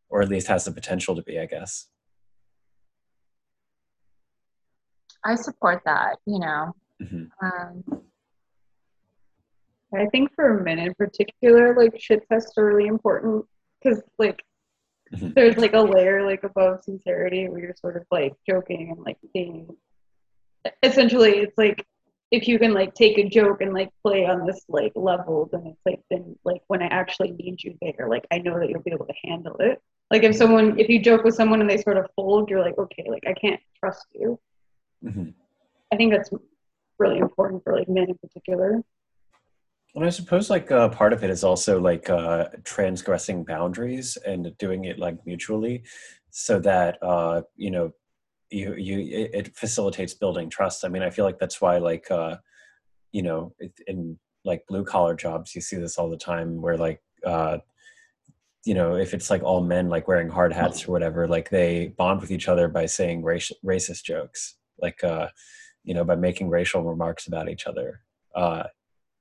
or 0.08 0.22
at 0.22 0.28
least 0.28 0.46
has 0.48 0.64
the 0.64 0.72
potential 0.72 1.14
to 1.14 1.22
be 1.22 1.38
i 1.38 1.46
guess 1.46 1.88
i 5.24 5.34
support 5.34 5.82
that 5.84 6.16
you 6.26 6.38
know 6.38 6.74
mm-hmm. 7.02 7.24
um, 7.46 8.02
I 9.96 10.06
think 10.06 10.34
for 10.34 10.62
men 10.62 10.78
in 10.78 10.94
particular, 10.94 11.74
like 11.74 12.00
shit 12.00 12.26
tests 12.28 12.56
are 12.58 12.66
really 12.66 12.88
important 12.88 13.44
because 13.82 14.02
like 14.18 14.42
mm-hmm. 15.14 15.30
there's 15.34 15.56
like 15.56 15.74
a 15.74 15.80
layer 15.80 16.26
like 16.26 16.44
above 16.44 16.82
sincerity 16.82 17.48
where 17.48 17.60
you're 17.60 17.74
sort 17.80 17.96
of 17.96 18.04
like 18.10 18.34
joking 18.48 18.90
and 18.90 19.04
like 19.04 19.18
being 19.32 19.68
essentially 20.82 21.38
it's 21.38 21.56
like 21.58 21.84
if 22.34 22.48
you 22.48 22.58
can 22.58 22.74
like 22.74 22.94
take 22.94 23.16
a 23.18 23.28
joke 23.28 23.60
and 23.60 23.72
like 23.72 23.90
play 24.02 24.26
on 24.26 24.46
this 24.46 24.62
like 24.68 24.92
level 24.94 25.48
then 25.52 25.66
it's 25.66 25.80
like 25.86 26.00
then 26.10 26.36
like 26.44 26.62
when 26.66 26.82
i 26.82 26.86
actually 26.86 27.30
need 27.32 27.62
you 27.62 27.76
there 27.80 28.08
like 28.08 28.26
i 28.30 28.38
know 28.38 28.58
that 28.58 28.68
you'll 28.68 28.82
be 28.82 28.92
able 28.92 29.06
to 29.06 29.14
handle 29.24 29.56
it. 29.60 29.80
Like 30.10 30.22
if 30.22 30.36
someone 30.36 30.78
if 30.78 30.88
you 30.88 31.00
joke 31.00 31.24
with 31.24 31.34
someone 31.34 31.60
and 31.60 31.68
they 31.68 31.78
sort 31.78 31.96
of 31.96 32.06
fold 32.14 32.50
you're 32.50 32.60
like 32.60 32.78
okay 32.78 33.04
like 33.08 33.24
i 33.26 33.32
can't 33.32 33.60
trust 33.78 34.06
you. 34.12 34.38
Mm-hmm. 35.04 35.30
i 35.92 35.96
think 35.96 36.12
that's 36.12 36.30
really 36.98 37.18
important 37.18 37.62
for 37.64 37.76
like 37.76 37.88
men 37.88 38.08
in 38.08 38.18
particular. 38.18 38.82
And 39.94 40.04
I 40.04 40.10
suppose 40.10 40.50
like 40.50 40.72
uh, 40.72 40.88
part 40.88 41.12
of 41.12 41.22
it 41.22 41.30
is 41.30 41.44
also 41.44 41.80
like 41.80 42.10
uh, 42.10 42.46
transgressing 42.64 43.44
boundaries 43.44 44.18
and 44.26 44.56
doing 44.58 44.86
it 44.86 44.98
like 44.98 45.24
mutually, 45.24 45.84
so 46.30 46.58
that 46.60 46.98
uh, 47.00 47.42
you 47.56 47.70
know 47.70 47.92
you 48.50 48.74
you 48.74 48.98
it, 49.00 49.30
it, 49.34 49.56
facilitates 49.56 50.14
building 50.14 50.50
trust. 50.50 50.84
I 50.84 50.88
mean, 50.88 51.02
I 51.02 51.10
feel 51.10 51.24
like 51.24 51.38
that's 51.38 51.60
why 51.60 51.78
like 51.78 52.10
uh, 52.10 52.36
you 53.12 53.22
know 53.22 53.54
in 53.86 54.18
like 54.44 54.66
blue 54.68 54.84
collar 54.84 55.14
jobs 55.14 55.54
you 55.54 55.60
see 55.60 55.76
this 55.76 55.96
all 55.96 56.10
the 56.10 56.16
time 56.16 56.60
where 56.60 56.76
like 56.76 57.02
uh, 57.24 57.58
you 58.64 58.74
know 58.74 58.96
if 58.96 59.14
it's 59.14 59.30
like 59.30 59.42
all 59.42 59.62
men 59.62 59.88
like 59.88 60.06
wearing 60.08 60.28
hard 60.28 60.52
hats 60.52 60.86
or 60.86 60.92
whatever 60.92 61.26
like 61.26 61.48
they 61.50 61.88
bond 61.96 62.20
with 62.20 62.30
each 62.30 62.48
other 62.48 62.68
by 62.68 62.86
saying 62.86 63.22
racist 63.22 64.04
jokes 64.04 64.56
like 64.80 65.02
uh, 65.04 65.28
you 65.84 65.94
know 65.94 66.04
by 66.04 66.16
making 66.16 66.48
racial 66.48 66.82
remarks 66.82 67.26
about 67.26 67.48
each 67.48 67.66
other. 67.66 68.00
Uh, 68.34 68.64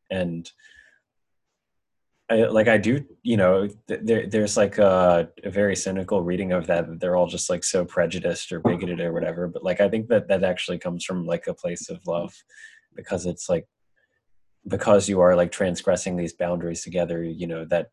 and 0.09 0.51
I, 2.33 2.47
like 2.47 2.67
I 2.67 2.77
do, 2.77 3.05
you 3.21 3.37
know, 3.37 3.67
there, 3.87 4.27
there's 4.27 4.57
like 4.57 4.77
a, 4.79 5.29
a, 5.43 5.49
very 5.49 5.75
cynical 5.75 6.23
reading 6.23 6.51
of 6.51 6.65
that. 6.67 6.87
That 6.87 6.99
they're 6.99 7.15
all 7.15 7.27
just 7.27 7.49
like 7.49 7.63
so 7.63 7.85
prejudiced 7.85 8.51
or 8.51 8.59
bigoted 8.59 8.99
or 8.99 9.13
whatever. 9.13 9.47
But 9.47 9.63
like, 9.63 9.81
I 9.81 9.89
think 9.89 10.07
that 10.07 10.27
that 10.29 10.43
actually 10.43 10.79
comes 10.79 11.05
from 11.05 11.27
like 11.27 11.45
a 11.47 11.53
place 11.53 11.89
of 11.89 12.05
love, 12.07 12.33
because 12.95 13.25
it's 13.25 13.49
like 13.49 13.67
because 14.67 15.07
you 15.07 15.19
are 15.19 15.35
like 15.35 15.51
transgressing 15.51 16.17
these 16.17 16.33
boundaries 16.33 16.83
together. 16.83 17.23
You 17.23 17.47
know 17.47 17.65
that 17.65 17.89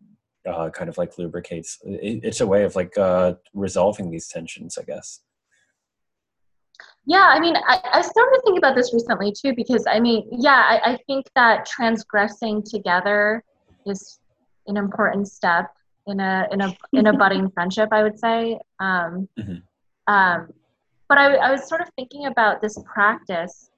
uh, 0.49 0.70
kind 0.70 0.88
of 0.88 0.97
like 0.97 1.18
lubricates. 1.18 1.78
It, 1.84 2.20
it's 2.22 2.41
a 2.41 2.47
way 2.47 2.64
of 2.64 2.74
like 2.76 2.97
uh, 2.97 3.34
resolving 3.53 4.11
these 4.11 4.28
tensions, 4.28 4.78
I 4.78 4.84
guess. 4.84 5.20
Yeah, 7.07 7.26
I 7.28 7.41
mean, 7.41 7.57
I, 7.57 7.80
I 7.93 8.03
started 8.03 8.36
to 8.36 8.43
think 8.45 8.59
about 8.59 8.74
this 8.74 8.95
recently 8.95 9.32
too, 9.32 9.55
because 9.55 9.84
I 9.86 10.01
mean, 10.01 10.28
yeah, 10.32 10.64
I, 10.68 10.93
I 10.93 10.99
think 11.07 11.26
that 11.34 11.66
transgressing 11.66 12.62
together 12.62 13.43
is 13.86 14.20
an 14.71 14.77
important 14.77 15.29
step 15.29 15.71
in 16.07 16.21
a 16.21 16.49
in 16.51 16.61
a 16.61 16.77
in 16.93 17.07
a 17.07 17.12
budding 17.12 17.51
friendship, 17.51 17.91
I 17.93 18.03
would 18.03 18.18
say. 18.18 18.59
Um, 18.81 19.29
mm-hmm. 19.39 19.57
um, 20.07 20.53
but 21.09 21.18
I, 21.18 21.35
I 21.35 21.51
was 21.51 21.68
sort 21.68 21.81
of 21.81 21.89
thinking 21.97 22.27
about 22.27 22.62
this 22.62 22.79
practice 22.93 23.71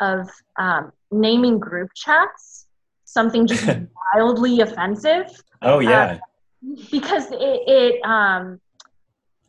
of 0.00 0.28
um, 0.56 0.92
naming 1.10 1.58
group 1.58 1.90
chats 1.94 2.68
something 3.08 3.46
just 3.46 3.66
wildly 4.14 4.60
offensive. 4.60 5.42
Oh 5.62 5.80
yeah. 5.80 6.18
Uh, 6.62 6.76
because 6.90 7.30
it 7.32 7.60
it 7.66 8.04
um 8.04 8.60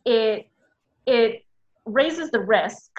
it 0.04 0.48
it 1.06 1.44
raises 1.84 2.30
the 2.30 2.40
risk 2.40 2.90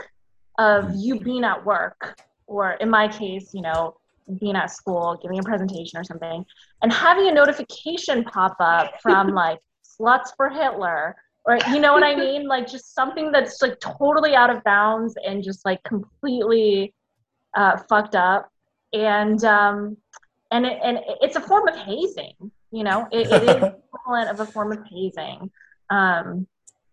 of 0.59 0.93
you 0.95 1.19
being 1.19 1.43
at 1.43 1.65
work 1.65 2.21
or 2.45 2.73
in 2.73 2.89
my 2.89 3.07
case 3.07 3.53
you 3.53 3.61
know 3.61 3.95
being 4.39 4.55
at 4.55 4.71
school 4.71 5.19
giving 5.21 5.39
a 5.39 5.43
presentation 5.43 5.99
or 5.99 6.03
something 6.03 6.45
and 6.81 6.93
having 6.93 7.27
a 7.27 7.31
notification 7.31 8.23
pop 8.23 8.55
up 8.59 8.93
from 9.01 9.27
like 9.33 9.59
sluts 9.83 10.29
for 10.37 10.49
hitler 10.49 11.15
or 11.45 11.57
you 11.71 11.79
know 11.79 11.93
what 11.93 12.03
i 12.03 12.15
mean? 12.25 12.47
Like 12.47 12.67
just 12.67 12.93
something 12.93 13.31
that's 13.31 13.61
like 13.61 13.79
totally 13.79 14.35
out 14.35 14.49
of 14.49 14.63
bounds 14.63 15.15
and 15.25 15.43
just 15.43 15.65
like 15.65 15.83
completely 15.83 16.93
uh, 17.55 17.77
fucked 17.89 18.15
up. 18.15 18.49
And 18.93 19.43
um 19.43 19.97
and 20.51 20.65
it, 20.65 20.79
and 20.83 20.99
it's 21.21 21.35
a 21.35 21.41
form 21.41 21.67
of 21.67 21.75
hazing 21.75 22.51
you 22.71 22.83
know? 22.85 23.07
It, 23.11 23.27
it 23.31 23.43
is 23.43 23.49
equivalent 23.93 24.29
of 24.29 24.39
a 24.39 24.45
form 24.45 24.71
of 24.71 24.79
hazing. 24.89 25.51
Um 25.89 26.47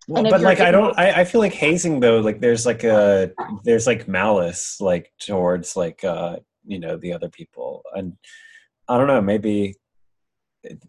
Well, 0.08 0.24
but 0.24 0.40
like 0.40 0.60
I 0.60 0.70
don't 0.70 0.98
I, 0.98 1.20
I 1.20 1.24
feel 1.24 1.40
like 1.40 1.52
hazing 1.52 2.00
though 2.00 2.20
like 2.20 2.40
there's 2.40 2.66
like 2.66 2.84
a 2.84 3.32
there's 3.64 3.86
like 3.86 4.08
malice 4.08 4.80
like 4.80 5.12
towards 5.20 5.76
like 5.76 6.04
uh 6.04 6.36
you 6.68 6.78
know 6.78 6.96
the 6.96 7.12
other 7.12 7.28
people 7.28 7.82
and 7.94 8.14
I 8.88 8.96
don't 8.96 9.06
know 9.06 9.20
maybe 9.20 9.74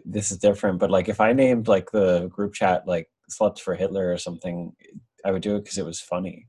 this 0.05 0.31
is 0.31 0.37
different 0.37 0.79
but 0.79 0.91
like 0.91 1.09
if 1.09 1.19
I 1.19 1.33
named 1.33 1.67
like 1.67 1.91
the 1.91 2.27
group 2.27 2.53
chat 2.53 2.87
like 2.87 3.07
slept 3.29 3.61
for 3.61 3.75
Hitler 3.75 4.11
or 4.11 4.17
something 4.17 4.73
I 5.25 5.31
would 5.31 5.41
do 5.41 5.55
it 5.55 5.63
because 5.63 5.77
it 5.77 5.85
was 5.85 5.99
funny. 5.99 6.47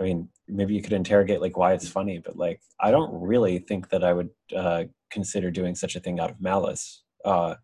I 0.00 0.04
mean 0.04 0.28
maybe 0.48 0.74
you 0.74 0.82
could 0.82 0.92
interrogate 0.92 1.40
like 1.40 1.56
why 1.56 1.72
it's 1.72 1.88
funny 1.88 2.20
but 2.24 2.36
like 2.36 2.60
I 2.80 2.90
don't 2.90 3.12
really 3.12 3.58
think 3.58 3.88
that 3.90 4.04
I 4.04 4.12
would 4.12 4.30
uh 4.54 4.84
consider 5.10 5.50
doing 5.50 5.74
such 5.74 5.96
a 5.96 6.00
thing 6.00 6.20
out 6.20 6.30
of 6.30 6.40
malice. 6.40 7.04
Uh 7.24 7.54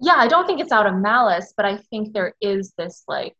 yeah 0.00 0.16
i 0.16 0.26
don't 0.26 0.46
think 0.46 0.60
it's 0.60 0.72
out 0.72 0.86
of 0.86 0.94
malice 0.94 1.52
but 1.56 1.66
i 1.66 1.76
think 1.76 2.12
there 2.12 2.34
is 2.40 2.72
this 2.78 3.04
like 3.06 3.34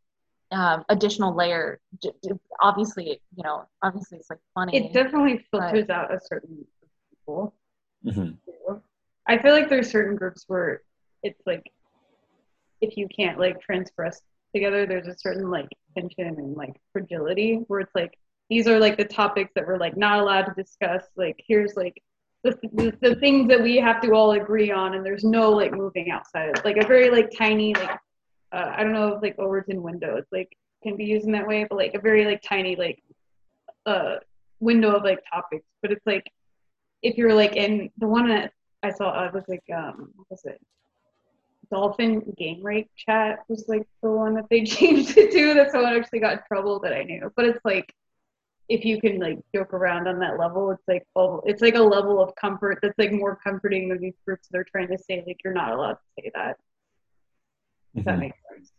um, 0.52 0.84
additional 0.88 1.34
layer 1.34 1.80
j- 2.02 2.10
j- 2.24 2.30
obviously 2.60 3.20
you 3.36 3.42
know 3.44 3.64
obviously 3.82 4.18
it's 4.18 4.30
like 4.30 4.40
funny 4.54 4.76
It 4.76 4.92
definitely 4.92 5.44
filters 5.50 5.88
out 5.90 6.12
a 6.12 6.18
certain 6.20 6.56
group 6.56 6.68
of 6.82 6.88
people. 7.10 7.54
mhm. 8.04 8.38
I 9.28 9.38
feel 9.38 9.52
like 9.52 9.68
there's 9.68 9.90
certain 9.90 10.16
groups 10.16 10.44
where 10.48 10.82
it's 11.22 11.40
like 11.46 11.70
if 12.80 12.96
you 12.96 13.06
can't 13.14 13.38
like 13.38 13.60
transgress 13.60 14.22
together, 14.54 14.86
there's 14.86 15.06
a 15.06 15.16
certain 15.16 15.50
like 15.50 15.68
tension 15.96 16.26
and 16.26 16.56
like 16.56 16.72
fragility 16.92 17.62
where 17.68 17.80
it's 17.80 17.94
like 17.94 18.18
these 18.48 18.66
are 18.66 18.80
like 18.80 18.96
the 18.96 19.04
topics 19.04 19.52
that 19.54 19.66
we're 19.66 19.78
like 19.78 19.96
not 19.96 20.18
allowed 20.18 20.46
to 20.46 20.54
discuss. 20.60 21.04
Like 21.16 21.36
here's 21.46 21.76
like 21.76 22.02
the, 22.42 22.58
the, 22.72 22.96
the 23.00 23.14
things 23.16 23.48
that 23.48 23.62
we 23.62 23.76
have 23.76 24.00
to 24.00 24.12
all 24.12 24.32
agree 24.32 24.72
on, 24.72 24.94
and 24.94 25.04
there's 25.06 25.22
no 25.24 25.50
like 25.50 25.72
moving 25.72 26.10
outside. 26.10 26.48
It's 26.48 26.64
like 26.64 26.78
a 26.78 26.86
very 26.86 27.10
like 27.10 27.30
tiny 27.36 27.74
like 27.74 27.98
uh, 28.52 28.72
I 28.76 28.82
don't 28.82 28.92
know 28.92 29.14
if 29.14 29.22
like 29.22 29.38
Overton 29.38 29.82
window 29.82 30.16
it's 30.16 30.32
like 30.32 30.56
can 30.82 30.96
be 30.96 31.04
used 31.04 31.26
in 31.26 31.32
that 31.32 31.46
way, 31.46 31.66
but 31.68 31.76
like 31.76 31.94
a 31.94 32.00
very 32.00 32.24
like 32.24 32.42
tiny 32.42 32.76
like 32.76 33.02
uh 33.86 34.16
window 34.60 34.94
of 34.94 35.04
like 35.04 35.20
topics. 35.32 35.66
But 35.82 35.92
it's 35.92 36.06
like 36.06 36.30
if 37.02 37.16
you're 37.16 37.34
like 37.34 37.56
in 37.56 37.90
the 37.98 38.08
one 38.08 38.28
that 38.28 38.52
I 38.82 38.90
saw 38.90 39.10
uh, 39.10 39.30
was 39.32 39.44
like 39.48 39.64
um 39.74 40.12
what 40.16 40.30
was 40.30 40.44
it? 40.44 40.60
Dolphin 41.70 42.34
game 42.36 42.62
rape 42.62 42.90
chat 42.96 43.40
was 43.48 43.66
like 43.68 43.86
the 44.02 44.10
one 44.10 44.34
that 44.34 44.46
they 44.50 44.64
changed 44.64 45.16
it 45.16 45.30
to 45.32 45.54
that 45.54 45.70
someone 45.70 45.94
actually 45.94 46.20
got 46.20 46.32
in 46.32 46.40
trouble 46.48 46.80
that 46.80 46.92
I 46.92 47.04
knew. 47.04 47.32
But 47.36 47.44
it's 47.46 47.64
like 47.64 47.92
if 48.68 48.84
you 48.84 49.00
can 49.00 49.18
like 49.18 49.38
joke 49.54 49.74
around 49.74 50.06
on 50.08 50.18
that 50.20 50.38
level, 50.38 50.70
it's 50.70 50.86
like 50.88 51.04
oh, 51.14 51.42
it's 51.44 51.62
like 51.62 51.74
a 51.74 51.82
level 51.82 52.20
of 52.22 52.34
comfort 52.36 52.78
that's 52.82 52.98
like 52.98 53.12
more 53.12 53.36
comforting 53.36 53.88
than 53.88 54.00
these 54.00 54.14
groups 54.24 54.48
that 54.48 54.58
are 54.58 54.64
trying 54.64 54.88
to 54.88 54.98
say 54.98 55.22
like 55.26 55.38
you're 55.44 55.52
not 55.52 55.72
allowed 55.72 55.92
to 55.92 55.98
say 56.18 56.30
that. 56.34 56.56
If 57.94 58.04
that 58.04 58.16
Mhm. 58.16 58.20
makes 58.20 58.38
sense. 58.52 58.72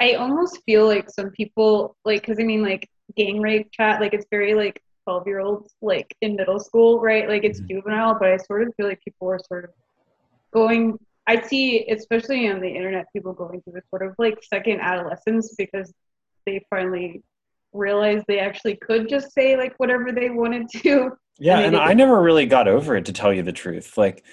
I 0.00 0.12
almost 0.14 0.60
feel 0.66 0.86
like 0.86 1.08
some 1.08 1.30
people 1.30 1.96
like 2.04 2.20
because 2.22 2.38
I 2.38 2.42
mean 2.44 2.62
like 2.62 2.88
gang 3.16 3.40
rape 3.40 3.70
chat 3.72 4.00
like 4.00 4.12
it's 4.12 4.26
very 4.30 4.54
like 4.54 4.80
12 5.04 5.26
year 5.26 5.40
olds 5.40 5.74
like 5.80 6.14
in 6.20 6.36
middle 6.36 6.58
school 6.60 7.00
right 7.00 7.28
like 7.28 7.44
it's 7.44 7.60
Mhm. 7.60 7.68
juvenile 7.68 8.18
but 8.18 8.28
I 8.28 8.36
sort 8.36 8.62
of 8.62 8.74
feel 8.76 8.86
like 8.88 9.00
people 9.02 9.30
are 9.30 9.38
sort 9.38 9.64
of 9.64 9.70
going 10.52 10.98
I 11.26 11.40
see 11.40 11.86
especially 11.88 12.48
on 12.50 12.60
the 12.60 12.68
internet 12.68 13.06
people 13.12 13.32
going 13.32 13.62
through 13.62 13.74
this 13.74 13.88
sort 13.88 14.02
of 14.06 14.14
like 14.18 14.38
second 14.42 14.80
adolescence 14.80 15.54
because 15.56 15.92
they 16.44 16.60
finally 16.68 17.22
realized 17.72 18.24
they 18.28 18.38
actually 18.38 18.76
could 18.76 19.08
just 19.08 19.32
say 19.32 19.56
like 19.56 19.74
whatever 19.78 20.12
they 20.12 20.28
wanted 20.30 20.68
to 20.82 21.12
Yeah, 21.38 21.58
And 21.64 21.74
and 21.74 21.76
I 21.76 21.94
never 21.94 22.20
really 22.20 22.46
got 22.46 22.68
over 22.68 22.96
it 22.96 23.06
to 23.06 23.12
tell 23.12 23.32
you 23.32 23.42
the 23.42 23.52
truth. 23.52 23.96
Like, 23.96 24.24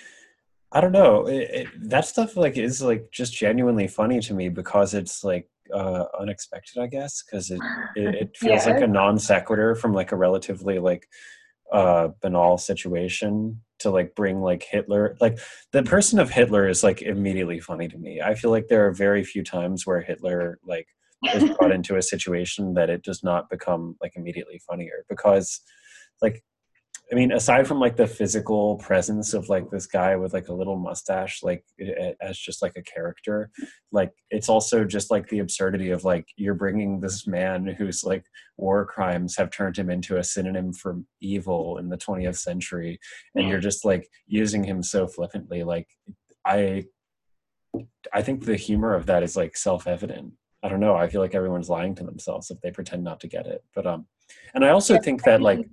I 0.74 0.82
don't 0.82 0.92
know, 0.92 1.28
it, 1.28 1.50
it, 1.52 1.90
that 1.90 2.06
stuff 2.06 2.36
like 2.36 2.58
is 2.58 2.82
like 2.82 3.12
just 3.12 3.32
genuinely 3.32 3.88
funny 3.88 4.20
to 4.22 4.34
me 4.34 4.50
because 4.50 4.96
it's 4.96 5.24
like 5.24 5.48
uh, 5.72 6.06
unexpected, 6.20 6.82
I 6.82 6.88
guess, 6.88 7.24
because 7.24 7.52
it, 7.52 7.62
it 7.96 8.16
it 8.16 8.38
feels 8.38 8.66
like 8.66 8.82
a 8.82 8.88
non 8.88 9.20
sequitur 9.20 9.76
from 9.76 9.94
like 9.94 10.12
a 10.12 10.16
relatively 10.16 10.80
like 10.80 11.08
uh 11.72 12.10
banal 12.22 12.58
situation 12.58 13.62
to 13.80 13.92
like 13.92 14.16
bring 14.16 14.42
like 14.42 14.64
Hitler 14.64 15.16
like 15.20 15.40
the 15.72 15.84
person 15.84 16.20
of 16.20 16.30
Hitler 16.30 16.68
is 16.68 16.84
like 16.84 17.02
immediately 17.04 17.60
funny 17.60 17.88
to 17.88 17.98
me. 17.98 18.20
I 18.22 18.34
feel 18.34 18.50
like 18.50 18.68
there 18.68 18.88
are 18.88 18.92
very 18.92 19.24
few 19.24 19.44
times 19.44 19.86
where 19.86 20.02
Hitler 20.02 20.60
like 20.66 20.88
is 21.36 21.52
brought 21.56 21.72
into 21.78 21.98
a 21.98 22.02
situation 22.02 22.74
that 22.74 22.90
it 22.90 23.04
does 23.04 23.24
not 23.24 23.50
become 23.50 23.96
like 24.02 24.14
immediately 24.16 24.60
funnier 24.68 25.06
because 25.08 25.62
like 26.22 26.44
I 27.12 27.16
mean, 27.16 27.32
aside 27.32 27.68
from 27.68 27.80
like 27.80 27.96
the 27.96 28.08
physical 28.08 28.78
presence 28.78 29.34
of 29.34 29.48
like 29.50 29.70
this 29.70 29.86
guy 29.86 30.16
with 30.16 30.34
like 30.34 30.48
a 30.48 30.54
little 30.54 30.78
mustache, 30.78 31.44
like 31.44 31.64
i- 31.80 32.16
as 32.22 32.38
just 32.38 32.62
like 32.62 32.74
a 32.76 32.82
character, 32.82 33.52
like 33.92 34.12
it's 34.32 34.50
also 34.50 34.84
just 34.84 35.12
like 35.12 35.28
the 35.28 35.40
absurdity 35.40 35.92
of 35.92 36.04
like 36.06 36.28
you're 36.38 36.56
bringing 36.56 37.00
this 37.02 37.28
man 37.28 37.68
whose 37.68 38.04
like 38.04 38.26
war 38.58 38.86
crimes 38.86 39.36
have 39.38 39.52
turned 39.52 39.78
him 39.78 39.90
into 39.90 40.18
a 40.18 40.24
synonym 40.24 40.74
for 40.74 41.02
evil 41.22 41.78
in 41.78 41.90
the 41.90 41.98
20th 41.98 42.38
century, 42.38 43.00
and 43.36 43.48
you're 43.50 43.60
just 43.60 43.86
like 43.86 44.10
using 44.26 44.64
him 44.64 44.82
so 44.82 45.06
flippantly. 45.06 45.64
Like, 45.64 45.90
I, 46.46 46.86
I 48.14 48.22
think 48.22 48.46
the 48.46 48.56
humor 48.56 48.96
of 48.96 49.06
that 49.08 49.24
is 49.24 49.36
like 49.36 49.58
self-evident. 49.58 50.34
I 50.64 50.70
don't 50.70 50.80
know. 50.80 50.96
I 50.96 51.10
feel 51.10 51.22
like 51.22 51.36
everyone's 51.36 51.70
lying 51.70 51.94
to 51.96 52.04
themselves 52.04 52.50
if 52.50 52.60
they 52.62 52.72
pretend 52.72 53.04
not 53.04 53.20
to 53.20 53.28
get 53.28 53.46
it. 53.46 53.64
But 53.76 53.86
um, 53.86 54.08
and 54.56 54.64
I 54.64 54.70
also 54.70 54.98
think 55.00 55.24
that 55.24 55.42
like 55.42 55.68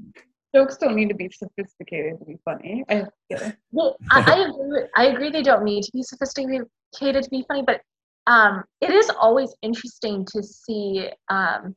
jokes 0.55 0.77
don't 0.77 0.95
need 0.95 1.09
to 1.09 1.15
be 1.15 1.31
sophisticated 1.31 2.19
to 2.19 2.25
be 2.25 2.37
funny 2.45 2.85
I 2.89 3.07
get 3.29 3.43
it. 3.43 3.57
Well, 3.73 3.97
I, 4.11 4.21
I 4.21 4.49
agree. 4.49 4.83
I 4.97 5.07
agree. 5.07 5.31
They 5.31 5.43
don't 5.43 5.65
need 5.65 5.85
to 5.85 5.93
be 5.93 6.03
sophisticated 6.03 6.67
to 7.01 7.31
be 7.31 7.45
funny, 7.47 7.63
but 7.63 7.81
um, 8.27 8.65
it 8.81 8.91
is 8.91 9.11
always 9.11 9.55
interesting 9.63 10.27
to 10.33 10.43
see 10.43 11.09
um, 11.29 11.75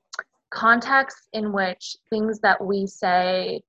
contexts 0.52 1.28
in 1.34 1.52
which 1.52 1.96
things 2.10 2.40
that 2.42 2.64
we 2.64 2.86
say 2.86 3.62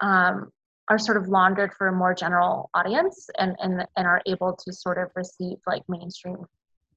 um, 0.00 0.50
are 0.88 0.98
sort 0.98 1.16
of 1.16 1.28
laundered 1.28 1.72
for 1.74 1.88
a 1.88 1.92
more 1.92 2.14
general 2.14 2.68
audience 2.74 3.28
and, 3.38 3.56
and 3.60 3.86
and 3.96 4.06
are 4.06 4.20
able 4.26 4.54
to 4.54 4.72
sort 4.72 4.98
of 4.98 5.10
receive 5.14 5.58
like 5.66 5.82
mainstream 5.88 6.44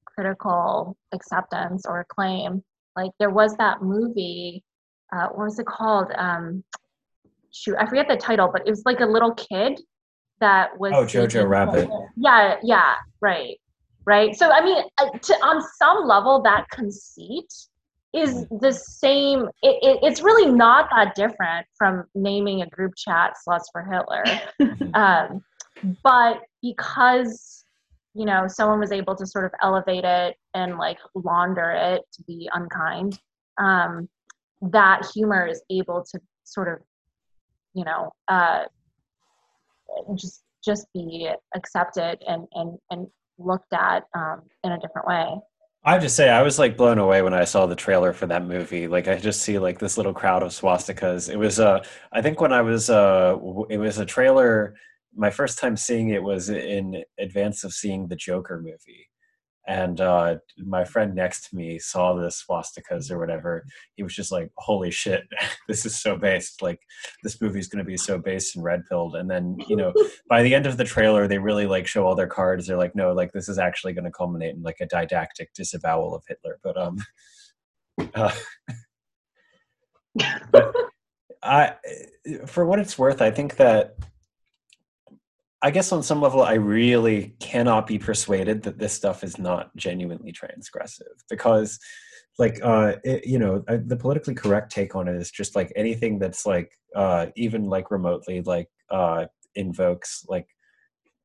critical 0.04 0.96
acceptance 1.12 1.84
or 1.86 2.00
acclaim. 2.00 2.62
Like 2.96 3.12
there 3.18 3.30
was 3.30 3.56
that 3.56 3.82
movie, 3.82 4.64
uh, 5.12 5.28
what 5.28 5.44
was 5.44 5.58
it 5.58 5.66
called? 5.66 6.10
Um, 6.16 6.64
shoot, 7.52 7.76
I 7.78 7.86
forget 7.86 8.08
the 8.08 8.16
title, 8.16 8.50
but 8.52 8.66
it 8.66 8.70
was 8.70 8.82
like 8.84 9.00
a 9.00 9.06
little 9.06 9.34
kid 9.34 9.80
that 10.40 10.78
was. 10.78 10.92
Oh, 10.94 11.04
Jojo 11.04 11.48
Rabbit. 11.48 11.88
Yeah, 12.16 12.56
yeah, 12.62 12.94
right, 13.20 13.58
right. 14.04 14.34
So 14.36 14.50
I 14.50 14.64
mean, 14.64 14.84
uh, 14.98 15.10
to, 15.10 15.34
on 15.34 15.62
some 15.78 16.06
level, 16.06 16.42
that 16.42 16.68
conceit 16.70 17.52
is 18.14 18.46
the 18.60 18.72
same. 18.72 19.48
It, 19.62 19.78
it, 19.82 19.98
it's 20.02 20.22
really 20.22 20.50
not 20.50 20.88
that 20.90 21.14
different 21.14 21.66
from 21.76 22.04
naming 22.14 22.62
a 22.62 22.66
group 22.68 22.92
chat 22.96 23.34
sluts 23.46 23.64
for 23.72 23.82
Hitler. 23.84 24.24
um, 24.94 25.42
but 26.02 26.40
because 26.62 27.64
you 28.14 28.24
know 28.24 28.46
someone 28.48 28.80
was 28.80 28.92
able 28.92 29.14
to 29.14 29.26
sort 29.26 29.44
of 29.44 29.52
elevate 29.62 30.04
it 30.04 30.36
and 30.54 30.78
like 30.78 30.98
launder 31.14 31.70
it 31.70 32.02
to 32.12 32.22
be 32.22 32.48
unkind 32.54 33.20
um, 33.58 34.08
that 34.62 35.06
humor 35.14 35.46
is 35.46 35.62
able 35.70 36.04
to 36.10 36.18
sort 36.44 36.68
of 36.68 36.78
you 37.76 37.84
know 37.84 38.10
uh, 38.28 38.64
just 40.16 40.42
just 40.64 40.86
be 40.92 41.30
accepted 41.54 42.18
and 42.26 42.46
and 42.54 42.78
and 42.90 43.06
looked 43.38 43.72
at 43.72 44.04
um, 44.14 44.42
in 44.64 44.72
a 44.72 44.78
different 44.80 45.06
way 45.06 45.38
I 45.84 45.92
have 45.92 46.02
to 46.02 46.08
say, 46.08 46.30
I 46.30 46.42
was 46.42 46.58
like 46.58 46.76
blown 46.76 46.98
away 46.98 47.22
when 47.22 47.32
I 47.32 47.44
saw 47.44 47.66
the 47.66 47.76
trailer 47.76 48.12
for 48.12 48.26
that 48.26 48.44
movie. 48.44 48.88
Like, 48.88 49.06
I 49.06 49.18
just 49.18 49.42
see 49.42 49.60
like 49.60 49.78
this 49.78 49.96
little 49.96 50.12
crowd 50.12 50.42
of 50.42 50.50
swastikas. 50.50 51.30
It 51.32 51.36
was, 51.36 51.60
uh, 51.60 51.84
I 52.10 52.20
think 52.22 52.40
when 52.40 52.52
I 52.52 52.60
was, 52.60 52.90
uh, 52.90 53.34
w- 53.34 53.68
it 53.70 53.78
was 53.78 53.98
a 53.98 54.04
trailer. 54.04 54.74
My 55.14 55.30
first 55.30 55.60
time 55.60 55.76
seeing 55.76 56.08
it 56.08 56.20
was 56.20 56.48
in 56.50 57.04
advance 57.20 57.62
of 57.62 57.72
seeing 57.72 58.08
the 58.08 58.16
Joker 58.16 58.60
movie, 58.60 59.08
and 59.68 60.00
uh, 60.00 60.36
my 60.58 60.84
friend 60.84 61.14
next 61.14 61.48
to 61.48 61.56
me 61.56 61.78
saw 61.78 62.14
the 62.14 62.28
swastikas 62.28 63.10
or 63.10 63.18
whatever. 63.18 63.64
He 63.96 64.02
was 64.02 64.14
just 64.14 64.30
like, 64.30 64.50
"Holy 64.56 64.90
shit, 64.90 65.22
this 65.68 65.84
is 65.84 66.00
so 66.00 66.16
based! 66.16 66.62
Like, 66.62 66.80
this 67.22 67.40
movie's 67.40 67.68
going 67.68 67.84
to 67.84 67.88
be 67.88 67.96
so 67.96 68.18
based 68.18 68.54
and 68.54 68.64
red 68.64 68.82
pilled." 68.88 69.16
And 69.16 69.28
then, 69.28 69.56
you 69.68 69.76
know, 69.76 69.92
by 70.28 70.42
the 70.42 70.54
end 70.54 70.66
of 70.66 70.76
the 70.76 70.84
trailer, 70.84 71.26
they 71.26 71.38
really 71.38 71.66
like 71.66 71.86
show 71.86 72.06
all 72.06 72.14
their 72.14 72.28
cards. 72.28 72.66
They're 72.66 72.76
like, 72.76 72.94
"No, 72.94 73.12
like 73.12 73.32
this 73.32 73.48
is 73.48 73.58
actually 73.58 73.92
going 73.92 74.04
to 74.04 74.10
culminate 74.10 74.54
in 74.54 74.62
like 74.62 74.78
a 74.80 74.86
didactic 74.86 75.52
disavowal 75.54 76.14
of 76.14 76.24
Hitler." 76.28 76.58
But 76.62 76.76
um, 76.76 76.98
uh, 78.14 78.34
but 80.52 80.74
I, 81.42 81.74
for 82.46 82.64
what 82.66 82.78
it's 82.78 82.98
worth, 82.98 83.20
I 83.20 83.30
think 83.30 83.56
that 83.56 83.96
I 85.66 85.70
guess 85.70 85.90
on 85.90 86.04
some 86.04 86.22
level, 86.22 86.44
I 86.44 86.54
really 86.54 87.34
cannot 87.40 87.88
be 87.88 87.98
persuaded 87.98 88.62
that 88.62 88.78
this 88.78 88.92
stuff 88.92 89.24
is 89.24 89.36
not 89.36 89.74
genuinely 89.74 90.32
transgressive 90.32 91.10
because, 91.28 91.80
like, 92.38 92.60
uh, 92.62 92.92
it, 93.02 93.26
you 93.26 93.40
know, 93.40 93.64
the 93.66 93.96
politically 93.96 94.36
correct 94.36 94.70
take 94.70 94.94
on 94.94 95.08
it 95.08 95.16
is 95.16 95.32
just 95.32 95.56
like 95.56 95.72
anything 95.74 96.20
that's 96.20 96.46
like, 96.46 96.70
uh, 96.94 97.26
even 97.34 97.64
like 97.64 97.90
remotely 97.90 98.42
like 98.42 98.68
uh, 98.90 99.26
invokes 99.56 100.24
like 100.28 100.46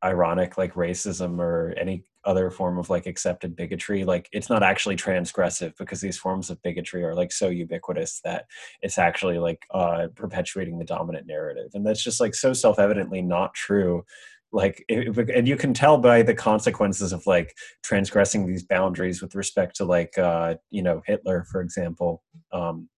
ironic 0.04 0.58
like 0.58 0.74
racism 0.74 1.40
or 1.40 1.74
any 1.78 2.04
other 2.24 2.52
form 2.52 2.78
of 2.78 2.90
like 2.90 3.08
accepted 3.08 3.56
bigotry 3.56 4.04
like 4.04 4.30
it's 4.32 4.50
not 4.50 4.62
actually 4.62 4.96
transgressive 4.96 5.76
because 5.78 6.02
these 6.02 6.18
forms 6.18 6.50
of 6.50 6.62
bigotry 6.62 7.04
are 7.04 7.16
like 7.16 7.32
so 7.32 7.50
ubiquitous 7.50 8.22
that 8.24 8.46
it's 8.82 8.98
actually 8.98 9.40
like 9.40 9.66
uh 9.72 10.08
perpetuating 10.16 10.78
the 10.78 10.86
dominant 10.86 11.26
narrative. 11.26 11.72
And 11.74 11.86
that's 11.86 12.04
just 12.04 12.20
like 12.20 12.36
so 12.36 12.54
self-evidently 12.54 13.22
not 13.22 13.54
true. 13.54 14.04
Like 14.52 14.84
and 14.90 15.48
you 15.48 15.56
can 15.56 15.74
tell 15.74 15.98
by 15.98 16.22
the 16.22 16.36
consequences 16.36 17.14
of 17.14 17.26
like 17.26 17.56
transgressing 17.84 18.46
these 18.46 18.64
boundaries 18.64 19.22
with 19.22 19.34
respect 19.34 19.76
to 19.78 19.86
like 19.86 20.18
uh 20.18 20.56
you 20.70 20.84
know 20.84 21.02
hitler 21.06 21.46
for 21.50 21.62
example 21.62 22.22
um 22.52 22.90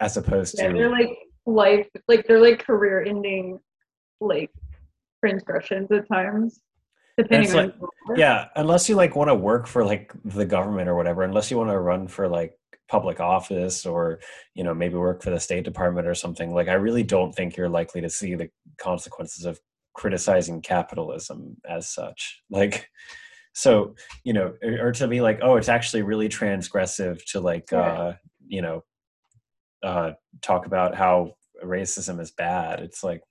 as 0.00 0.16
opposed 0.16 0.56
yeah, 0.58 0.68
to 0.68 0.74
they're 0.74 0.90
like 0.90 1.16
life 1.46 1.86
like 2.08 2.26
they're 2.26 2.42
like 2.42 2.64
career 2.64 3.04
ending 3.04 3.60
like 4.20 4.50
transgressions 5.26 5.90
at 5.90 6.06
times 6.08 6.60
depending 7.16 7.50
on 7.50 7.56
like, 7.56 7.74
yeah 8.16 8.46
unless 8.56 8.88
you 8.88 8.96
like 8.96 9.14
want 9.14 9.28
to 9.28 9.34
work 9.34 9.66
for 9.66 9.84
like 9.84 10.12
the 10.24 10.44
government 10.44 10.88
or 10.88 10.94
whatever 10.96 11.22
unless 11.22 11.50
you 11.50 11.56
want 11.56 11.70
to 11.70 11.78
run 11.78 12.08
for 12.08 12.28
like 12.28 12.58
public 12.88 13.20
office 13.20 13.86
or 13.86 14.18
you 14.54 14.62
know 14.62 14.74
maybe 14.74 14.94
work 14.94 15.22
for 15.22 15.30
the 15.30 15.40
state 15.40 15.64
department 15.64 16.06
or 16.06 16.14
something 16.14 16.52
like 16.52 16.68
i 16.68 16.74
really 16.74 17.02
don't 17.02 17.34
think 17.34 17.56
you're 17.56 17.68
likely 17.68 18.00
to 18.00 18.10
see 18.10 18.34
the 18.34 18.48
consequences 18.78 19.44
of 19.44 19.58
criticizing 19.94 20.60
capitalism 20.60 21.56
as 21.68 21.88
such. 21.88 22.42
Like 22.50 22.90
so 23.56 23.94
you 24.24 24.32
know 24.32 24.52
or, 24.62 24.88
or 24.88 24.92
to 24.92 25.06
be 25.06 25.20
like 25.20 25.38
oh 25.40 25.56
it's 25.56 25.68
actually 25.68 26.02
really 26.02 26.28
transgressive 26.28 27.24
to 27.24 27.38
like 27.38 27.72
uh 27.72 28.14
you 28.44 28.60
know 28.60 28.82
uh 29.84 30.10
talk 30.42 30.66
about 30.66 30.94
how 30.94 31.32
racism 31.64 32.20
is 32.20 32.32
bad. 32.32 32.80
It's 32.80 33.02
like 33.04 33.22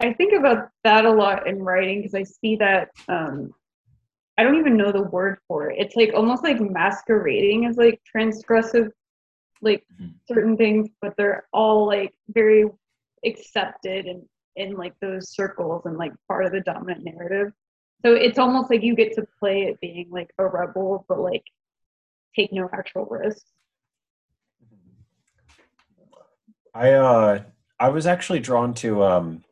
I 0.00 0.12
think 0.12 0.32
about 0.32 0.68
that 0.84 1.04
a 1.04 1.10
lot 1.10 1.46
in 1.46 1.62
writing 1.62 2.00
because 2.00 2.14
I 2.14 2.22
see 2.22 2.56
that 2.56 2.90
um, 3.08 3.52
I 4.36 4.44
don't 4.44 4.58
even 4.58 4.76
know 4.76 4.92
the 4.92 5.02
word 5.02 5.38
for 5.48 5.70
it. 5.70 5.76
It's 5.78 5.96
like 5.96 6.12
almost 6.14 6.44
like 6.44 6.60
masquerading 6.60 7.66
as 7.66 7.76
like 7.76 8.00
transgressive, 8.14 8.90
like 9.60 9.84
mm-hmm. 10.00 10.12
certain 10.32 10.56
things, 10.56 10.88
but 11.02 11.14
they're 11.16 11.48
all 11.52 11.86
like 11.86 12.14
very 12.28 12.66
accepted 13.24 14.06
and 14.06 14.22
in 14.54 14.74
like 14.74 14.94
those 15.00 15.34
circles 15.34 15.86
and 15.86 15.96
like 15.96 16.12
part 16.28 16.44
of 16.44 16.52
the 16.52 16.60
dominant 16.60 17.04
narrative. 17.04 17.52
So 18.04 18.12
it's 18.12 18.38
almost 18.38 18.70
like 18.70 18.82
you 18.82 18.94
get 18.94 19.14
to 19.14 19.26
play 19.40 19.62
it 19.62 19.80
being 19.80 20.08
like 20.10 20.30
a 20.38 20.46
rebel, 20.46 21.04
but 21.08 21.18
like 21.18 21.44
take 22.36 22.52
no 22.52 22.68
actual 22.72 23.06
risks. 23.06 23.50
I 26.74 26.92
uh 26.92 27.42
I 27.80 27.88
was 27.88 28.06
actually 28.06 28.40
drawn 28.40 28.74
to 28.74 29.02
um 29.02 29.44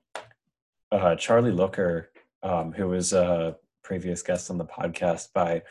uh, 0.92 1.16
Charlie 1.16 1.52
Looker, 1.52 2.10
um, 2.42 2.72
who 2.72 2.88
was 2.88 3.12
a 3.12 3.56
previous 3.82 4.22
guest 4.22 4.50
on 4.50 4.58
the 4.58 4.64
podcast, 4.64 5.32
by 5.32 5.62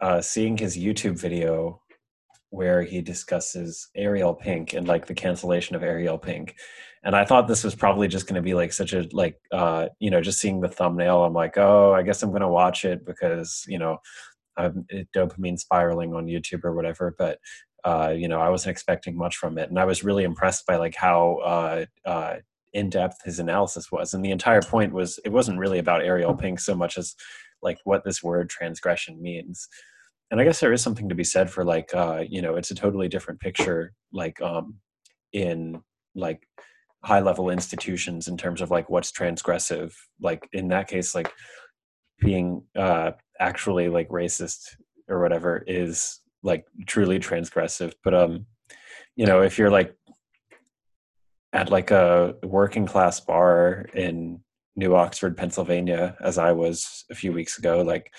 uh, 0.00 0.20
seeing 0.20 0.56
his 0.56 0.76
YouTube 0.76 1.18
video 1.18 1.80
where 2.50 2.82
he 2.82 3.00
discusses 3.00 3.88
Ariel 3.96 4.34
Pink 4.34 4.74
and 4.74 4.86
like 4.86 5.06
the 5.06 5.14
cancellation 5.14 5.74
of 5.74 5.82
Ariel 5.82 6.18
Pink. 6.18 6.54
And 7.02 7.16
I 7.16 7.24
thought 7.24 7.48
this 7.48 7.64
was 7.64 7.74
probably 7.74 8.06
just 8.06 8.26
going 8.26 8.36
to 8.36 8.42
be 8.42 8.54
like 8.54 8.72
such 8.72 8.92
a 8.92 9.06
like 9.12 9.38
uh, 9.52 9.88
you 9.98 10.10
know 10.10 10.20
just 10.20 10.40
seeing 10.40 10.60
the 10.60 10.68
thumbnail. 10.68 11.24
I'm 11.24 11.34
like, 11.34 11.58
oh, 11.58 11.92
I 11.92 12.02
guess 12.02 12.22
I'm 12.22 12.30
going 12.30 12.42
to 12.42 12.48
watch 12.48 12.84
it 12.84 13.04
because 13.04 13.64
you 13.68 13.78
know 13.78 13.98
I'm 14.56 14.86
dopamine 15.14 15.58
spiraling 15.58 16.14
on 16.14 16.26
YouTube 16.26 16.64
or 16.64 16.74
whatever. 16.74 17.14
But 17.18 17.38
uh, 17.84 18.14
you 18.16 18.28
know, 18.28 18.40
I 18.40 18.48
wasn't 18.48 18.70
expecting 18.70 19.16
much 19.16 19.36
from 19.36 19.58
it, 19.58 19.68
and 19.68 19.78
I 19.78 19.84
was 19.84 20.04
really 20.04 20.24
impressed 20.24 20.66
by 20.66 20.76
like 20.76 20.94
how 20.94 21.36
uh, 21.44 21.84
uh, 22.06 22.36
in 22.74 22.90
depth 22.90 23.24
his 23.24 23.38
analysis 23.38 23.90
was. 23.90 24.12
And 24.12 24.24
the 24.24 24.30
entire 24.30 24.60
point 24.60 24.92
was 24.92 25.18
it 25.24 25.32
wasn't 25.32 25.58
really 25.58 25.78
about 25.78 26.04
Ariel 26.04 26.34
Pink 26.34 26.60
so 26.60 26.74
much 26.74 26.98
as 26.98 27.14
like 27.62 27.78
what 27.84 28.04
this 28.04 28.22
word 28.22 28.50
transgression 28.50 29.22
means. 29.22 29.68
And 30.30 30.40
I 30.40 30.44
guess 30.44 30.60
there 30.60 30.72
is 30.72 30.82
something 30.82 31.08
to 31.08 31.14
be 31.14 31.24
said 31.24 31.50
for 31.50 31.64
like 31.64 31.94
uh, 31.94 32.24
you 32.28 32.42
know, 32.42 32.56
it's 32.56 32.70
a 32.70 32.74
totally 32.74 33.08
different 33.08 33.40
picture 33.40 33.92
like 34.12 34.40
um 34.42 34.76
in 35.32 35.82
like 36.14 36.46
high 37.04 37.20
level 37.20 37.50
institutions 37.50 38.28
in 38.28 38.36
terms 38.36 38.60
of 38.60 38.70
like 38.70 38.90
what's 38.90 39.12
transgressive. 39.12 39.94
Like 40.20 40.48
in 40.52 40.68
that 40.68 40.88
case, 40.88 41.14
like 41.14 41.32
being 42.20 42.62
uh 42.76 43.12
actually 43.40 43.88
like 43.88 44.08
racist 44.08 44.76
or 45.08 45.20
whatever 45.20 45.62
is 45.66 46.20
like 46.42 46.66
truly 46.86 47.18
transgressive. 47.18 47.94
But 48.04 48.14
um, 48.14 48.46
you 49.16 49.26
know, 49.26 49.42
if 49.42 49.58
you're 49.58 49.70
like 49.70 49.94
at 51.54 51.70
like 51.70 51.92
a 51.92 52.34
working 52.42 52.84
class 52.84 53.20
bar 53.20 53.86
in 53.94 54.40
New 54.76 54.96
Oxford, 54.96 55.36
Pennsylvania, 55.36 56.16
as 56.20 56.36
I 56.36 56.50
was 56.50 57.04
a 57.10 57.14
few 57.14 57.32
weeks 57.32 57.58
ago, 57.58 57.80
like 57.82 58.12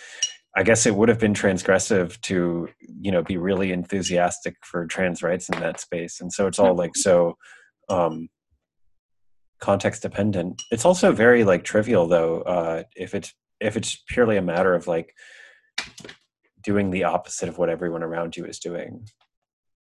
I 0.55 0.63
guess 0.63 0.85
it 0.85 0.95
would 0.95 1.09
have 1.09 1.19
been 1.19 1.33
transgressive 1.33 2.19
to, 2.21 2.69
you 2.79 3.11
know, 3.11 3.21
be 3.21 3.35
really 3.35 3.73
enthusiastic 3.73 4.55
for 4.63 4.87
trans 4.87 5.21
rights 5.21 5.49
in 5.49 5.59
that 5.59 5.81
space. 5.81 6.21
And 6.21 6.31
so 6.31 6.47
it's 6.47 6.59
all 6.59 6.75
like 6.75 6.95
so 6.95 7.35
um 7.89 8.29
context 9.59 10.01
dependent. 10.01 10.63
It's 10.71 10.85
also 10.85 11.11
very 11.11 11.43
like 11.43 11.65
trivial 11.65 12.07
though, 12.07 12.41
uh 12.43 12.83
if 12.95 13.13
it's 13.13 13.33
if 13.59 13.75
it's 13.75 14.01
purely 14.07 14.37
a 14.37 14.41
matter 14.41 14.73
of 14.73 14.87
like 14.87 15.13
doing 16.63 16.89
the 16.89 17.03
opposite 17.03 17.49
of 17.49 17.57
what 17.57 17.69
everyone 17.69 18.01
around 18.01 18.37
you 18.37 18.45
is 18.45 18.59
doing. 18.59 19.05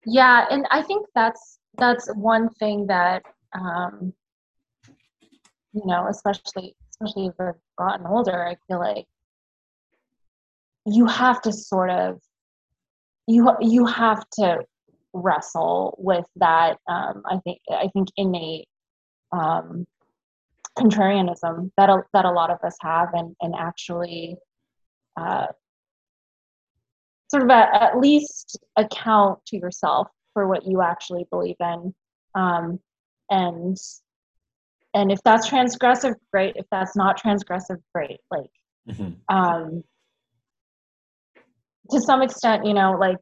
Yeah, 0.04 0.46
and 0.50 0.66
I 0.72 0.82
think 0.82 1.06
that's 1.14 1.60
that's 1.78 2.08
one 2.14 2.48
thing 2.50 2.86
that 2.88 3.22
um, 3.54 4.12
you 5.72 5.82
know, 5.86 6.06
especially 6.08 6.74
especially 6.90 7.28
as 7.28 7.34
I've 7.38 7.54
gotten 7.76 8.06
older, 8.06 8.46
I 8.46 8.56
feel 8.68 8.78
like 8.78 9.06
you 10.86 11.06
have 11.06 11.42
to 11.42 11.52
sort 11.52 11.90
of 11.90 12.20
you 13.26 13.50
you 13.60 13.86
have 13.86 14.24
to 14.34 14.60
wrestle 15.12 15.96
with 15.98 16.26
that. 16.36 16.78
Um, 16.88 17.22
I 17.26 17.38
think 17.44 17.58
I 17.70 17.88
think 17.92 18.08
innate 18.16 18.68
um, 19.32 19.86
contrarianism 20.78 21.70
that 21.76 21.88
a, 21.88 22.02
that 22.12 22.24
a 22.24 22.30
lot 22.30 22.50
of 22.50 22.58
us 22.64 22.76
have, 22.80 23.08
and 23.14 23.34
and 23.40 23.54
actually. 23.56 24.36
Uh, 25.16 25.46
sort 27.30 27.44
of 27.44 27.50
a, 27.50 27.82
at 27.82 27.98
least 27.98 28.58
account 28.76 29.38
to 29.46 29.56
yourself 29.56 30.08
for 30.32 30.46
what 30.46 30.66
you 30.66 30.82
actually 30.82 31.26
believe 31.30 31.56
in 31.60 31.94
um, 32.34 32.78
and 33.30 33.76
and 34.94 35.10
if 35.10 35.18
that's 35.24 35.48
transgressive 35.48 36.14
great 36.32 36.54
if 36.56 36.66
that's 36.70 36.96
not 36.96 37.20
transgressive 37.20 37.78
great 37.94 38.20
like 38.30 38.50
mm-hmm. 38.88 39.12
um 39.34 39.82
to 41.90 42.00
some 42.00 42.22
extent 42.22 42.64
you 42.64 42.74
know 42.74 42.92
like 42.92 43.18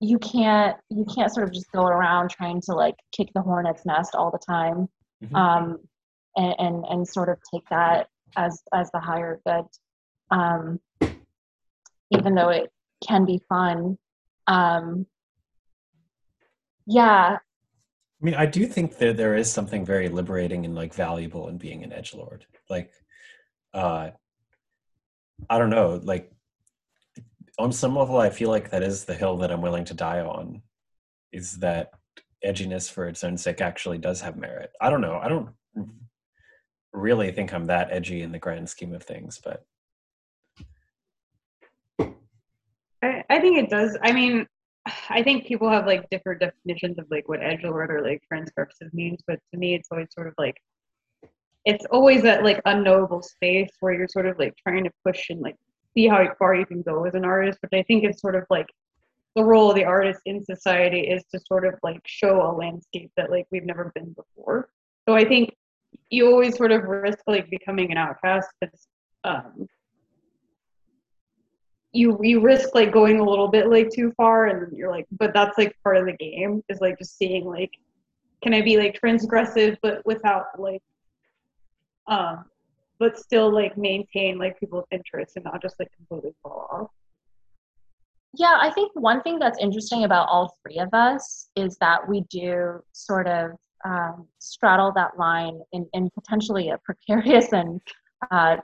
you 0.00 0.18
can't 0.18 0.76
you 0.90 1.04
can't 1.14 1.32
sort 1.32 1.46
of 1.46 1.52
just 1.52 1.70
go 1.72 1.84
around 1.84 2.30
trying 2.30 2.60
to 2.60 2.72
like 2.72 2.94
kick 3.12 3.28
the 3.34 3.42
hornet's 3.42 3.84
nest 3.84 4.14
all 4.14 4.30
the 4.30 4.38
time 4.38 4.88
mm-hmm. 5.22 5.34
um 5.34 5.78
and, 6.36 6.54
and 6.58 6.84
and 6.88 7.08
sort 7.08 7.28
of 7.28 7.38
take 7.52 7.68
that 7.70 8.08
as 8.36 8.62
as 8.72 8.90
the 8.92 9.00
higher 9.00 9.40
good 9.46 9.64
um 10.30 10.80
even 12.10 12.34
though 12.34 12.48
it 12.48 12.70
can 13.06 13.24
be 13.24 13.40
fun 13.48 13.98
um 14.46 15.06
yeah 16.86 17.38
I 18.20 18.24
mean, 18.24 18.34
I 18.34 18.46
do 18.46 18.66
think 18.66 18.98
that 18.98 19.16
there 19.16 19.36
is 19.36 19.52
something 19.52 19.84
very 19.84 20.08
liberating 20.08 20.64
and 20.64 20.74
like 20.74 20.92
valuable 20.92 21.48
in 21.48 21.56
being 21.56 21.84
an 21.84 21.92
edge 21.92 22.14
lord. 22.14 22.46
Like, 22.68 22.90
uh, 23.72 24.10
I 25.48 25.58
don't 25.58 25.70
know, 25.70 26.00
like 26.02 26.32
on 27.58 27.72
some 27.72 27.94
level, 27.94 28.18
I 28.18 28.30
feel 28.30 28.50
like 28.50 28.70
that 28.70 28.82
is 28.82 29.04
the 29.04 29.14
hill 29.14 29.36
that 29.38 29.52
I'm 29.52 29.62
willing 29.62 29.84
to 29.86 29.94
die 29.94 30.20
on. 30.20 30.62
Is 31.32 31.58
that 31.58 31.92
edginess 32.44 32.90
for 32.90 33.06
its 33.06 33.22
own 33.22 33.36
sake 33.36 33.60
actually 33.60 33.98
does 33.98 34.20
have 34.20 34.36
merit? 34.36 34.70
I 34.80 34.90
don't 34.90 35.00
know. 35.00 35.18
I 35.22 35.28
don't 35.28 35.50
really 36.92 37.30
think 37.30 37.52
I'm 37.52 37.66
that 37.66 37.88
edgy 37.92 38.22
in 38.22 38.32
the 38.32 38.38
grand 38.38 38.68
scheme 38.68 38.94
of 38.94 39.02
things, 39.02 39.40
but 39.42 39.64
I 43.02 43.40
think 43.40 43.58
it 43.58 43.70
does. 43.70 43.96
I 44.02 44.12
mean, 44.12 44.46
I 45.10 45.22
think 45.22 45.46
people 45.46 45.68
have 45.68 45.86
like 45.86 46.08
different 46.10 46.40
definitions 46.40 46.98
of 46.98 47.06
like 47.10 47.28
what 47.28 47.42
edge 47.42 47.62
lord 47.62 47.90
or 47.90 48.02
like 48.02 48.22
transgressive 48.32 48.92
means, 48.92 49.20
but 49.26 49.38
to 49.52 49.58
me, 49.58 49.74
it's 49.74 49.88
always 49.90 50.08
sort 50.12 50.28
of 50.28 50.34
like 50.38 50.56
it's 51.64 51.84
always 51.90 52.22
that 52.22 52.44
like 52.44 52.60
unknowable 52.64 53.22
space 53.22 53.70
where 53.80 53.92
you're 53.92 54.08
sort 54.08 54.26
of 54.26 54.38
like 54.38 54.54
trying 54.56 54.84
to 54.84 54.90
push 55.04 55.30
and 55.30 55.40
like 55.40 55.56
see 55.94 56.08
how 56.08 56.26
far 56.38 56.54
you 56.54 56.64
can 56.64 56.82
go 56.82 57.04
as 57.04 57.14
an 57.14 57.24
artist. 57.24 57.58
But 57.60 57.76
I 57.76 57.82
think 57.82 58.04
it's 58.04 58.20
sort 58.20 58.36
of 58.36 58.44
like 58.50 58.66
the 59.36 59.44
role 59.44 59.70
of 59.70 59.76
the 59.76 59.84
artist 59.84 60.20
in 60.26 60.42
society 60.44 61.00
is 61.00 61.24
to 61.32 61.40
sort 61.46 61.66
of 61.66 61.74
like 61.82 62.00
show 62.06 62.42
a 62.42 62.56
landscape 62.56 63.10
that 63.16 63.30
like 63.30 63.46
we've 63.50 63.64
never 63.64 63.92
been 63.94 64.14
before. 64.14 64.68
So 65.08 65.14
I 65.14 65.24
think 65.24 65.54
you 66.10 66.30
always 66.30 66.56
sort 66.56 66.72
of 66.72 66.84
risk 66.84 67.18
like 67.26 67.50
becoming 67.50 67.90
an 67.92 67.98
outcast 67.98 68.48
because 68.60 68.88
um, 69.24 69.66
you 71.92 72.18
you 72.22 72.40
risk 72.40 72.74
like 72.74 72.92
going 72.92 73.18
a 73.18 73.24
little 73.24 73.48
bit 73.48 73.68
like 73.68 73.90
too 73.90 74.12
far 74.16 74.46
and 74.46 74.76
you're 74.76 74.90
like 74.90 75.06
but 75.12 75.32
that's 75.32 75.56
like 75.56 75.74
part 75.82 75.96
of 75.96 76.06
the 76.06 76.12
game 76.12 76.62
is 76.68 76.80
like 76.80 76.98
just 76.98 77.16
seeing 77.16 77.44
like 77.44 77.70
can 78.42 78.52
i 78.52 78.60
be 78.60 78.76
like 78.76 78.98
transgressive 79.02 79.76
but 79.82 80.04
without 80.04 80.46
like 80.58 80.82
um 82.06 82.44
but 82.98 83.18
still 83.18 83.52
like 83.52 83.78
maintain 83.78 84.38
like 84.38 84.58
people's 84.60 84.84
interest 84.90 85.36
and 85.36 85.44
not 85.44 85.62
just 85.62 85.76
like 85.78 85.88
completely 85.96 86.34
fall 86.42 86.66
off. 86.70 86.90
Yeah 88.34 88.58
i 88.60 88.70
think 88.70 88.92
one 88.94 89.22
thing 89.22 89.38
that's 89.38 89.58
interesting 89.58 90.04
about 90.04 90.28
all 90.28 90.56
three 90.62 90.78
of 90.78 90.92
us 90.92 91.48
is 91.56 91.78
that 91.78 92.06
we 92.06 92.20
do 92.30 92.82
sort 92.92 93.26
of 93.26 93.52
um, 93.84 94.26
straddle 94.40 94.92
that 94.92 95.16
line 95.18 95.60
in, 95.72 95.88
in 95.92 96.10
potentially 96.10 96.70
a 96.70 96.78
precarious 96.78 97.52
and 97.52 97.80
uh, 98.30 98.56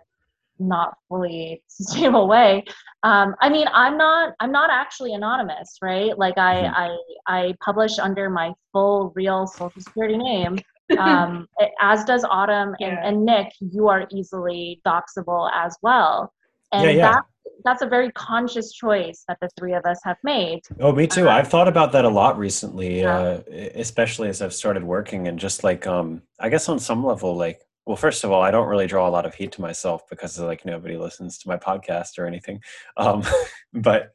not 0.59 0.97
fully 1.09 1.63
sustainable 1.69 2.29
way 2.29 2.65
um, 3.03 3.35
i 3.41 3.49
mean 3.49 3.67
i'm 3.73 3.97
not 3.97 4.35
i'm 4.41 4.53
not 4.53 4.71
actually 4.71 5.15
anonymous 5.15 5.79
right 5.83 6.19
like 6.19 6.39
i 6.39 6.55
mm-hmm. 6.55 6.75
i 6.75 7.47
i 7.47 7.55
publish 7.65 7.99
under 7.99 8.31
my 8.31 8.53
full 8.73 9.13
real 9.15 9.47
social 9.47 9.81
security 9.81 10.17
name 10.17 10.59
um, 10.99 11.47
as 11.81 12.05
does 12.05 12.25
autumn 12.25 12.75
and, 12.81 12.93
yeah. 12.93 13.07
and 13.09 13.25
nick 13.25 13.49
you 13.61 13.89
are 13.89 14.07
easily 14.13 14.81
doxable 14.87 15.51
as 15.55 15.77
well 15.83 16.33
and 16.73 16.85
yeah, 16.85 16.91
yeah. 16.91 17.13
that 17.13 17.25
that's 17.65 17.83
a 17.83 17.87
very 17.87 18.11
conscious 18.13 18.73
choice 18.73 19.25
that 19.27 19.39
the 19.41 19.49
three 19.59 19.75
of 19.75 19.85
us 19.87 19.99
have 20.05 20.17
made 20.23 20.61
oh 20.81 20.93
me 20.93 21.07
too 21.07 21.29
uh, 21.29 21.33
i've 21.33 21.49
thought 21.49 21.69
about 21.69 21.93
that 21.93 22.05
a 22.05 22.09
lot 22.09 22.39
recently 22.39 23.01
yeah. 23.01 23.17
uh, 23.17 23.41
especially 23.75 24.29
as 24.29 24.43
i've 24.43 24.53
started 24.53 24.83
working 24.85 25.29
and 25.29 25.39
just 25.39 25.65
like 25.65 25.87
um 25.87 26.23
i 26.41 26.49
guess 26.49 26.69
on 26.69 26.79
some 26.79 27.05
level 27.05 27.37
like 27.37 27.61
well 27.87 27.97
first 27.97 28.25
of 28.25 28.31
all 28.31 28.43
i 28.43 28.51
don't 28.51 28.69
really 28.69 28.87
draw 28.87 29.09
a 29.09 29.11
lot 29.11 29.27
of 29.27 29.35
heat 29.35 29.53
to 29.53 29.61
myself 29.61 30.09
because 30.09 30.39
like 30.39 30.65
nobody 30.65 30.97
listens 30.97 31.39
to 31.39 31.49
my 31.49 31.57
podcast 31.57 32.19
or 32.19 32.27
anything. 32.27 32.61
Um, 32.97 33.25
but 33.73 34.13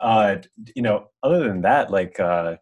uh, 0.00 0.36
you 0.74 0.82
know 0.82 1.06
other 1.22 1.48
than 1.48 1.62
that 1.62 1.90
like 1.90 2.18
uh, 2.20 2.56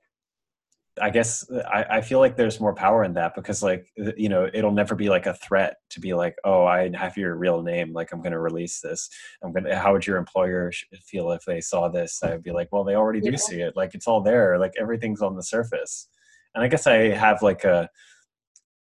i 1.00 1.10
guess 1.10 1.50
I, 1.50 1.84
I 1.90 2.00
feel 2.02 2.18
like 2.18 2.36
there's 2.36 2.60
more 2.60 2.74
power 2.74 3.02
in 3.04 3.14
that 3.14 3.34
because 3.34 3.62
like 3.62 3.86
you 4.16 4.28
know 4.28 4.48
it'll 4.52 4.72
never 4.72 4.94
be 4.94 5.08
like 5.08 5.26
a 5.26 5.34
threat 5.34 5.76
to 5.90 6.00
be 6.00 6.12
like 6.14 6.36
oh 6.44 6.64
i 6.64 6.90
have 6.94 7.16
your 7.16 7.36
real 7.36 7.62
name. 7.62 7.92
Like 7.92 8.12
i'm 8.12 8.20
going 8.20 8.32
to 8.32 8.38
release 8.38 8.80
this. 8.80 9.08
I'm 9.42 9.52
going 9.52 9.64
to 9.64 9.76
how 9.76 9.92
would 9.92 10.06
your 10.06 10.18
employer 10.18 10.70
feel 11.04 11.32
if 11.32 11.44
they 11.46 11.60
saw 11.60 11.88
this? 11.88 12.22
I'd 12.22 12.42
be 12.42 12.52
like 12.52 12.68
well 12.70 12.84
they 12.84 12.94
already 12.94 13.20
do 13.20 13.30
yeah. 13.30 13.36
see 13.36 13.60
it. 13.60 13.76
Like 13.76 13.94
it's 13.94 14.06
all 14.06 14.20
there. 14.20 14.58
Like 14.58 14.74
everything's 14.78 15.22
on 15.22 15.36
the 15.36 15.42
surface. 15.42 16.08
And 16.54 16.62
i 16.64 16.68
guess 16.68 16.86
i 16.86 17.10
have 17.10 17.42
like 17.42 17.64
a 17.64 17.88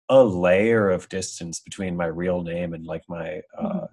a 0.09 0.23
layer 0.23 0.89
of 0.89 1.09
distance 1.09 1.59
between 1.59 1.95
my 1.95 2.05
real 2.05 2.41
name 2.41 2.73
and 2.73 2.85
like 2.85 3.03
my 3.07 3.41
uh, 3.57 3.63
mm-hmm. 3.63 3.85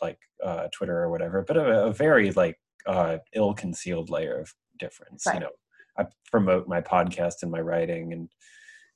like 0.00 0.18
uh, 0.44 0.68
Twitter 0.72 1.02
or 1.02 1.10
whatever, 1.10 1.44
but 1.46 1.56
a, 1.56 1.86
a 1.86 1.92
very 1.92 2.30
like 2.32 2.56
uh, 2.86 3.18
ill-concealed 3.34 4.10
layer 4.10 4.40
of 4.40 4.52
difference. 4.78 5.24
Right. 5.26 5.34
You 5.34 5.40
know, 5.40 5.50
I 5.98 6.06
promote 6.30 6.68
my 6.68 6.80
podcast 6.80 7.42
and 7.42 7.50
my 7.50 7.60
writing, 7.60 8.12
and 8.12 8.28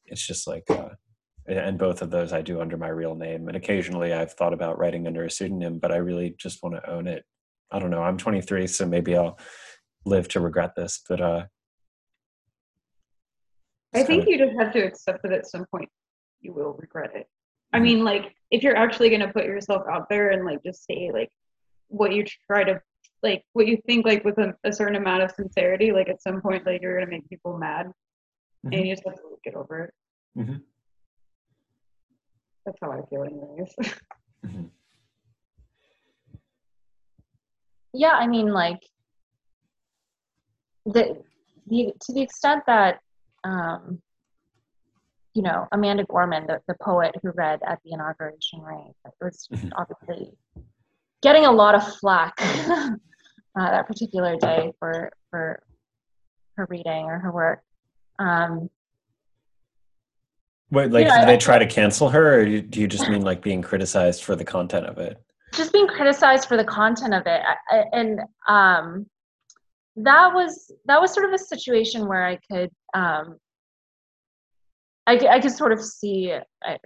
it's 0.06 0.24
just 0.26 0.46
like, 0.46 0.64
uh, 0.70 0.90
and 1.46 1.78
both 1.78 2.00
of 2.00 2.10
those 2.10 2.32
I 2.32 2.42
do 2.42 2.60
under 2.60 2.76
my 2.76 2.88
real 2.88 3.16
name. 3.16 3.48
And 3.48 3.56
occasionally, 3.56 4.12
I've 4.12 4.32
thought 4.32 4.54
about 4.54 4.78
writing 4.78 5.06
under 5.06 5.24
a 5.24 5.30
pseudonym, 5.30 5.78
but 5.78 5.92
I 5.92 5.96
really 5.96 6.36
just 6.38 6.62
want 6.62 6.76
to 6.76 6.90
own 6.90 7.08
it. 7.08 7.24
I 7.72 7.80
don't 7.80 7.90
know. 7.90 8.02
I'm 8.02 8.18
23, 8.18 8.66
so 8.68 8.86
maybe 8.86 9.16
I'll 9.16 9.38
live 10.04 10.28
to 10.28 10.40
regret 10.40 10.74
this, 10.76 11.02
but 11.08 11.20
uh. 11.20 11.44
I 13.94 14.04
think 14.04 14.26
you 14.26 14.38
just 14.38 14.58
have 14.58 14.72
to 14.72 14.78
accept 14.78 15.22
that 15.22 15.32
at 15.32 15.46
some 15.46 15.66
point 15.70 15.88
you 16.42 16.52
will 16.52 16.74
regret 16.74 17.10
it. 17.14 17.26
I 17.72 17.76
mm-hmm. 17.76 17.84
mean, 17.84 18.04
like, 18.04 18.34
if 18.50 18.62
you're 18.62 18.76
actually 18.76 19.08
going 19.08 19.20
to 19.20 19.32
put 19.32 19.44
yourself 19.44 19.82
out 19.90 20.08
there 20.08 20.30
and, 20.30 20.44
like, 20.44 20.62
just 20.62 20.84
say, 20.84 21.10
like, 21.12 21.30
what 21.88 22.12
you 22.12 22.24
try 22.46 22.64
to, 22.64 22.80
like, 23.22 23.44
what 23.54 23.66
you 23.66 23.78
think, 23.86 24.04
like, 24.04 24.24
with 24.24 24.38
a, 24.38 24.54
a 24.64 24.72
certain 24.72 24.96
amount 24.96 25.22
of 25.22 25.30
sincerity, 25.30 25.92
like, 25.92 26.08
at 26.08 26.22
some 26.22 26.40
point, 26.40 26.66
like, 26.66 26.82
you're 26.82 26.96
going 26.96 27.06
to 27.06 27.10
make 27.10 27.28
people 27.28 27.56
mad. 27.56 27.86
Mm-hmm. 27.86 28.72
And 28.74 28.86
you 28.86 28.94
just 28.94 29.06
have 29.06 29.16
to 29.16 29.22
get 29.44 29.54
over 29.54 29.84
it. 29.84 29.94
Mm-hmm. 30.38 30.56
That's 32.64 32.78
how 32.80 32.92
I 32.92 33.00
feel, 33.08 33.24
anyways. 33.24 33.74
mm-hmm. 34.46 34.64
Yeah, 37.94 38.12
I 38.12 38.26
mean, 38.26 38.52
like, 38.52 38.80
the, 40.86 41.22
the 41.66 41.92
to 42.00 42.12
the 42.12 42.22
extent 42.22 42.64
that 42.66 43.00
um, 43.44 44.00
you 45.34 45.42
know, 45.42 45.66
Amanda 45.72 46.04
Gorman, 46.04 46.46
the, 46.46 46.60
the 46.68 46.74
poet 46.80 47.14
who 47.22 47.30
read 47.30 47.60
at 47.66 47.80
the 47.84 47.92
inauguration 47.92 48.60
ring, 48.60 48.92
it 49.04 49.12
was 49.20 49.48
mm-hmm. 49.52 49.68
obviously 49.76 50.32
getting 51.22 51.46
a 51.46 51.52
lot 51.52 51.74
of 51.74 51.96
flack 51.96 52.34
uh, 52.40 52.90
that 53.56 53.86
particular 53.86 54.36
day 54.36 54.72
for 54.78 55.10
for 55.30 55.62
her 56.56 56.66
reading 56.68 57.04
or 57.06 57.18
her 57.18 57.32
work. 57.32 57.62
Um, 58.18 58.68
Wait, 60.70 60.90
like, 60.90 61.06
did 61.06 61.28
they 61.28 61.36
try 61.36 61.58
to 61.58 61.66
cancel 61.66 62.08
her, 62.08 62.40
or 62.40 62.44
do 62.46 62.80
you 62.80 62.88
just 62.88 63.08
mean 63.08 63.22
like 63.22 63.42
being 63.42 63.60
criticized 63.60 64.24
for 64.24 64.34
the 64.34 64.44
content 64.44 64.86
of 64.86 64.96
it? 64.98 65.22
Just 65.52 65.72
being 65.72 65.86
criticized 65.86 66.48
for 66.48 66.56
the 66.56 66.64
content 66.64 67.12
of 67.12 67.24
it, 67.26 67.42
and 67.92 68.20
um, 68.48 69.06
that 69.96 70.32
was 70.32 70.72
that 70.86 70.98
was 70.98 71.12
sort 71.12 71.26
of 71.26 71.34
a 71.34 71.38
situation 71.38 72.08
where 72.08 72.26
I 72.26 72.38
could 72.50 72.70
um, 72.94 73.38
I, 75.06 75.18
I 75.30 75.40
could 75.40 75.52
sort 75.52 75.72
of 75.72 75.82
see 75.82 76.34
I, 76.62 76.78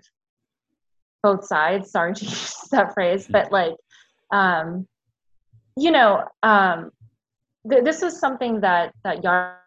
both 1.22 1.44
sides. 1.44 1.90
Sorry 1.90 2.14
to 2.14 2.24
use 2.24 2.54
that 2.72 2.94
phrase, 2.94 3.24
mm-hmm. 3.24 3.32
but 3.32 3.52
like, 3.52 3.74
um, 4.30 4.86
you 5.76 5.90
know, 5.90 6.24
um, 6.42 6.90
th- 7.70 7.84
this 7.84 8.02
was 8.02 8.18
something 8.18 8.60
that 8.60 8.92
that 9.04 9.22
Yar 9.22 9.58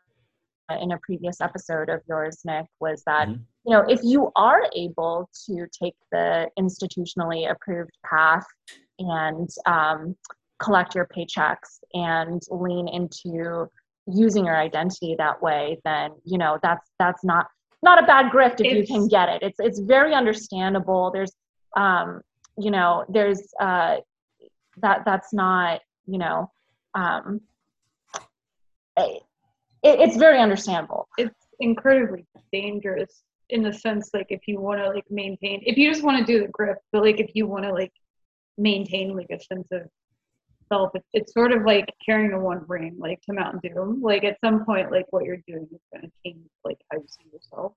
in 0.81 0.91
a 0.91 0.99
previous 0.99 1.41
episode 1.41 1.89
of 1.89 2.01
yours, 2.07 2.41
Nick, 2.45 2.65
was 2.79 3.03
that 3.05 3.27
mm-hmm. 3.27 3.41
you 3.65 3.75
know 3.75 3.83
if 3.87 4.01
you 4.03 4.31
are 4.35 4.63
able 4.75 5.29
to 5.47 5.67
take 5.71 5.95
the 6.11 6.47
institutionally 6.57 7.49
approved 7.49 7.91
path 8.05 8.45
and 8.99 9.49
um, 9.65 10.15
collect 10.61 10.95
your 10.95 11.07
paychecks 11.15 11.79
and 11.93 12.41
lean 12.49 12.87
into 12.87 13.67
using 14.07 14.45
your 14.45 14.57
identity 14.57 15.15
that 15.17 15.41
way, 15.41 15.79
then 15.85 16.11
you 16.23 16.37
know 16.37 16.57
that's 16.61 16.89
that's 16.99 17.23
not 17.23 17.47
not 17.81 18.01
a 18.03 18.05
bad 18.05 18.31
grift 18.31 18.59
if 18.59 18.65
it's, 18.65 18.89
you 18.89 18.95
can 18.95 19.07
get 19.07 19.29
it. 19.29 19.41
It's 19.41 19.59
it's 19.59 19.79
very 19.79 20.13
understandable. 20.13 21.11
There's 21.11 21.31
um, 21.75 22.21
you 22.57 22.71
know, 22.71 23.05
there's 23.09 23.53
uh 23.59 23.97
that 24.81 25.03
that's 25.05 25.33
not, 25.33 25.81
you 26.05 26.17
know, 26.17 26.51
um 26.95 27.41
it, 28.97 29.23
it's 29.83 30.17
very 30.17 30.39
understandable. 30.39 31.07
It's 31.17 31.47
incredibly 31.59 32.25
dangerous 32.51 33.23
in 33.49 33.63
the 33.63 33.73
sense 33.73 34.11
like 34.13 34.27
if 34.29 34.41
you 34.47 34.59
want 34.59 34.79
to 34.79 34.89
like 34.89 35.09
maintain 35.09 35.61
if 35.65 35.75
you 35.77 35.89
just 35.89 36.03
want 36.03 36.19
to 36.19 36.25
do 36.25 36.39
the 36.45 36.51
grift, 36.51 36.75
but 36.91 37.03
like 37.03 37.19
if 37.19 37.31
you 37.33 37.47
want 37.47 37.63
to 37.63 37.71
like 37.71 37.93
maintain 38.57 39.15
like 39.15 39.29
a 39.31 39.39
sense 39.39 39.67
of 39.71 39.83
self 40.71 40.91
it's, 40.93 41.07
it's 41.13 41.33
sort 41.33 41.51
of 41.51 41.63
like 41.63 41.93
carrying 42.05 42.31
a 42.31 42.39
one 42.39 42.63
ring 42.67 42.95
like 42.97 43.21
to 43.21 43.33
mountain 43.33 43.59
doom 43.63 44.01
like 44.01 44.23
at 44.23 44.37
some 44.43 44.65
point 44.65 44.91
like 44.91 45.05
what 45.09 45.25
you're 45.25 45.41
doing 45.47 45.67
is 45.71 45.81
going 45.91 46.03
to 46.03 46.11
change 46.25 46.47
like 46.63 46.77
how 46.91 46.97
you 46.97 47.05
see 47.07 47.29
yourself. 47.33 47.73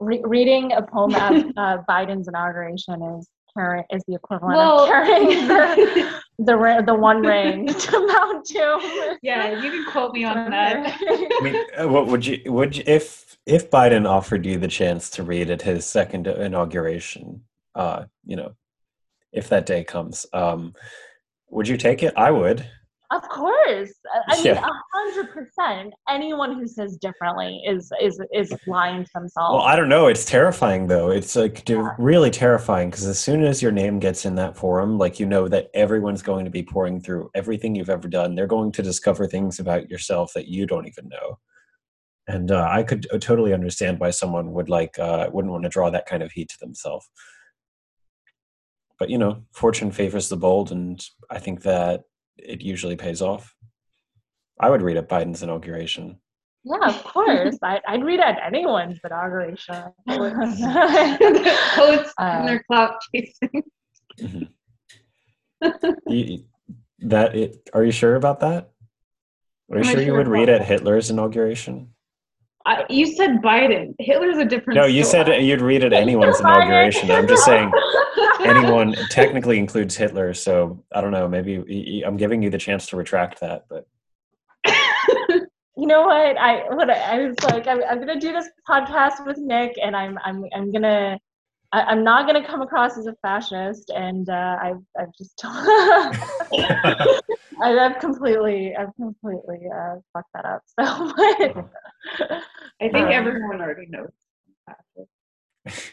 Re- 0.00 0.22
reading 0.24 0.72
a 0.72 0.82
poem 0.82 1.14
at 1.14 1.32
uh, 1.56 1.82
biden's 1.88 2.28
inauguration 2.28 3.02
is 3.02 3.28
carrying 3.54 3.84
is 3.90 4.02
the 4.06 4.14
equivalent 4.14 4.56
well, 4.56 4.80
of 4.80 4.88
carrying 4.88 5.48
the, 5.48 6.20
the, 6.38 6.82
the 6.86 6.94
one 6.94 7.20
ring 7.20 7.66
to 7.78 8.06
mount 8.06 8.46
doom 8.46 8.80
yeah 9.22 9.60
you 9.60 9.70
can 9.70 9.86
quote 9.86 10.12
me 10.12 10.24
on 10.24 10.50
that. 10.50 10.98
I 11.08 11.40
mean, 11.42 11.56
uh, 11.80 11.88
what 11.88 12.06
would 12.06 12.26
you 12.26 12.40
would 12.52 12.76
you, 12.76 12.84
if 12.86 13.38
if 13.46 13.70
biden 13.70 14.08
offered 14.08 14.46
you 14.46 14.58
the 14.58 14.68
chance 14.68 15.10
to 15.10 15.22
read 15.22 15.50
at 15.50 15.62
his 15.62 15.86
second 15.86 16.26
inauguration 16.26 17.42
uh 17.74 18.04
you 18.24 18.36
know 18.36 18.54
if 19.32 19.48
that 19.48 19.66
day 19.66 19.84
comes 19.84 20.26
um 20.32 20.74
would 21.50 21.68
you 21.68 21.76
take 21.76 22.02
it? 22.02 22.12
I 22.16 22.30
would. 22.30 22.66
Of 23.10 23.22
course. 23.30 23.90
I- 24.28 24.36
mean, 24.36 24.44
Yeah. 24.44 24.66
a 24.66 24.72
hundred 24.94 25.32
percent. 25.32 25.94
Anyone 26.10 26.54
who 26.58 26.66
says 26.66 26.98
differently 26.98 27.62
is 27.66 27.90
is 28.02 28.20
is 28.34 28.52
lying 28.66 29.02
to 29.04 29.10
themselves. 29.14 29.54
Well, 29.54 29.62
I 29.62 29.76
don't 29.76 29.88
know. 29.88 30.08
It's 30.08 30.26
terrifying 30.26 30.88
though. 30.88 31.10
It's 31.10 31.34
like 31.34 31.64
do- 31.64 31.88
really 31.98 32.30
terrifying 32.30 32.90
because 32.90 33.06
as 33.06 33.18
soon 33.18 33.44
as 33.44 33.62
your 33.62 33.72
name 33.72 33.98
gets 33.98 34.26
in 34.26 34.34
that 34.34 34.56
forum, 34.58 34.98
like 34.98 35.18
you 35.18 35.24
know 35.24 35.48
that 35.48 35.68
everyone's 35.72 36.20
going 36.20 36.44
to 36.44 36.50
be 36.50 36.62
pouring 36.62 37.00
through 37.00 37.30
everything 37.34 37.74
you've 37.74 37.88
ever 37.88 38.08
done. 38.08 38.34
They're 38.34 38.46
going 38.46 38.72
to 38.72 38.82
discover 38.82 39.26
things 39.26 39.58
about 39.58 39.88
yourself 39.88 40.32
that 40.34 40.48
you 40.48 40.66
don't 40.66 40.86
even 40.86 41.08
know. 41.08 41.38
And 42.26 42.50
uh, 42.50 42.68
I 42.70 42.82
could 42.82 43.06
uh, 43.10 43.16
totally 43.16 43.54
understand 43.54 44.00
why 44.00 44.10
someone 44.10 44.52
would 44.52 44.68
like 44.68 44.98
uh, 44.98 45.30
wouldn't 45.32 45.50
want 45.50 45.62
to 45.64 45.70
draw 45.70 45.88
that 45.88 46.04
kind 46.04 46.22
of 46.22 46.30
heat 46.32 46.50
to 46.50 46.58
themselves. 46.60 47.08
But 48.98 49.10
you 49.10 49.18
know, 49.18 49.42
fortune 49.52 49.90
favors 49.92 50.28
the 50.28 50.36
bold, 50.36 50.72
and 50.72 51.00
I 51.30 51.38
think 51.38 51.62
that 51.62 52.02
it 52.36 52.62
usually 52.62 52.96
pays 52.96 53.22
off. 53.22 53.54
I 54.60 54.70
would 54.70 54.82
read 54.82 54.96
at 54.96 55.08
Biden's 55.08 55.42
inauguration. 55.42 56.18
yeah, 56.64 56.88
of 56.88 57.04
course. 57.04 57.56
I, 57.62 57.80
I'd 57.86 58.04
read 58.04 58.18
at 58.20 58.38
anyone's 58.44 58.98
inauguration. 59.04 59.84
Poets 60.08 60.62
Uh, 62.18 62.22
and 62.22 62.48
their 62.48 62.62
clout 62.68 62.96
chasing. 63.14 63.62
Mhm. 64.20 64.48
You- 66.06 66.44
that 67.00 67.36
it, 67.36 67.70
are 67.72 67.84
you 67.84 67.92
sure 67.92 68.16
about 68.16 68.40
that? 68.40 68.70
Are 69.70 69.76
you 69.78 69.82
Am 69.84 69.88
I 69.88 69.92
sure 69.92 70.02
you 70.02 70.12
would 70.14 70.26
read 70.26 70.48
what? 70.48 70.60
at 70.60 70.66
Hitler's 70.66 71.10
inauguration? 71.10 71.90
I, 72.66 72.84
you 72.90 73.06
said 73.06 73.40
Biden. 73.40 73.94
Hitler's 74.00 74.38
a 74.38 74.44
different. 74.44 74.78
No, 74.80 74.86
you 74.86 75.04
story. 75.04 75.24
said 75.26 75.42
you'd 75.44 75.60
read 75.60 75.84
at 75.84 75.92
anyone's 75.92 76.40
inauguration. 76.40 77.08
I'm 77.12 77.28
just 77.28 77.44
saying 77.44 77.70
anyone 78.40 78.94
technically 79.10 79.58
includes 79.58 79.96
Hitler, 79.96 80.34
so 80.34 80.82
I 80.92 81.00
don't 81.00 81.12
know. 81.12 81.28
Maybe 81.28 82.02
I'm 82.04 82.16
giving 82.16 82.42
you 82.42 82.50
the 82.50 82.58
chance 82.58 82.86
to 82.88 82.96
retract 82.96 83.40
that, 83.40 83.66
but 83.68 83.86
you 85.76 85.86
know 85.86 86.02
what? 86.02 86.36
I 86.36 86.62
what 86.74 86.90
I, 86.90 86.94
I 86.94 87.28
was 87.28 87.36
like, 87.44 87.66
I'm, 87.68 87.82
I'm 87.84 87.98
gonna 88.00 88.18
do 88.20 88.32
this 88.32 88.48
podcast 88.68 89.24
with 89.24 89.38
Nick, 89.38 89.76
and 89.82 89.94
I'm 89.96 90.18
I'm 90.24 90.44
I'm 90.54 90.72
gonna. 90.72 91.18
I, 91.70 91.82
I'm 91.82 92.02
not 92.02 92.26
gonna 92.26 92.46
come 92.46 92.62
across 92.62 92.96
as 92.96 93.06
a 93.06 93.14
fascist, 93.22 93.90
and 93.90 94.28
uh, 94.28 94.56
I've 94.60 94.82
I've 94.98 95.12
just 95.16 95.40
I, 95.44 97.30
I've 97.62 97.98
completely 98.00 98.74
I've 98.74 98.94
completely 98.96 99.60
uh, 99.72 99.96
fucked 100.12 100.30
that 100.34 100.44
up. 100.46 100.62
So, 100.78 101.12
but, 101.16 101.70
I 102.80 102.88
think 102.88 103.06
Um, 103.06 103.12
everyone 103.12 103.60
already 103.60 103.86
knows. 103.88 104.10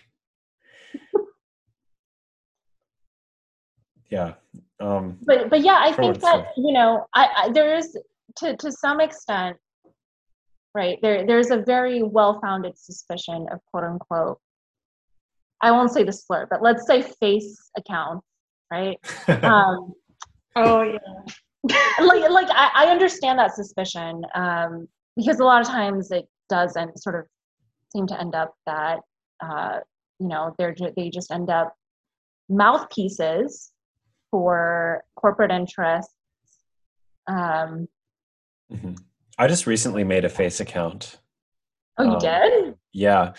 yeah. 4.10 4.34
Um, 4.80 5.18
but 5.24 5.50
but 5.50 5.62
yeah, 5.62 5.80
I 5.82 5.92
think 5.94 6.20
that 6.22 6.38
worth. 6.38 6.48
you 6.58 6.74
know, 6.74 7.06
I, 7.14 7.30
I 7.38 7.52
there 7.52 7.76
is 7.76 7.98
to 8.38 8.56
to 8.58 8.72
some 8.72 9.00
extent, 9.00 9.58
right? 10.74 10.98
There 11.02 11.26
there's 11.26 11.52
a 11.52 11.58
very 11.58 12.04
well 12.04 12.40
founded 12.42 12.78
suspicion 12.78 13.48
of 13.52 13.60
quote 13.72 13.86
unquote. 13.86 14.40
I 15.62 15.72
won't 15.72 15.92
say 15.92 16.04
the 16.04 16.12
slur, 16.14 16.48
but 16.50 16.62
let's 16.62 16.86
say 16.86 17.02
face 17.02 17.72
accounts, 17.78 18.26
right? 18.72 18.98
Um, 19.44 19.94
Oh 20.56 20.84
yeah. 20.84 20.98
like 22.00 22.30
like 22.30 22.48
I, 22.50 22.70
I 22.76 22.86
understand 22.88 23.40
that 23.40 23.56
suspicion 23.56 24.24
um, 24.36 24.88
because 25.18 25.40
a 25.40 25.44
lot 25.44 25.62
of 25.62 25.68
times 25.68 26.12
it 26.12 26.28
doesn't 26.50 27.02
sort 27.02 27.16
of 27.16 27.26
seem 27.92 28.08
to 28.08 28.20
end 28.20 28.36
up 28.36 28.54
that 28.66 29.00
uh, 29.44 29.80
you 30.20 30.28
know 30.28 30.56
they're 30.58 30.76
they 30.96 31.10
just 31.10 31.32
end 31.32 31.50
up 31.50 31.76
mouthpieces 32.48 33.72
for 34.32 35.04
corporate 35.16 35.52
interests. 35.52 36.14
Um, 37.28 37.88
mhm. 38.72 38.98
I 39.38 39.48
just 39.48 39.68
recently 39.68 40.04
made 40.04 40.26
a 40.26 40.30
face 40.30 40.60
account. 40.60 41.20
oh, 41.98 42.04
you 42.04 42.12
Um, 42.14 42.20
did? 42.20 42.76
Yeah. 42.94 43.34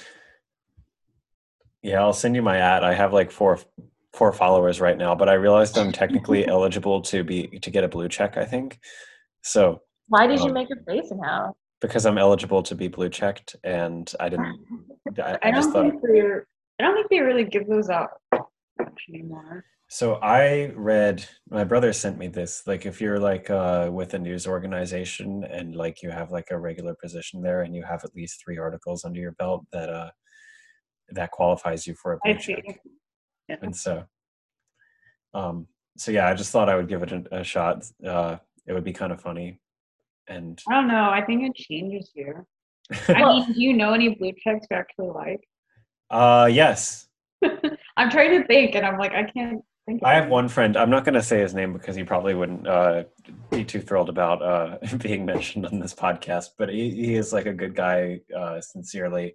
Yeah, 1.83 2.01
I'll 2.01 2.13
send 2.13 2.35
you 2.35 2.43
my 2.43 2.59
ad. 2.59 2.83
I 2.85 2.95
have 2.95 3.13
like 3.13 3.31
four 3.31 3.59
four 4.13 4.33
followers 4.33 4.81
right 4.81 4.97
now, 4.97 5.15
but 5.15 5.29
I 5.29 5.35
realized 5.35 5.77
I'm 5.77 5.93
technically 5.93 6.47
eligible 6.57 7.03
to 7.03 7.23
be 7.23 7.47
to 7.61 7.71
get 7.71 7.85
a 7.85 7.89
blue 7.89 8.09
check, 8.09 8.37
I 8.37 8.45
think. 8.45 8.79
So, 9.43 9.83
Why 10.09 10.27
did 10.27 10.41
you 10.41 10.47
um, 10.47 10.55
make 10.55 10.69
a 10.71 10.83
face 10.85 11.11
account? 11.11 11.57
because 11.83 12.07
I'm 12.07 12.17
eligible 12.17 12.63
to 12.63 12.75
be 12.75 12.89
blue 12.89 13.11
checked 13.11 13.55
and 13.63 14.11
I 14.19 14.31
didn't 14.31 14.57
I, 15.23 15.33
I 15.33 15.39
I 15.43 15.51
just 15.53 15.73
don't 15.73 15.93
thought 15.93 16.01
think 16.01 16.03
they. 16.03 16.21
I 16.79 16.83
don't 16.83 16.95
think 16.95 17.09
they 17.11 17.21
really 17.21 17.45
give 17.45 17.67
those 17.69 17.89
out 17.91 18.11
much 18.33 19.03
anymore. 19.09 19.65
So 19.89 20.15
I 20.17 20.73
read 20.75 21.25
my 21.49 21.63
brother 21.63 21.93
sent 21.93 22.19
me 22.19 22.27
this 22.27 22.67
like 22.67 22.87
if 22.87 23.01
you're 23.01 23.21
like 23.21 23.49
uh 23.51 23.89
with 23.93 24.15
a 24.15 24.19
news 24.19 24.47
organization 24.47 25.45
and 25.45 25.77
like 25.77 26.03
you 26.03 26.11
have 26.11 26.33
like 26.33 26.49
a 26.51 26.59
regular 26.59 26.95
position 27.01 27.41
there 27.41 27.63
and 27.63 27.75
you 27.75 27.85
have 27.85 28.05
at 28.05 28.15
least 28.15 28.43
3 28.45 28.59
articles 28.59 29.05
under 29.05 29.21
your 29.21 29.33
belt 29.33 29.65
that 29.73 29.89
uh 29.89 30.11
that 31.11 31.31
qualifies 31.31 31.87
you 31.87 31.95
for 31.95 32.15
a 32.15 32.19
blue 32.25 32.35
I 32.35 32.39
see. 32.39 32.55
check. 32.55 32.81
Yeah. 33.49 33.57
and 33.63 33.77
so 33.77 34.05
um 35.35 35.69
so 35.97 36.11
yeah 36.11 36.27
i 36.29 36.35
just 36.35 36.51
thought 36.51 36.69
i 36.69 36.75
would 36.75 36.89
give 36.89 37.05
it 37.05 37.13
a, 37.13 37.23
a 37.31 37.45
shot 37.45 37.85
uh 38.05 38.39
it 38.67 38.73
would 38.73 38.83
be 38.83 38.93
kind 38.93 39.13
of 39.13 39.21
funny 39.21 39.61
and 40.29 40.61
I 40.69 40.75
don't 40.75 40.89
know. 40.89 41.09
I 41.09 41.25
think 41.25 41.45
it 41.45 41.55
changes 41.55 42.11
you. 42.17 42.45
I 43.11 43.23
mean, 43.23 43.53
do 43.53 43.61
you 43.63 43.75
know 43.75 43.93
any 43.93 44.09
blue 44.09 44.33
checks 44.43 44.67
you 44.69 44.77
actually 44.77 45.11
like? 45.11 45.41
uh 46.11 46.49
yes 46.51 47.07
I'm 47.97 48.11
trying 48.11 48.33
to 48.41 48.47
think, 48.49 48.75
and 48.75 48.85
I'm 48.85 48.99
like, 48.99 49.13
I 49.13 49.23
can't 49.23 49.63
i 50.03 50.15
have 50.15 50.29
one 50.29 50.49
friend 50.49 50.77
i'm 50.77 50.91
not 50.91 51.05
going 51.05 51.15
to 51.15 51.23
say 51.23 51.41
his 51.41 51.55
name 51.55 51.73
because 51.73 51.95
he 51.95 52.03
probably 52.03 52.35
wouldn't 52.35 52.67
uh 52.67 53.05
be 53.51 53.65
too 53.65 53.81
thrilled 53.81 54.09
about 54.09 54.43
uh 54.43 54.79
being 54.99 55.25
mentioned 55.25 55.67
on 55.67 55.79
this 55.79 55.95
podcast 55.95 56.51
but 56.59 56.69
he, 56.69 56.91
he 56.91 57.15
is 57.15 57.33
like 57.33 57.47
a 57.47 57.53
good 57.53 57.75
guy 57.75 58.21
uh 58.37 58.61
sincerely. 58.61 59.35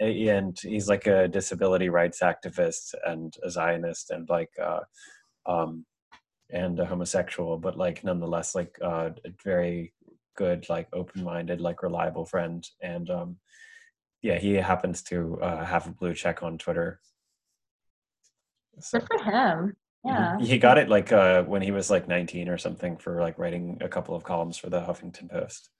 And 0.00 0.56
he's 0.62 0.88
like 0.88 1.08
a 1.08 1.26
disability 1.26 1.88
rights 1.88 2.20
activist 2.20 2.94
and 3.04 3.34
a 3.42 3.50
zionist 3.50 4.10
and 4.10 4.28
like 4.28 4.50
uh 4.62 4.80
um 5.46 5.84
and 6.50 6.78
a 6.78 6.86
homosexual 6.86 7.58
but 7.58 7.76
like 7.76 8.04
nonetheless 8.04 8.54
like 8.54 8.78
uh 8.80 9.10
a 9.24 9.30
very 9.44 9.92
good 10.36 10.68
like 10.68 10.86
open-minded 10.92 11.60
like 11.60 11.82
reliable 11.82 12.24
friend. 12.24 12.64
And 12.80 13.10
um 13.10 13.36
yeah 14.22 14.38
he 14.38 14.54
happens 14.54 15.02
to 15.04 15.40
uh 15.42 15.64
have 15.64 15.88
a 15.88 15.90
blue 15.90 16.14
check 16.14 16.44
on 16.44 16.58
twitter. 16.58 17.00
So, 18.78 19.00
Good 19.00 19.08
for 19.08 19.24
him. 19.24 19.76
Yeah. 20.04 20.38
he 20.38 20.58
got 20.58 20.78
it 20.78 20.88
like 20.88 21.12
uh 21.12 21.42
when 21.42 21.60
he 21.60 21.70
was 21.72 21.90
like 21.90 22.06
19 22.08 22.48
or 22.48 22.56
something 22.56 22.96
for 22.96 23.20
like 23.20 23.38
writing 23.38 23.78
a 23.80 23.88
couple 23.88 24.14
of 24.14 24.22
columns 24.22 24.56
for 24.56 24.70
the 24.70 24.80
huffington 24.80 25.28
post 25.30 25.70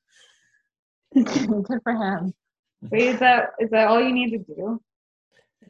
Good 1.14 1.80
for 1.82 1.92
him. 1.92 2.34
Wait, 2.90 3.08
is 3.08 3.18
that 3.20 3.50
is 3.58 3.70
that 3.70 3.88
all 3.88 4.00
you 4.02 4.12
need 4.12 4.30
to 4.30 4.38
do? 4.38 4.80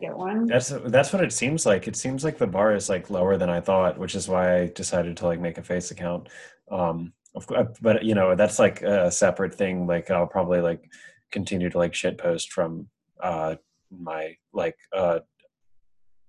Get 0.01 0.17
one. 0.17 0.47
that's 0.47 0.69
that's 0.87 1.13
what 1.13 1.25
it 1.25 1.33
seems 1.33 1.67
like 1.67 1.89
it 1.89 1.97
seems 1.97 2.23
like 2.25 2.39
the 2.39 2.47
bar 2.47 2.73
is 2.75 2.89
like 2.89 3.11
lower 3.11 3.37
than 3.37 3.51
i 3.51 3.61
thought 3.61 3.99
which 3.99 4.15
is 4.15 4.29
why 4.29 4.61
i 4.61 4.67
decided 4.69 5.17
to 5.17 5.27
like 5.27 5.41
make 5.41 5.59
a 5.59 5.63
face 5.63 5.91
account 5.91 6.29
um 6.71 7.13
of 7.35 7.47
course 7.47 7.77
but 7.81 8.05
you 8.05 8.15
know 8.15 8.37
that's 8.37 8.61
like 8.61 8.81
a 8.83 9.11
separate 9.11 9.55
thing 9.55 9.87
like 9.89 10.09
i'll 10.11 10.27
probably 10.27 10.61
like 10.61 10.89
continue 11.33 11.69
to 11.69 11.79
like 11.79 11.95
shit 11.95 12.17
post 12.17 12.53
from 12.53 12.89
uh 13.21 13.57
my 13.91 14.37
like 14.53 14.77
uh 14.95 15.19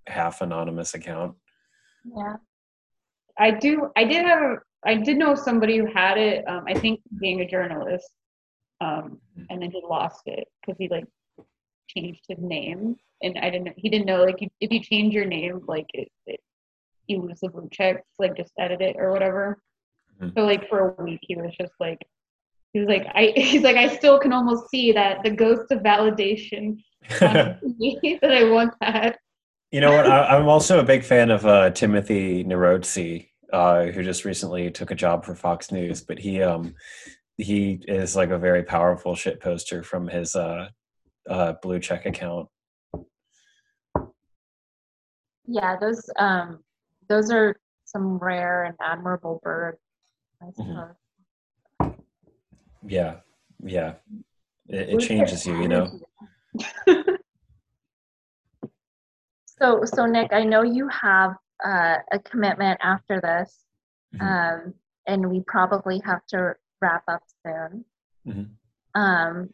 half 0.08 0.42
anonymous 0.42 0.96
account 0.96 1.36
Yeah. 2.06 2.36
I 3.40 3.52
do. 3.52 3.90
I 3.96 4.04
did 4.04 4.26
have. 4.26 4.42
A, 4.42 4.56
I 4.86 4.96
did 4.96 5.18
know 5.18 5.34
somebody 5.36 5.78
who 5.78 5.88
had 5.94 6.18
it. 6.18 6.48
Um, 6.48 6.66
I 6.68 6.74
think 6.74 7.00
being 7.20 7.42
a 7.42 7.48
journalist, 7.48 8.10
um, 8.82 9.20
and 9.50 9.62
then 9.62 9.72
he 9.72 9.82
lost 9.88 10.22
it 10.26 10.48
because 10.62 10.78
he 10.78 10.90
like 10.90 11.06
changed 11.88 12.22
his 12.28 12.40
name, 12.40 12.98
and 13.24 13.38
I 13.40 13.50
didn't. 13.50 13.66
Know 13.66 13.74
he 13.78 13.90
didn't 13.90 14.06
know 14.06 14.24
like 14.24 14.42
you, 14.42 14.50
if 14.60 14.72
you 14.72 14.82
change 14.82 15.14
your 15.14 15.26
name, 15.26 15.62
like 15.68 15.88
it, 15.94 16.10
it 16.28 16.42
you 17.08 17.22
lose 17.22 17.40
the 17.40 17.50
blue 17.50 17.70
checks. 17.72 18.06
Like 18.20 18.36
just 18.36 18.52
edit 18.60 18.82
it 18.82 18.98
or 19.00 19.12
whatever. 19.12 19.62
Mhm. 20.22 20.34
So 20.36 20.46
like 20.46 20.68
for 20.68 20.96
a 20.98 21.04
week, 21.04 21.20
he 21.22 21.36
was 21.36 21.56
just 21.60 21.74
like. 21.80 22.00
He 22.74 22.80
was 22.80 22.88
like, 22.88 23.08
I. 23.16 23.34
He's 23.36 23.64
like, 23.64 23.78
I 23.78 23.96
still 23.96 24.20
can 24.20 24.34
almost 24.34 24.70
see 24.70 24.92
that 24.92 25.24
the 25.24 25.32
ghost 25.32 25.72
of 25.72 25.80
validation 25.80 26.78
that 27.20 27.60
I 28.24 28.44
once 28.52 28.76
had. 28.82 29.18
You 29.72 29.82
know 29.82 29.92
what? 29.92 30.08
I, 30.08 30.38
I'm 30.38 30.48
also 30.48 30.80
a 30.80 30.84
big 30.84 31.04
fan 31.04 31.30
of 31.30 31.46
uh, 31.46 31.70
Timothy 31.70 32.44
Nerozzi, 32.44 33.30
uh, 33.54 33.86
who 33.86 34.04
just 34.04 34.26
recently 34.26 34.72
took 34.72 34.90
a 34.90 34.96
job 34.96 35.26
for 35.26 35.36
Fox 35.36 35.72
News. 35.72 36.02
But 36.02 36.18
he 36.18 36.42
um, 36.42 36.74
he 37.38 37.80
is 37.88 38.16
like 38.16 38.32
a 38.32 38.38
very 38.38 38.64
powerful 38.64 39.16
shit 39.16 39.40
poster 39.40 39.84
from 39.84 40.08
his 40.08 40.36
uh, 40.36 40.70
uh, 41.30 41.54
blue 41.62 41.80
check 41.80 42.06
account. 42.08 42.50
Yeah, 45.46 45.78
those 45.80 46.10
um 46.18 46.64
those 47.08 47.32
are 47.32 47.56
some 47.86 48.18
rare 48.18 48.64
and 48.64 48.76
admirable 48.82 49.40
birds, 49.44 49.80
I 50.42 50.46
Mhm. 50.46 50.96
Yeah, 52.88 53.18
yeah. 53.64 53.96
It, 54.68 54.90
it 54.90 55.00
changes 55.02 55.46
you, 55.46 55.56
you 55.62 55.68
know. 55.68 56.00
So 59.62 59.84
so 59.86 60.06
Nick, 60.06 60.32
I 60.34 60.44
know 60.44 60.64
you 60.64 60.88
have 60.90 61.36
uh, 61.66 61.98
a 62.12 62.20
commitment 62.20 62.80
after 62.82 63.20
this. 63.22 63.66
Mhm. 64.16 64.22
Um 64.22 64.74
and 65.08 65.28
we 65.30 65.42
probably 65.48 66.00
have 66.06 66.26
to 66.28 66.56
wrap 66.82 67.04
up 67.08 67.24
soon. 67.44 67.84
Mhm. 68.28 68.50
Um, 68.96 69.54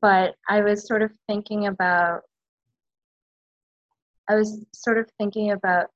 but 0.00 0.36
I 0.48 0.60
was 0.60 0.86
sort 0.86 1.02
of 1.02 1.12
thinking 1.26 1.66
about, 1.66 2.22
I 4.28 4.34
was 4.34 4.64
sort 4.74 4.98
of 4.98 5.10
thinking 5.18 5.52
about 5.52 5.90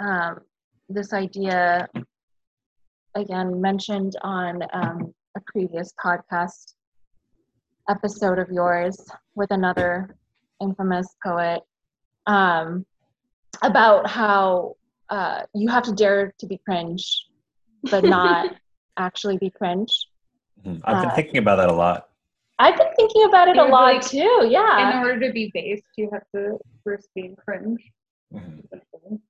um, 0.00 0.40
this 0.88 1.12
idea, 1.12 1.88
again, 3.14 3.60
mentioned 3.60 4.16
on 4.22 4.62
um, 4.72 5.14
a 5.36 5.40
previous 5.46 5.92
podcast 6.02 6.74
episode 7.88 8.38
of 8.38 8.50
yours 8.50 9.06
with 9.34 9.50
another 9.50 10.16
infamous 10.60 11.14
poet 11.22 11.62
um, 12.26 12.84
about 13.62 14.08
how 14.08 14.76
uh, 15.10 15.42
you 15.54 15.68
have 15.68 15.82
to 15.84 15.92
dare 15.92 16.34
to 16.38 16.46
be 16.46 16.58
cringe, 16.58 17.26
but 17.90 18.04
not 18.18 18.54
actually 18.96 19.38
be 19.38 19.50
cringe. 19.50 20.08
Mhm. 20.64 20.80
I've 20.84 21.02
been 21.02 21.10
Uh, 21.10 21.14
thinking 21.14 21.38
about 21.38 21.56
that 21.56 21.68
a 21.68 21.72
lot. 21.72 22.08
I've 22.58 22.76
been 22.76 22.92
thinking 22.96 23.24
about 23.24 23.48
it 23.48 23.56
You 23.56 23.62
a 23.62 23.68
lot 23.68 23.94
like, 23.94 24.02
too. 24.02 24.46
Yeah. 24.48 24.98
In 25.00 25.04
order 25.04 25.26
to 25.26 25.32
be 25.32 25.50
based, 25.52 25.84
you 25.96 26.08
have 26.12 26.22
to 26.34 26.58
first 26.84 27.08
be 27.14 27.34
cringe. 27.44 27.80
Mhm. 28.32 29.20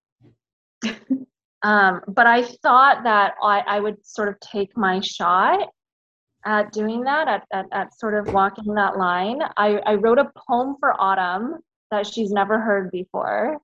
Um, 1.62 2.02
but 2.08 2.26
I 2.26 2.42
thought 2.42 3.04
that 3.04 3.36
I, 3.42 3.60
I 3.66 3.80
would 3.80 4.04
sort 4.04 4.28
of 4.28 4.38
take 4.40 4.76
my 4.76 5.00
shot 5.00 5.66
at 6.44 6.70
doing 6.72 7.00
that, 7.04 7.26
at, 7.26 7.46
at, 7.54 7.64
at 7.72 7.98
sort 7.98 8.12
of 8.14 8.34
walking 8.34 8.74
that 8.74 8.98
line. 8.98 9.40
I, 9.56 9.78
I 9.86 9.94
wrote 9.94 10.18
a 10.18 10.30
poem 10.46 10.76
for 10.78 10.92
Autumn 11.00 11.60
that 11.94 12.06
she's 12.06 12.32
never 12.32 12.60
heard 12.60 12.90
before 12.90 13.58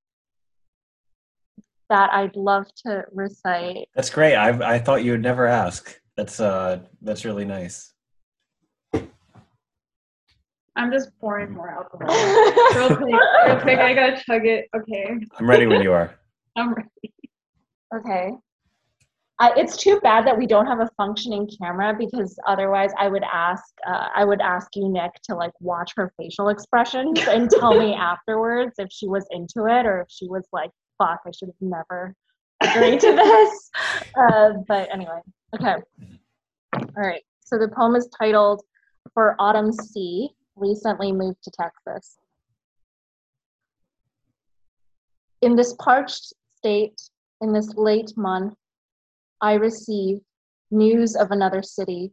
that 1.88 2.12
I'd 2.12 2.36
love 2.36 2.72
to 2.86 3.04
recite. 3.12 3.88
That's 3.96 4.10
great. 4.10 4.36
I 4.36 4.74
I 4.74 4.78
thought 4.78 5.02
you 5.04 5.12
would 5.12 5.22
never 5.22 5.46
ask. 5.46 6.00
That's 6.16 6.38
uh 6.38 6.80
that's 7.02 7.24
really 7.24 7.44
nice. 7.44 7.92
I'm 10.76 10.92
just 10.92 11.10
pouring 11.20 11.52
more 11.52 11.68
alcohol. 11.68 12.06
real 12.76 12.96
quick, 12.96 13.20
real 13.46 13.60
quick. 13.60 13.78
I 13.80 13.92
gotta 13.92 14.22
chug 14.24 14.46
it. 14.46 14.68
Okay, 14.74 15.16
I'm 15.36 15.50
ready 15.50 15.66
when 15.66 15.82
you 15.82 15.92
are. 15.92 16.14
I'm 16.56 16.72
ready. 16.72 17.12
Okay. 17.94 18.32
I, 19.40 19.54
it's 19.56 19.78
too 19.78 19.98
bad 20.00 20.26
that 20.26 20.36
we 20.36 20.46
don't 20.46 20.66
have 20.66 20.80
a 20.80 20.90
functioning 20.98 21.48
camera 21.58 21.94
because 21.98 22.38
otherwise 22.46 22.90
I 22.98 23.08
would 23.08 23.24
ask 23.24 23.64
uh, 23.86 24.08
I 24.14 24.22
would 24.22 24.42
ask 24.42 24.68
you 24.76 24.86
Nick 24.88 25.12
to 25.24 25.34
like 25.34 25.52
watch 25.60 25.92
her 25.96 26.12
facial 26.18 26.50
expressions 26.50 27.18
and 27.28 27.50
tell 27.50 27.74
me 27.74 27.94
afterwards 27.94 28.74
if 28.78 28.88
she 28.92 29.08
was 29.08 29.26
into 29.30 29.64
it 29.64 29.86
or 29.86 30.02
if 30.02 30.08
she 30.10 30.28
was 30.28 30.46
like 30.52 30.70
fuck 30.98 31.20
I 31.26 31.30
should 31.30 31.48
have 31.48 31.54
never 31.60 32.14
agreed 32.62 33.00
to 33.00 33.12
this. 33.16 33.70
Uh, 34.14 34.50
but 34.68 34.92
anyway, 34.92 35.20
okay. 35.54 35.76
All 36.74 36.86
right. 36.96 37.22
So 37.42 37.58
the 37.58 37.68
poem 37.68 37.96
is 37.96 38.08
titled 38.08 38.62
"For 39.14 39.36
Autumn 39.38 39.72
Sea." 39.72 40.28
Recently 40.56 41.12
moved 41.12 41.42
to 41.44 41.50
Texas. 41.50 42.18
In 45.40 45.56
this 45.56 45.74
parched 45.78 46.34
state, 46.58 47.00
in 47.40 47.54
this 47.54 47.74
late 47.76 48.12
month, 48.18 48.54
I 49.42 49.54
receive 49.54 50.20
news 50.70 51.16
of 51.16 51.30
another 51.30 51.62
city. 51.62 52.12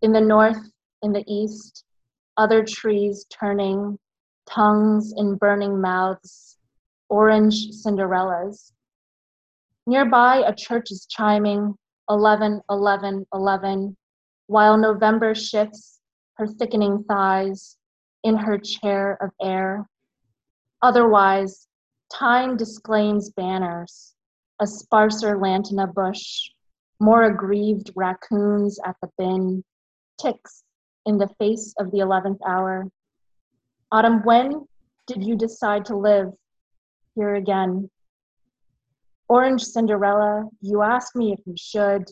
In 0.00 0.12
the 0.12 0.20
north, 0.20 0.70
in 1.02 1.12
the 1.12 1.24
east, 1.26 1.84
other 2.36 2.64
trees 2.64 3.26
turning, 3.30 3.98
tongues 4.48 5.12
in 5.16 5.36
burning 5.36 5.80
mouths, 5.80 6.58
orange 7.08 7.70
Cinderellas. 7.72 8.72
Nearby, 9.86 10.44
a 10.46 10.54
church 10.54 10.92
is 10.92 11.06
chiming 11.06 11.74
11, 12.08 12.62
11, 12.70 13.26
11, 13.34 13.96
while 14.46 14.76
November 14.76 15.34
shifts 15.34 15.98
her 16.34 16.46
thickening 16.46 17.04
thighs 17.04 17.76
in 18.22 18.36
her 18.36 18.56
chair 18.58 19.18
of 19.20 19.30
air. 19.42 19.88
Otherwise, 20.80 21.66
time 22.12 22.56
disclaims 22.56 23.30
banners, 23.30 24.14
a 24.62 24.66
sparser 24.66 25.36
lantana 25.36 25.88
bush, 25.88 26.50
more 27.00 27.24
aggrieved 27.24 27.90
raccoons 27.96 28.78
at 28.86 28.94
the 29.02 29.10
bin, 29.18 29.64
ticks 30.20 30.62
in 31.04 31.18
the 31.18 31.28
face 31.40 31.74
of 31.80 31.90
the 31.90 31.98
11th 31.98 32.38
hour. 32.46 32.86
Autumn, 33.90 34.22
when 34.22 34.64
did 35.08 35.24
you 35.24 35.36
decide 35.36 35.84
to 35.84 35.96
live 35.96 36.28
here 37.16 37.34
again? 37.34 37.90
Orange 39.28 39.62
Cinderella, 39.62 40.48
you 40.60 40.82
asked 40.82 41.16
me 41.16 41.32
if 41.32 41.40
you 41.44 41.54
should. 41.58 42.04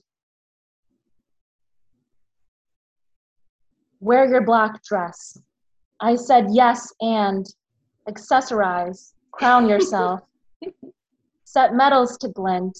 Wear 4.00 4.28
your 4.28 4.44
black 4.44 4.82
dress. 4.82 5.38
I 6.00 6.16
said 6.16 6.48
yes 6.50 6.92
and 7.00 7.46
accessorize, 8.08 9.12
crown 9.30 9.68
yourself. 9.68 10.22
Set 11.52 11.74
metals 11.74 12.16
to 12.18 12.28
glint 12.28 12.78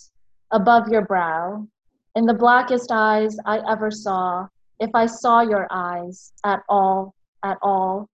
above 0.52 0.86
your 0.86 1.04
brow. 1.04 1.66
In 2.14 2.24
the 2.24 2.34
blackest 2.34 2.92
eyes 2.92 3.36
I 3.44 3.58
ever 3.68 3.90
saw, 3.90 4.46
if 4.78 4.90
I 4.94 5.06
saw 5.06 5.40
your 5.40 5.66
eyes 5.72 6.32
at 6.44 6.62
all, 6.68 7.12
at 7.42 7.58
all. 7.62 8.08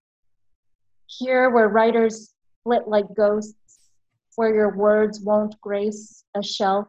Here 1.08 1.50
where 1.50 1.68
writers 1.68 2.32
flit 2.64 2.88
like 2.88 3.04
ghosts, 3.14 3.90
where 4.36 4.54
your 4.54 4.74
words 4.74 5.20
won't 5.20 5.60
grace 5.60 6.24
a 6.34 6.42
shelf, 6.42 6.88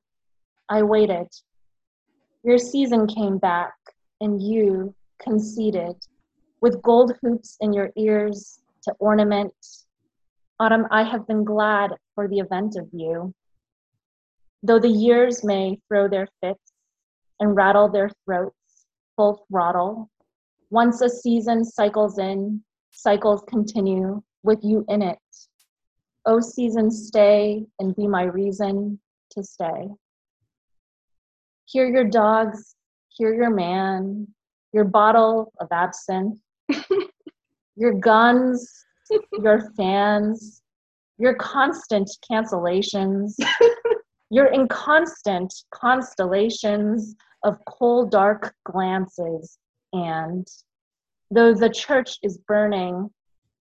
I 0.70 0.84
waited. 0.84 1.28
Your 2.45 2.59
season 2.59 3.05
came 3.05 3.38
back, 3.38 3.74
and 4.22 4.41
you 4.41 4.95
conceded, 5.22 5.97
with 6.61 6.82
gold 6.84 7.18
hoops 7.22 7.57
in 7.59 7.74
your 7.74 7.91
ears 7.97 8.61
to 8.84 8.93
ornament. 8.99 9.53
Autumn, 10.57 10.88
I 10.89 11.03
have 11.03 11.28
been 11.28 11.43
glad 11.43 11.91
for 12.15 12.30
the 12.30 12.39
event 12.39 12.78
of 12.78 12.88
you. 12.93 13.34
Though 14.64 14.80
the 14.80 14.89
years 14.89 15.43
may 15.43 15.80
throw 15.88 16.08
their 16.08 16.28
fits 16.41 16.74
and 17.39 17.55
rattle 17.55 17.89
their 17.89 18.10
throats 18.26 18.55
full 19.16 19.45
throttle, 19.49 20.10
once 20.70 21.01
a 21.01 21.10
season 21.10 21.64
cycles 21.64 22.18
in, 22.18 22.64
cycles 22.91 23.43
continue 23.47 24.22
with 24.43 24.60
you 24.64 24.86
in 24.89 25.01
it. 25.01 25.20
O 26.26 26.41
season, 26.41 26.91
stay 26.91 27.66
and 27.80 27.95
be 27.95 28.08
my 28.08 28.24
reason 28.24 28.99
to 29.32 29.43
stay. 29.43 29.88
Hear 31.66 31.88
your 31.88 32.03
dogs, 32.03 32.76
hear 33.10 33.34
your 33.34 33.49
man, 33.49 34.28
your 34.74 34.84
bottle 34.84 35.53
of 35.60 35.68
absinthe, 35.72 36.39
your 37.76 37.93
guns, 37.93 38.86
your 39.41 39.72
fans, 39.78 40.62
your 41.18 41.34
constant 41.36 42.10
cancellations, 42.30 43.36
your 44.30 44.48
inconstant 44.48 45.54
constellations 45.72 47.16
of 47.44 47.58
cold, 47.66 48.12
dark 48.12 48.54
glances, 48.66 49.58
and 49.94 50.48
though 51.32 51.54
the 51.54 51.70
church 51.70 52.18
is 52.24 52.38
burning, 52.48 53.10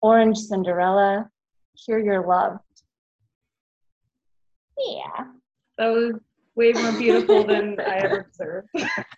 orange 0.01 0.39
Cinderella, 0.39 1.29
hear 1.75 1.99
your 1.99 2.27
love. 2.27 2.59
Yeah. 4.79 5.27
That 5.79 5.89
was 5.89 6.15
way 6.55 6.73
more 6.73 6.93
beautiful 6.93 7.45
than 7.47 7.79
I 7.81 7.97
ever 7.97 8.21
observed. 8.21 8.69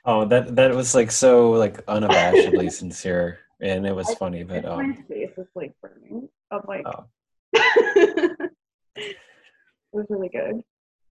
Oh, 0.05 0.25
that 0.27 0.57
that 0.57 0.75
was 0.75 0.95
like 0.95 1.11
so 1.11 1.51
like 1.51 1.85
unabashedly 1.87 2.71
sincere, 2.73 3.41
and 3.61 3.87
it 3.87 3.95
was 3.95 4.13
funny. 4.15 4.43
But 4.43 4.65
my 4.65 4.71
um, 4.71 5.05
face 5.09 5.31
is 5.37 5.49
like 5.55 5.73
burning. 5.83 6.29
I'm 6.51 6.61
like, 6.67 6.87
Oh. 6.87 7.05
it 7.53 9.17
was 9.93 10.07
really 10.09 10.29
good. 10.29 10.63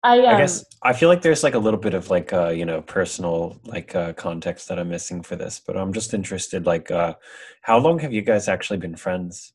I, 0.05 0.19
um, 0.19 0.35
I 0.35 0.37
guess 0.37 0.63
I 0.83 0.93
feel 0.93 1.09
like 1.09 1.21
there's 1.21 1.43
like 1.43 1.55
a 1.55 1.59
little 1.59 1.79
bit 1.79 1.93
of 1.93 2.09
like 2.09 2.31
uh, 2.31 2.49
you 2.49 2.65
know 2.65 2.81
personal 2.81 3.59
like 3.65 3.95
uh, 3.95 4.13
context 4.13 4.67
that 4.69 4.77
I'm 4.77 4.89
missing 4.89 5.23
for 5.23 5.35
this, 5.35 5.59
but 5.65 5.75
I'm 5.75 5.93
just 5.93 6.13
interested. 6.13 6.65
Like, 6.65 6.91
uh, 6.91 7.15
how 7.61 7.79
long 7.79 7.99
have 7.99 8.13
you 8.13 8.21
guys 8.21 8.47
actually 8.47 8.77
been 8.77 8.95
friends? 8.95 9.53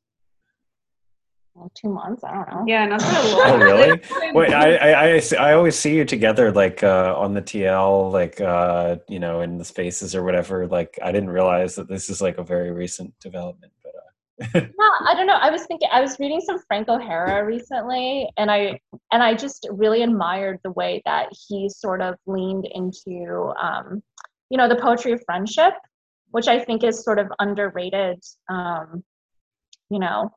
well, 1.60 1.70
two 1.74 1.88
months. 1.90 2.24
I 2.24 2.34
don't 2.34 2.48
know. 2.48 2.64
Yeah, 2.66 2.86
not 2.86 3.00
that 3.00 3.24
Oh, 3.52 3.58
really? 3.58 4.00
Wait, 4.32 4.52
I, 4.52 4.76
I, 4.76 5.16
I, 5.16 5.22
I 5.38 5.52
always 5.52 5.78
see 5.78 5.94
you 5.94 6.04
together, 6.04 6.50
like 6.50 6.82
uh, 6.82 7.14
on 7.16 7.34
the 7.34 7.42
TL, 7.42 8.12
like 8.12 8.40
uh, 8.40 8.96
you 9.08 9.18
know, 9.18 9.40
in 9.42 9.58
the 9.58 9.64
spaces 9.64 10.14
or 10.14 10.22
whatever. 10.24 10.66
Like, 10.66 10.98
I 11.02 11.12
didn't 11.12 11.30
realize 11.30 11.74
that 11.74 11.88
this 11.88 12.08
is 12.08 12.22
like 12.22 12.38
a 12.38 12.44
very 12.44 12.70
recent 12.70 13.18
development. 13.20 13.72
Uh, 14.54 15.04
I 15.06 15.14
don't 15.14 15.26
know. 15.26 15.34
I 15.34 15.50
was 15.50 15.64
thinking. 15.66 15.88
I 15.92 16.00
was 16.00 16.18
reading 16.18 16.40
some 16.40 16.58
Frank 16.66 16.88
O'Hara 16.88 17.44
recently, 17.44 18.28
and 18.38 18.50
I 18.50 18.80
and 19.12 19.22
I 19.22 19.34
just 19.34 19.68
really 19.70 20.02
admired 20.02 20.58
the 20.64 20.70
way 20.72 21.02
that 21.04 21.28
he 21.48 21.68
sort 21.68 22.00
of 22.00 22.14
leaned 22.26 22.66
into, 22.72 23.52
um, 23.60 24.02
you 24.48 24.56
know, 24.56 24.68
the 24.68 24.76
poetry 24.76 25.12
of 25.12 25.22
friendship, 25.26 25.74
which 26.30 26.48
I 26.48 26.58
think 26.58 26.82
is 26.84 27.04
sort 27.04 27.18
of 27.18 27.28
underrated. 27.38 28.22
Um, 28.48 29.04
you 29.90 29.98
know, 29.98 30.30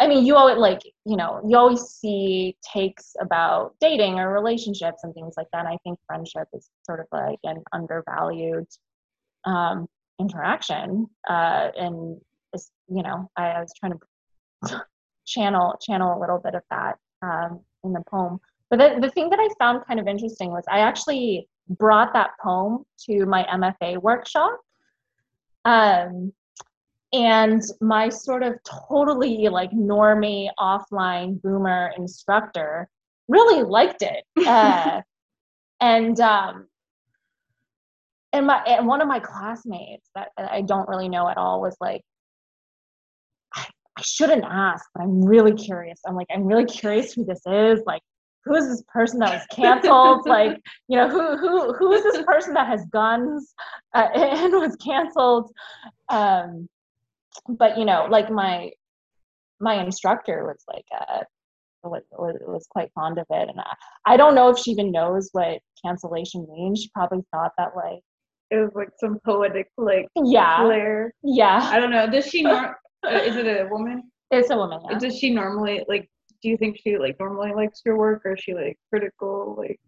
I 0.00 0.08
mean, 0.08 0.26
you 0.26 0.34
always 0.34 0.58
like, 0.58 0.80
you 1.06 1.16
know, 1.16 1.40
you 1.46 1.56
always 1.56 1.82
see 1.82 2.56
takes 2.72 3.14
about 3.20 3.74
dating 3.80 4.18
or 4.18 4.32
relationships 4.32 5.04
and 5.04 5.14
things 5.14 5.34
like 5.36 5.46
that. 5.52 5.60
And 5.60 5.68
I 5.68 5.78
think 5.84 5.98
friendship 6.06 6.48
is 6.52 6.68
sort 6.84 7.00
of 7.00 7.06
like 7.12 7.38
an 7.44 7.62
undervalued 7.72 8.66
um, 9.44 9.86
interaction. 10.18 11.06
Uh, 11.28 11.68
and 11.76 12.20
you 12.88 13.02
know, 13.02 13.30
I, 13.36 13.50
I 13.50 13.60
was 13.60 13.72
trying 13.78 13.92
to 13.92 14.84
channel 15.26 15.78
channel 15.80 16.18
a 16.18 16.20
little 16.20 16.38
bit 16.38 16.54
of 16.54 16.62
that 16.70 16.96
um, 17.22 17.60
in 17.82 17.92
the 17.92 18.02
poem. 18.08 18.40
But 18.70 18.78
the, 18.78 19.00
the 19.00 19.10
thing 19.10 19.30
that 19.30 19.38
I 19.38 19.48
found 19.58 19.84
kind 19.86 20.00
of 20.00 20.06
interesting 20.06 20.50
was 20.50 20.64
I 20.68 20.80
actually 20.80 21.48
brought 21.68 22.12
that 22.12 22.30
poem 22.42 22.84
to 23.06 23.26
my 23.26 23.44
MFA 23.44 24.00
workshop. 24.00 24.58
Um, 25.64 26.32
and 27.12 27.62
my 27.80 28.08
sort 28.08 28.42
of 28.42 28.54
totally 28.88 29.48
like 29.48 29.70
normie 29.70 30.48
offline 30.58 31.40
boomer 31.40 31.92
instructor 31.96 32.88
really 33.28 33.62
liked 33.62 34.02
it. 34.02 34.24
Uh, 34.46 35.00
and 35.80 36.18
um, 36.20 36.66
and 38.32 38.46
my 38.48 38.62
and 38.64 38.86
one 38.86 39.00
of 39.00 39.06
my 39.06 39.20
classmates 39.20 40.10
that 40.16 40.30
I 40.36 40.62
don't 40.62 40.88
really 40.88 41.08
know 41.08 41.28
at 41.28 41.38
all 41.38 41.60
was 41.60 41.76
like, 41.80 42.02
I, 43.96 44.02
shouldn't 44.02 44.44
ask, 44.44 44.84
but 44.94 45.02
I'm 45.02 45.22
really 45.22 45.54
curious. 45.54 46.00
I'm 46.06 46.14
like, 46.14 46.26
I'm 46.32 46.44
really 46.44 46.64
curious 46.64 47.12
who 47.12 47.24
this 47.24 47.40
is. 47.46 47.80
Like, 47.86 48.02
who 48.44 48.54
is 48.54 48.68
this 48.68 48.82
person 48.92 49.20
that 49.20 49.32
was 49.32 49.46
canceled? 49.50 50.22
like, 50.26 50.60
you 50.88 50.96
know, 50.96 51.08
who 51.08 51.36
who 51.36 51.72
who 51.74 51.92
is 51.92 52.02
this 52.02 52.22
person 52.26 52.54
that 52.54 52.66
has 52.66 52.84
guns 52.92 53.54
uh, 53.94 54.08
and 54.14 54.52
was 54.54 54.76
canceled? 54.76 55.50
Um, 56.08 56.68
but 57.48 57.78
you 57.78 57.84
know, 57.84 58.06
like 58.10 58.30
my 58.30 58.70
my 59.60 59.82
instructor 59.82 60.44
was 60.44 60.62
like, 60.68 60.84
uh, 60.92 61.22
was, 61.88 62.02
was 62.12 62.66
quite 62.70 62.90
fond 62.94 63.18
of 63.18 63.26
it, 63.30 63.48
and 63.48 63.60
I, 63.60 63.74
I 64.06 64.16
don't 64.16 64.34
know 64.34 64.48
if 64.48 64.58
she 64.58 64.70
even 64.72 64.92
knows 64.92 65.30
what 65.32 65.58
cancellation 65.84 66.46
means. 66.50 66.82
She 66.82 66.90
probably 66.94 67.24
thought 67.32 67.52
that 67.58 67.76
like 67.76 68.00
it 68.50 68.56
was 68.56 68.70
like 68.74 68.90
some 68.98 69.18
poetic 69.24 69.68
like 69.76 70.06
yeah 70.16 70.62
flair. 70.62 71.12
yeah 71.22 71.68
I 71.72 71.80
don't 71.80 71.90
know. 71.90 72.08
Does 72.08 72.26
she 72.26 72.44
uh, 72.46 72.72
is 73.08 73.36
it 73.36 73.46
a 73.46 73.68
woman? 73.70 74.10
it's 74.30 74.50
a 74.50 74.56
woman 74.56 74.80
yeah. 74.90 74.98
Does 74.98 75.18
she 75.18 75.30
normally 75.30 75.84
like 75.88 76.08
do 76.42 76.48
you 76.48 76.56
think 76.56 76.78
she 76.82 76.98
like 76.98 77.16
normally 77.20 77.52
likes 77.54 77.82
your 77.86 77.96
work 77.96 78.22
or 78.24 78.34
is 78.34 78.40
she 78.40 78.54
like 78.54 78.76
critical 78.90 79.54
like 79.58 79.78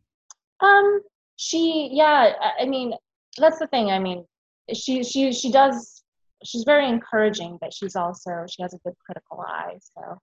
Um, 0.61 1.01
she, 1.37 1.91
yeah, 1.93 2.33
I- 2.41 2.63
I 2.63 2.67
mean, 2.67 2.95
that's 3.39 3.59
the 3.59 3.67
thing. 3.67 3.91
I 3.91 3.99
mean, 3.99 4.25
she, 4.73 5.05
she, 5.05 5.33
she 5.33 5.51
does, 5.53 6.03
she's 6.45 6.65
very 6.65 6.89
encouraging, 6.89 7.59
but 7.61 7.75
she's 7.75 7.95
also, 7.95 8.47
she 8.49 8.63
has 8.63 8.73
a 8.73 8.79
good 8.79 8.95
critical 9.05 9.41
eye. 9.47 9.77
So, 9.81 10.19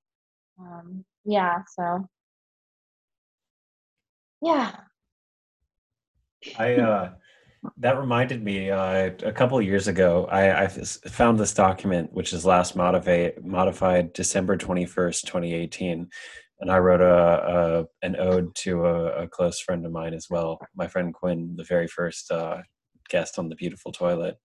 um, 0.59 1.05
yeah, 1.23 1.61
so, 1.75 2.07
yeah. 4.41 4.71
I 6.57 6.75
uh, 6.75 7.11
that 7.77 7.97
reminded 7.97 8.43
me 8.43 8.69
uh, 8.69 9.11
a 9.23 9.31
couple 9.31 9.57
of 9.57 9.65
years 9.65 9.87
ago. 9.87 10.27
I 10.31 10.67
found 10.67 11.39
this 11.39 11.53
document, 11.53 12.11
which 12.13 12.33
is 12.33 12.45
last 12.45 12.75
modified 12.75 13.43
modified 13.43 14.13
December 14.13 14.57
twenty 14.57 14.85
first, 14.85 15.27
twenty 15.27 15.53
eighteen, 15.53 16.09
and 16.59 16.71
I 16.71 16.77
wrote 16.79 17.01
a, 17.01 17.85
a 17.85 17.85
an 18.05 18.15
ode 18.17 18.53
to 18.55 18.85
a, 18.85 19.23
a 19.23 19.27
close 19.27 19.59
friend 19.59 19.85
of 19.85 19.91
mine 19.91 20.13
as 20.13 20.27
well, 20.29 20.59
my 20.75 20.87
friend 20.87 21.13
Quinn, 21.13 21.55
the 21.55 21.63
very 21.63 21.87
first 21.87 22.31
uh, 22.31 22.57
guest 23.09 23.39
on 23.39 23.49
the 23.49 23.55
beautiful 23.55 23.91
toilet. 23.91 24.37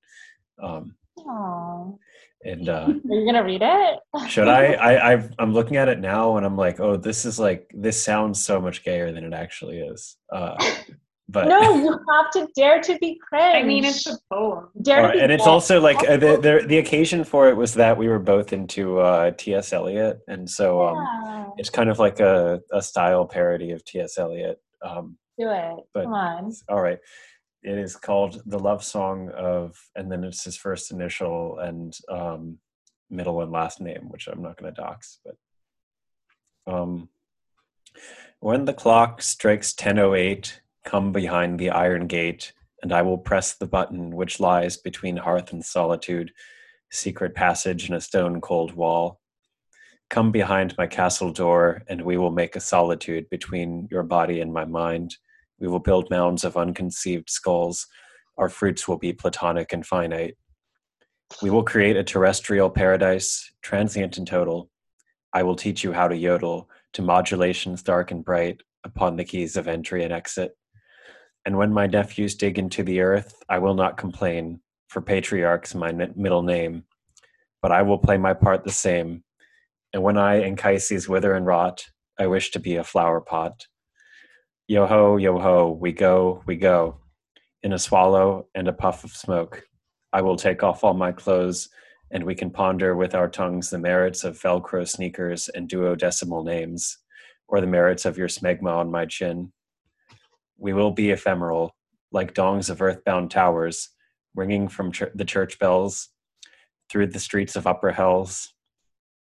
Um, 0.62 0.94
Oh, 1.26 1.98
and 2.44 2.68
uh, 2.68 2.86
are 2.88 3.14
you 3.14 3.26
gonna 3.26 3.44
read 3.44 3.62
it? 3.62 3.98
should 4.28 4.48
I? 4.48 4.72
I 4.74 5.12
I've, 5.12 5.32
I'm 5.38 5.52
looking 5.52 5.76
at 5.76 5.88
it 5.88 5.98
now, 5.98 6.36
and 6.36 6.46
I'm 6.46 6.56
like, 6.56 6.80
oh, 6.80 6.96
this 6.96 7.24
is 7.24 7.38
like 7.38 7.70
this 7.74 8.02
sounds 8.02 8.44
so 8.44 8.60
much 8.60 8.84
gayer 8.84 9.12
than 9.12 9.24
it 9.24 9.32
actually 9.32 9.78
is. 9.78 10.16
Uh, 10.32 10.54
but 11.28 11.46
No, 11.46 11.60
you 11.76 11.92
have 12.10 12.30
to 12.32 12.48
dare 12.56 12.80
to 12.80 12.98
be 12.98 13.18
cringe. 13.28 13.56
I 13.56 13.62
mean 13.62 13.84
it's 13.84 14.06
a 14.06 14.18
poem. 14.32 14.68
dare 14.82 15.02
to 15.08 15.12
be 15.12 15.20
and 15.20 15.30
it's 15.30 15.44
bold. 15.44 15.54
also 15.54 15.80
like 15.80 15.98
uh, 16.08 16.16
the, 16.16 16.36
the 16.38 16.64
the 16.66 16.78
occasion 16.78 17.24
for 17.24 17.48
it 17.48 17.56
was 17.56 17.74
that 17.74 17.96
we 17.98 18.08
were 18.08 18.18
both 18.18 18.52
into 18.52 18.98
uh, 18.98 19.32
T.S. 19.36 19.72
Eliot, 19.72 20.20
and 20.28 20.48
so 20.48 20.86
um, 20.86 20.96
Yeah, 20.96 21.46
it's 21.58 21.70
kind 21.70 21.90
of 21.90 21.98
like 21.98 22.20
a, 22.20 22.60
a 22.72 22.80
style 22.82 23.26
parody 23.26 23.72
of 23.72 23.84
T.S. 23.84 24.16
Eliot. 24.18 24.60
Um, 24.82 25.18
do 25.38 25.50
it. 25.50 25.76
but- 25.92 26.04
Come 26.04 26.14
on. 26.14 26.52
all 26.68 26.80
right, 26.80 26.98
it 27.62 27.78
is 27.78 27.94
called 27.96 28.40
"The 28.46 28.58
Love 28.58 28.82
Song 28.82 29.28
of," 29.36 29.76
and 29.96 30.10
then 30.10 30.24
it's 30.24 30.44
his 30.44 30.56
first 30.56 30.90
initial 30.90 31.58
and 31.58 31.94
um, 32.10 32.58
middle 33.10 33.40
and 33.42 33.52
last 33.52 33.80
name, 33.80 34.08
which 34.08 34.28
I'm 34.28 34.42
not 34.42 34.56
going 34.58 34.72
to 34.74 34.80
dox. 34.80 35.18
But 35.24 35.36
um, 36.72 37.08
when 38.40 38.64
the 38.64 38.74
clock 38.74 39.20
strikes 39.22 39.72
10:08, 39.74 40.60
come 40.88 41.12
behind 41.12 41.58
the 41.58 41.68
iron 41.68 42.06
gate, 42.06 42.54
and 42.82 42.94
I 42.94 43.02
will 43.02 43.18
press 43.18 43.54
the 43.54 43.66
button 43.66 44.16
which 44.16 44.40
lies 44.40 44.78
between 44.78 45.18
hearth 45.18 45.52
and 45.52 45.62
solitude, 45.62 46.32
secret 46.90 47.34
passage 47.34 47.90
in 47.90 47.94
a 47.94 48.00
stone 48.00 48.40
cold 48.40 48.72
wall. 48.72 49.20
Come 50.08 50.32
behind 50.32 50.74
my 50.78 50.86
castle 50.86 51.30
door, 51.30 51.82
and 51.88 52.00
we 52.00 52.16
will 52.16 52.30
make 52.30 52.56
a 52.56 52.60
solitude 52.60 53.28
between 53.28 53.86
your 53.90 54.02
body 54.02 54.40
and 54.40 54.50
my 54.50 54.64
mind. 54.64 55.14
We 55.60 55.68
will 55.68 55.78
build 55.78 56.08
mounds 56.08 56.42
of 56.42 56.56
unconceived 56.56 57.28
skulls. 57.28 57.86
Our 58.38 58.48
fruits 58.48 58.88
will 58.88 58.96
be 58.96 59.12
platonic 59.12 59.74
and 59.74 59.84
finite. 59.84 60.38
We 61.42 61.50
will 61.50 61.64
create 61.64 61.98
a 61.98 62.02
terrestrial 62.02 62.70
paradise, 62.70 63.52
transient 63.60 64.16
and 64.16 64.26
total. 64.26 64.70
I 65.34 65.42
will 65.42 65.56
teach 65.56 65.84
you 65.84 65.92
how 65.92 66.08
to 66.08 66.16
yodel 66.16 66.70
to 66.94 67.02
modulations 67.02 67.82
dark 67.82 68.10
and 68.10 68.24
bright 68.24 68.62
upon 68.84 69.16
the 69.16 69.24
keys 69.24 69.58
of 69.58 69.68
entry 69.68 70.02
and 70.02 70.14
exit. 70.14 70.52
And 71.48 71.56
when 71.56 71.72
my 71.72 71.86
nephews 71.86 72.34
dig 72.34 72.58
into 72.58 72.82
the 72.82 73.00
earth, 73.00 73.42
I 73.48 73.58
will 73.58 73.72
not 73.72 73.96
complain, 73.96 74.60
for 74.88 75.00
patriarch's 75.00 75.74
my 75.74 75.88
n- 75.88 76.12
middle 76.14 76.42
name. 76.42 76.84
But 77.62 77.72
I 77.72 77.80
will 77.80 77.96
play 77.96 78.18
my 78.18 78.34
part 78.34 78.64
the 78.64 78.70
same. 78.70 79.24
And 79.94 80.02
when 80.02 80.18
I 80.18 80.34
and 80.34 80.44
Anchises 80.44 81.08
wither 81.08 81.32
and 81.32 81.46
rot, 81.46 81.86
I 82.18 82.26
wish 82.26 82.50
to 82.50 82.60
be 82.60 82.76
a 82.76 82.84
flower 82.84 83.22
pot. 83.22 83.66
Yo 84.66 84.84
ho, 84.84 85.16
yo 85.16 85.38
ho, 85.38 85.70
we 85.70 85.90
go, 85.90 86.42
we 86.44 86.54
go. 86.54 87.00
In 87.62 87.72
a 87.72 87.78
swallow 87.78 88.48
and 88.54 88.68
a 88.68 88.72
puff 88.74 89.02
of 89.02 89.12
smoke, 89.12 89.62
I 90.12 90.20
will 90.20 90.36
take 90.36 90.62
off 90.62 90.84
all 90.84 90.92
my 90.92 91.12
clothes, 91.12 91.70
and 92.10 92.24
we 92.24 92.34
can 92.34 92.50
ponder 92.50 92.94
with 92.94 93.14
our 93.14 93.26
tongues 93.26 93.70
the 93.70 93.78
merits 93.78 94.22
of 94.22 94.38
Velcro 94.38 94.86
sneakers 94.86 95.48
and 95.48 95.66
duodecimal 95.66 96.44
names, 96.44 96.98
or 97.48 97.62
the 97.62 97.66
merits 97.66 98.04
of 98.04 98.18
your 98.18 98.28
smegma 98.28 98.76
on 98.76 98.90
my 98.90 99.06
chin. 99.06 99.50
We 100.58 100.72
will 100.72 100.90
be 100.90 101.10
ephemeral, 101.10 101.74
like 102.12 102.34
dongs 102.34 102.68
of 102.68 102.82
earthbound 102.82 103.30
towers, 103.30 103.90
ringing 104.34 104.68
from 104.68 104.92
ch- 104.92 105.04
the 105.14 105.24
church 105.24 105.58
bells 105.58 106.08
through 106.90 107.06
the 107.08 107.20
streets 107.20 107.54
of 107.56 107.66
upper 107.66 107.92
hells. 107.92 108.52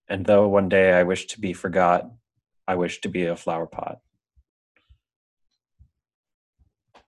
And 0.08 0.26
though 0.26 0.48
one 0.48 0.70
day 0.70 0.94
I 0.94 1.04
wish 1.04 1.26
to 1.28 1.40
be 1.40 1.54
forgot, 1.54 2.10
I 2.68 2.76
wish 2.76 3.02
to 3.02 3.10
be 3.10 3.26
a 3.26 3.36
flower 3.36 3.66
pot. 3.66 3.98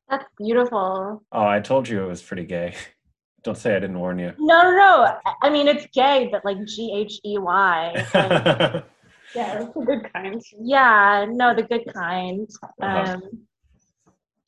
That's 0.10 0.26
beautiful. 0.38 1.24
Oh, 1.32 1.46
I 1.46 1.60
told 1.60 1.88
you 1.88 2.04
it 2.04 2.08
was 2.08 2.22
pretty 2.22 2.46
gay. 2.46 2.76
Don't 3.44 3.58
say 3.58 3.76
I 3.76 3.80
didn't 3.80 4.00
warn 4.00 4.18
you. 4.18 4.34
No, 4.40 4.64
no, 4.64 4.72
no. 4.72 5.18
I- 5.44 5.50
mean, 5.52 5.68
it's 5.68 5.86
gay, 5.94 6.30
but 6.32 6.44
like 6.44 6.58
G 6.66 6.94
H 6.96 7.20
E 7.24 7.38
Y. 7.38 8.84
Yeah, 9.36 9.64
it's 9.64 9.76
a 9.76 9.80
good 9.82 10.10
kind. 10.14 10.42
Yeah, 10.62 11.26
no, 11.30 11.54
the 11.54 11.64
good 11.64 11.84
kind. 11.94 12.48
Uh-huh. 12.82 13.20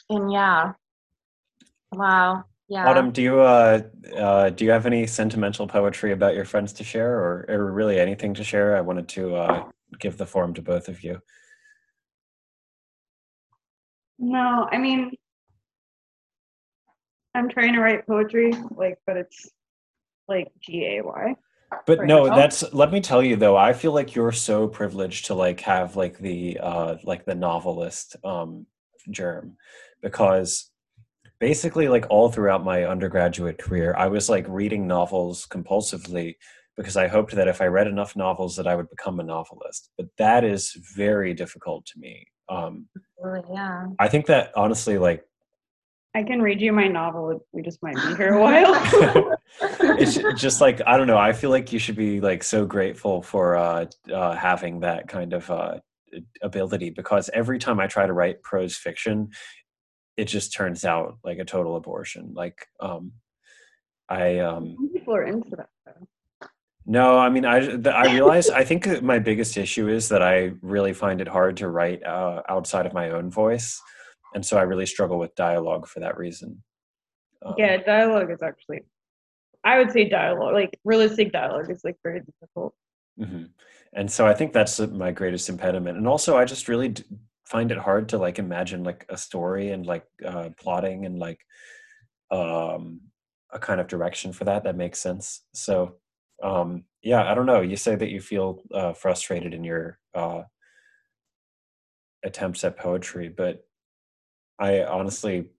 And 0.10 0.32
yeah, 0.32 0.74
wow, 1.92 2.46
yeah. 2.70 2.88
Autumn, 2.88 3.12
do 3.12 3.22
you 3.22 3.42
uh, 3.42 3.82
uh, 4.16 4.50
do 4.52 4.64
you 4.64 4.72
have 4.72 4.86
any 4.86 5.06
sentimental 5.06 5.68
poetry 5.68 6.14
about 6.14 6.34
your 6.34 6.46
friends 6.46 6.72
to 6.74 6.84
share, 6.84 7.14
or, 7.16 7.46
or 7.50 7.72
really 7.74 8.00
anything 8.00 8.34
to 8.36 8.44
share? 8.44 8.78
I 8.78 8.82
wanted 8.82 9.10
to 9.10 9.36
uh, 9.36 9.70
give 10.00 10.18
the 10.18 10.26
forum 10.26 10.54
to 10.54 10.62
both 10.62 10.88
of 10.88 11.04
you. 11.04 11.22
No, 14.18 14.68
I 14.72 14.78
mean 14.78 15.12
I'm 17.36 17.50
trying 17.50 17.74
to 17.74 17.82
write 17.82 18.08
poetry, 18.08 18.54
like 18.72 18.98
but 19.06 19.18
it's 19.18 19.50
like 20.28 20.48
G 20.62 20.98
A 20.98 21.02
Y. 21.04 21.36
But 21.86 22.00
Right. 22.00 22.08
no, 22.08 22.28
Oh. 22.28 22.36
that's 22.36 22.74
let 22.74 22.92
me 22.94 23.02
tell 23.02 23.22
you 23.22 23.36
though, 23.36 23.58
I 23.58 23.74
feel 23.74 23.92
like 23.92 24.16
you're 24.16 24.32
so 24.32 24.68
privileged 24.70 25.26
to 25.26 25.34
like 25.34 25.60
have 25.62 25.96
like 25.98 26.18
the 26.18 26.58
uh 26.62 26.96
like 27.04 27.26
the 27.26 27.36
novelist 27.36 28.16
um 28.24 28.66
germ 29.12 29.58
because 30.02 30.70
basically 31.40 31.88
like 31.88 32.06
all 32.10 32.32
throughout 32.32 32.64
my 32.64 32.86
undergraduate 32.86 33.58
career, 33.58 33.96
I 33.98 34.08
was 34.08 34.30
like 34.30 34.46
reading 34.48 34.88
novels 34.88 35.48
compulsively 35.50 36.36
because 36.76 36.98
I 36.98 37.08
hoped 37.08 37.36
that 37.36 37.48
if 37.48 37.62
I 37.62 37.66
read 37.66 37.88
enough 37.88 38.16
novels 38.16 38.56
that 38.56 38.68
I 38.68 38.76
would 38.76 38.90
become 38.90 39.20
a 39.20 39.24
novelist. 39.24 39.90
But 39.98 40.08
that 40.18 40.44
is 40.44 40.72
very 40.96 41.34
difficult 41.34 41.86
to 41.88 42.00
me. 42.00 42.28
Um 42.50 42.88
yeah. 43.52 43.88
I 44.00 44.08
think 44.08 44.28
that 44.28 44.52
honestly 44.56 44.98
like 44.98 45.24
I 46.18 46.24
can 46.24 46.42
read 46.42 46.62
you 46.62 46.74
my 46.74 46.88
novel. 46.88 47.46
We 47.52 47.62
just 47.62 47.84
might 47.84 47.96
be 47.96 48.16
here 48.16 48.34
a 48.34 48.42
while. 48.42 49.38
it's 50.00 50.18
just 50.42 50.62
like 50.62 50.82
I 50.88 50.98
don't 50.98 51.06
know. 51.06 51.18
I 51.18 51.32
feel 51.32 51.52
like 51.52 51.72
you 51.72 51.78
should 51.78 51.96
be 51.96 52.22
like 52.22 52.44
so 52.44 52.66
grateful 52.66 53.22
for 53.22 53.56
uh, 53.56 53.86
uh, 54.12 54.36
having 54.36 54.80
that 54.80 55.08
kind 55.08 55.34
of 55.34 55.52
uh, 55.52 55.76
ability 56.42 56.90
because 56.90 57.30
every 57.34 57.60
time 57.60 57.80
I 57.80 57.88
try 57.88 58.08
to 58.08 58.14
write 58.14 58.42
prose 58.42 58.76
fiction, 58.76 59.30
it 60.18 60.26
just 60.26 60.52
turns 60.54 60.84
out 60.84 61.18
like 61.24 61.38
a 61.40 61.46
total 61.46 61.76
abortion. 61.76 62.34
Like 62.34 62.66
um, 62.80 63.14
I 64.10 64.40
um, 64.40 64.76
people 64.94 65.16
are 65.16 65.26
into 65.26 65.56
that 65.56 65.70
though. 65.86 66.48
no, 66.86 67.18
I 67.18 67.30
mean 67.30 67.46
I 67.46 67.60
th- 67.60 67.86
I 67.88 68.14
realize 68.14 68.50
I 68.50 68.64
think 68.64 69.02
my 69.04 69.20
biggest 69.20 69.58
issue 69.58 69.88
is 69.88 70.10
that 70.10 70.22
I 70.24 70.54
really 70.62 70.94
find 70.94 71.22
it 71.22 71.28
hard 71.28 71.58
to 71.58 71.70
write 71.70 72.04
uh, 72.04 72.42
outside 72.50 72.86
of 72.86 72.94
my 72.94 73.12
own 73.12 73.30
voice, 73.30 73.82
and 74.34 74.46
so 74.46 74.58
I 74.58 74.64
really 74.64 74.86
struggle 74.86 75.20
with 75.20 75.36
dialogue 75.36 75.88
for 75.88 76.00
that 76.02 76.18
reason. 76.18 76.64
Um, 77.46 77.56
Yeah, 77.58 77.78
dialogue 77.78 78.32
is 78.32 78.42
actually 78.42 78.82
I 79.64 79.78
would 79.80 79.92
say 79.92 80.08
dialogue, 80.08 80.54
like 80.54 80.80
realistic 80.86 81.32
dialogue 81.32 81.70
is 81.70 81.84
like 81.84 81.98
very 82.04 82.22
difficult. 82.22 82.74
hmm 83.18 83.46
And 83.94 84.10
so 84.10 84.26
I 84.26 84.34
think 84.34 84.54
that's 84.54 84.80
uh, 84.80 84.88
my 84.88 85.12
greatest 85.12 85.50
impediment. 85.50 85.98
And 85.98 86.08
also, 86.08 86.38
I 86.38 86.46
just 86.46 86.68
really 86.68 86.90
d- 86.90 87.04
find 87.48 87.72
it 87.72 87.78
hard 87.78 88.10
to 88.10 88.18
like 88.18 88.40
imagine 88.40 88.84
like 88.84 89.06
a 89.10 89.18
story 89.18 89.72
and 89.72 89.86
like 89.86 90.06
uh, 90.26 90.50
plotting 90.60 91.06
and 91.06 91.18
like 91.18 91.40
um, 92.30 93.00
a 93.54 93.60
kind 93.60 93.80
of 93.80 93.88
direction 93.88 94.34
for 94.34 94.44
that 94.44 94.66
that 94.66 94.76
makes 94.76 95.00
sense. 95.00 95.44
So 95.54 95.96
um, 96.44 96.84
yeah, 97.02 97.30
I 97.30 97.34
don't 97.34 97.46
know. 97.46 97.62
You 97.62 97.78
say 97.78 97.96
that 97.96 98.10
you 98.10 98.20
feel 98.20 98.62
uh, 98.74 98.94
frustrated 98.94 99.54
in 99.54 99.64
your 99.64 99.98
uh, 100.14 100.44
attempts 102.24 102.66
at 102.66 102.78
poetry, 102.78 103.30
but 103.30 103.66
I 104.60 104.84
honestly, 104.84 105.52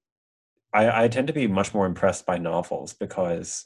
I, 0.75 1.05
I 1.05 1.09
tend 1.09 1.29
to 1.29 1.33
be 1.33 1.47
much 1.47 1.73
more 1.73 1.87
impressed 1.87 2.27
by 2.27 2.37
novels 2.37 2.93
because 2.93 3.65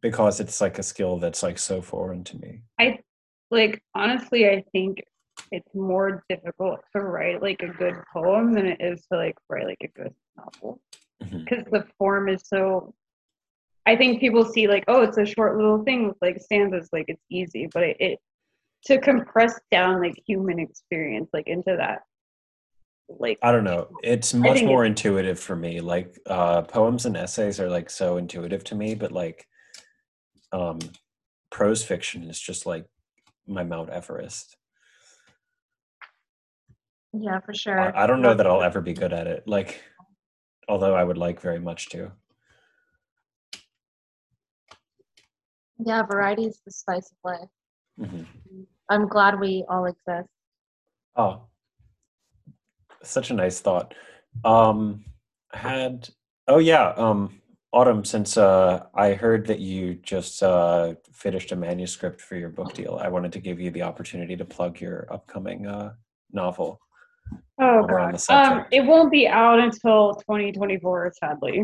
because 0.00 0.38
it's 0.38 0.60
like 0.60 0.78
a 0.78 0.82
skill 0.82 1.18
that's 1.18 1.42
like 1.42 1.58
so 1.58 1.82
foreign 1.82 2.22
to 2.24 2.38
me. 2.38 2.60
I 2.78 2.98
like 3.50 3.82
honestly, 3.94 4.48
I 4.48 4.62
think 4.70 5.02
it's 5.50 5.74
more 5.74 6.24
difficult 6.28 6.80
to 6.94 7.02
write 7.02 7.42
like 7.42 7.62
a 7.62 7.68
good 7.68 7.96
poem 8.12 8.52
than 8.52 8.66
it 8.66 8.80
is 8.80 9.06
to 9.10 9.18
like 9.18 9.36
write 9.48 9.66
like 9.66 9.82
a 9.82 9.88
good 9.88 10.14
novel 10.36 10.80
because 11.20 11.64
the 11.70 11.84
form 11.98 12.28
is 12.28 12.42
so 12.44 12.94
I 13.86 13.96
think 13.96 14.18
people 14.18 14.46
see 14.46 14.66
like, 14.66 14.84
oh, 14.88 15.02
it's 15.02 15.18
a 15.18 15.26
short 15.26 15.58
little 15.58 15.84
thing 15.84 16.08
with 16.08 16.16
like 16.22 16.40
stanzas, 16.40 16.88
like 16.90 17.04
it's 17.08 17.22
easy, 17.30 17.68
but 17.72 17.82
it, 17.82 17.96
it 18.00 18.18
to 18.86 18.98
compress 18.98 19.60
down 19.70 20.00
like 20.00 20.14
human 20.26 20.58
experience 20.58 21.28
like 21.34 21.46
into 21.46 21.76
that 21.76 22.00
like 23.08 23.38
I 23.42 23.52
don't 23.52 23.64
know. 23.64 23.88
It's 24.02 24.32
much 24.34 24.62
more 24.62 24.84
intuitive 24.84 25.38
for 25.38 25.54
me. 25.56 25.80
Like 25.80 26.18
uh, 26.26 26.62
poems 26.62 27.06
and 27.06 27.16
essays 27.16 27.60
are 27.60 27.68
like 27.68 27.90
so 27.90 28.16
intuitive 28.16 28.64
to 28.64 28.74
me, 28.74 28.94
but 28.94 29.12
like 29.12 29.46
um, 30.52 30.78
prose 31.50 31.84
fiction 31.84 32.24
is 32.24 32.40
just 32.40 32.66
like 32.66 32.86
my 33.46 33.62
Mount 33.62 33.90
Everest. 33.90 34.56
Yeah, 37.16 37.40
for 37.40 37.54
sure. 37.54 37.78
I, 37.96 38.04
I 38.04 38.06
don't 38.06 38.20
know 38.22 38.34
that 38.34 38.46
I'll 38.46 38.62
ever 38.62 38.80
be 38.80 38.92
good 38.92 39.12
at 39.12 39.26
it. 39.26 39.46
Like, 39.46 39.82
although 40.68 40.94
I 40.94 41.04
would 41.04 41.18
like 41.18 41.40
very 41.40 41.60
much 41.60 41.88
to. 41.90 42.10
Yeah, 45.84 46.02
variety 46.02 46.44
is 46.44 46.60
the 46.64 46.70
spice 46.72 47.10
of 47.12 47.16
life. 47.24 47.48
Mhm. 48.00 48.26
I'm 48.88 49.08
glad 49.08 49.38
we 49.40 49.64
all 49.68 49.86
exist. 49.86 50.28
Oh, 51.16 51.46
such 53.02 53.30
a 53.30 53.34
nice 53.34 53.60
thought. 53.60 53.94
Um, 54.44 55.04
had 55.52 56.08
oh 56.48 56.58
yeah, 56.58 56.88
um, 56.96 57.40
Autumn. 57.72 58.04
Since 58.04 58.36
uh, 58.36 58.86
I 58.94 59.14
heard 59.14 59.46
that 59.46 59.60
you 59.60 59.94
just 59.94 60.42
uh, 60.42 60.94
finished 61.12 61.52
a 61.52 61.56
manuscript 61.56 62.20
for 62.20 62.36
your 62.36 62.50
book 62.50 62.74
deal, 62.74 62.98
I 63.00 63.08
wanted 63.08 63.32
to 63.32 63.40
give 63.40 63.60
you 63.60 63.70
the 63.70 63.82
opportunity 63.82 64.36
to 64.36 64.44
plug 64.44 64.80
your 64.80 65.06
upcoming 65.10 65.66
uh, 65.66 65.94
novel. 66.32 66.80
Oh 67.32 67.36
while 67.58 67.82
we're 67.88 67.98
on 67.98 68.12
god 68.28 68.30
um 68.30 68.64
it 68.70 68.80
won't 68.84 69.10
be 69.10 69.26
out 69.28 69.58
until 69.58 70.14
2024 70.14 71.12
sadly 71.18 71.62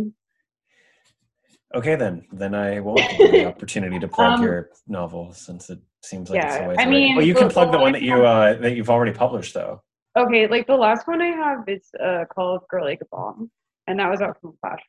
Okay, 1.73 1.95
then 1.95 2.27
then 2.33 2.53
I 2.53 2.81
won't 2.81 2.99
give 3.17 3.31
the 3.31 3.45
opportunity 3.47 4.01
to 4.01 4.09
plug 4.09 4.33
Um, 4.39 4.43
your 4.43 4.71
novel 4.89 5.33
since 5.33 5.71
it 5.71 5.79
seems 6.03 6.29
like 6.29 6.43
it's 6.43 6.57
yeah, 6.57 6.63
always. 6.63 6.79
I 6.81 6.85
mean, 6.85 7.15
well, 7.15 7.25
you 7.25 7.33
can 7.33 7.49
plug 7.49 7.71
the 7.71 7.79
the 7.79 7.83
one 7.85 7.93
that 7.93 8.03
you 8.03 8.27
uh, 8.27 8.55
that 8.55 8.75
you've 8.75 8.91
already 8.91 9.13
published, 9.13 9.55
though. 9.55 9.81
okay 10.19 10.49
like 10.49 10.67
the 10.67 10.75
last 10.75 11.07
one 11.07 11.23
i 11.23 11.31
have 11.45 11.61
is 11.69 11.85
uh 12.03 12.25
called 12.35 12.63
girl 12.69 12.85
like 12.85 13.01
a 13.01 13.07
bomb 13.13 13.49
and 13.87 14.01
that 14.01 14.11
was 14.11 14.21
out 14.21 14.37
from 14.41 14.53
flash 14.61 14.83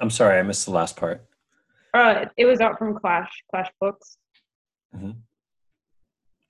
I'm 0.00 0.10
sorry, 0.10 0.38
I 0.38 0.42
missed 0.42 0.64
the 0.66 0.72
last 0.72 0.96
part. 0.96 1.24
uh 1.94 2.26
it 2.36 2.44
was 2.44 2.60
out 2.60 2.78
from 2.78 2.96
clash 3.00 3.30
clash 3.50 3.70
books 3.80 4.16
Mhm. 4.96 5.16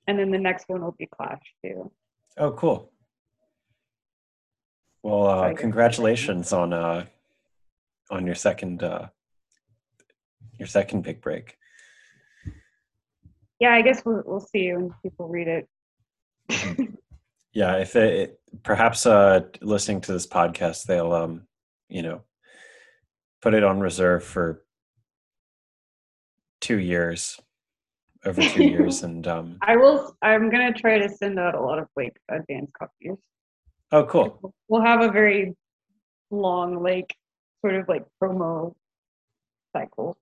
And 0.07 0.19
then 0.19 0.31
the 0.31 0.39
next 0.39 0.69
one 0.69 0.83
will 0.83 0.97
be 0.99 1.07
clash 1.07 1.41
too 1.65 1.91
Oh, 2.39 2.53
cool. 2.53 2.91
Well, 5.03 5.27
uh, 5.27 5.53
congratulations 5.55 6.53
on 6.53 6.73
uh, 6.73 7.05
on 8.11 8.25
your 8.25 8.35
second 8.35 8.83
uh, 8.83 9.09
your 10.59 10.67
second 10.69 11.03
big 11.03 11.21
break. 11.21 11.57
yeah 13.61 13.73
i 13.75 13.83
guess 13.83 14.03
we'll, 14.05 14.23
we'll 14.25 14.41
see 14.41 14.73
when 14.73 14.91
people 15.03 15.29
read 15.29 15.49
it 15.49 15.69
Yeah, 17.55 17.77
if 17.77 17.97
it, 17.97 18.15
it 18.15 18.41
perhaps 18.63 19.05
uh, 19.05 19.43
listening 19.61 20.01
to 20.03 20.13
this 20.15 20.27
podcast, 20.27 20.85
they'll 20.85 21.13
um, 21.13 21.47
you 21.91 22.01
know 22.03 22.23
put 23.43 23.53
it 23.53 23.63
on 23.63 23.79
reserve 23.79 24.25
for 24.25 24.65
two 26.63 26.79
years, 26.79 27.39
over 28.25 28.41
two 28.41 28.65
years, 28.65 29.03
and 29.03 29.27
um, 29.27 29.59
i 29.63 29.77
will 29.77 30.17
i'm 30.23 30.51
gonna 30.51 30.73
try 30.73 30.99
to 30.99 31.09
send 31.09 31.39
out 31.39 31.55
a 31.55 31.61
lot 31.61 31.79
of 31.79 31.89
like 31.97 32.17
advanced 32.31 32.73
copies 32.75 33.17
oh, 33.93 34.05
cool. 34.05 34.55
we'll 34.69 34.83
have 34.83 35.01
a 35.01 35.11
very 35.11 35.55
long 36.31 36.83
like 36.83 37.15
sort 37.61 37.75
of 37.75 37.89
like 37.89 38.05
promo 38.23 38.75
cycle 39.75 40.17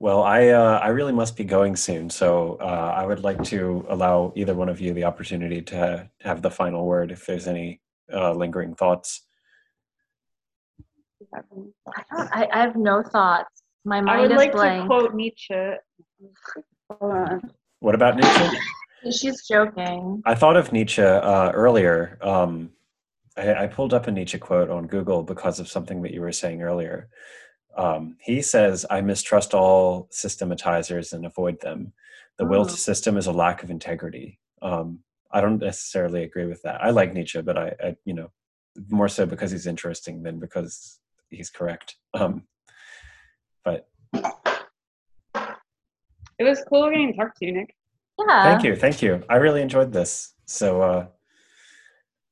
Well, 0.00 0.22
I 0.22 0.48
uh, 0.48 0.78
I 0.78 0.88
really 0.88 1.12
must 1.12 1.36
be 1.36 1.42
going 1.42 1.74
soon, 1.74 2.08
so 2.08 2.56
uh, 2.60 2.94
I 2.96 3.04
would 3.04 3.24
like 3.24 3.42
to 3.44 3.84
allow 3.88 4.32
either 4.36 4.54
one 4.54 4.68
of 4.68 4.80
you 4.80 4.94
the 4.94 5.02
opportunity 5.04 5.60
to 5.62 6.08
have 6.20 6.40
the 6.40 6.50
final 6.50 6.86
word 6.86 7.10
if 7.10 7.26
there's 7.26 7.48
any 7.48 7.80
uh, 8.12 8.32
lingering 8.32 8.76
thoughts. 8.76 9.26
I, 11.34 11.40
don't, 11.50 11.74
I, 12.12 12.48
I 12.52 12.60
have 12.60 12.76
no 12.76 13.02
thoughts. 13.02 13.62
My 13.84 13.98
I 13.98 14.00
mind 14.00 14.22
would 14.22 14.30
is 14.32 14.36
like 14.36 14.52
blank. 14.52 14.82
to 14.82 14.86
quote 14.86 15.14
Nietzsche. 15.14 15.72
Hold 16.90 17.12
on. 17.12 17.50
What 17.80 17.94
about 17.94 18.16
Nietzsche? 18.16 18.58
She's 19.12 19.46
joking. 19.46 20.22
I 20.26 20.34
thought 20.34 20.56
of 20.56 20.72
Nietzsche 20.72 21.02
uh, 21.02 21.50
earlier. 21.52 22.18
Um, 22.20 22.70
I, 23.36 23.54
I 23.54 23.66
pulled 23.68 23.94
up 23.94 24.08
a 24.08 24.10
Nietzsche 24.10 24.38
quote 24.38 24.70
on 24.70 24.86
Google 24.86 25.22
because 25.22 25.60
of 25.60 25.68
something 25.68 26.02
that 26.02 26.12
you 26.12 26.20
were 26.20 26.32
saying 26.32 26.62
earlier. 26.62 27.08
Um, 27.76 28.16
he 28.20 28.42
says, 28.42 28.84
"I 28.90 29.00
mistrust 29.00 29.54
all 29.54 30.08
systematizers 30.10 31.12
and 31.12 31.24
avoid 31.24 31.60
them. 31.60 31.92
The 32.38 32.46
will 32.46 32.62
Oh. 32.62 32.64
to 32.68 32.76
system 32.76 33.16
is 33.16 33.26
a 33.28 33.32
lack 33.32 33.62
of 33.62 33.70
integrity." 33.70 34.40
Um, 34.62 35.00
I 35.30 35.40
don't 35.40 35.58
necessarily 35.60 36.24
agree 36.24 36.46
with 36.46 36.62
that. 36.62 36.82
I 36.82 36.90
like 36.90 37.12
Nietzsche, 37.14 37.40
but 37.42 37.56
I, 37.56 37.74
I 37.80 37.96
you 38.04 38.14
know, 38.14 38.32
more 38.88 39.08
so 39.08 39.26
because 39.26 39.52
he's 39.52 39.66
interesting 39.68 40.22
than 40.22 40.40
because 40.40 40.98
he's 41.30 41.50
correct. 41.50 41.96
Um, 42.14 42.44
but 43.64 43.88
It 46.38 46.44
was 46.44 46.62
cool 46.68 46.88
getting 46.90 47.12
to 47.12 47.18
talk 47.18 47.34
to 47.36 47.46
you, 47.46 47.52
Nick. 47.52 47.74
Yeah. 48.18 48.42
thank 48.42 48.64
you, 48.64 48.76
thank 48.76 49.02
you. 49.02 49.22
I 49.28 49.36
really 49.36 49.62
enjoyed 49.62 49.92
this. 49.92 50.34
So, 50.46 50.82
uh, 50.82 51.06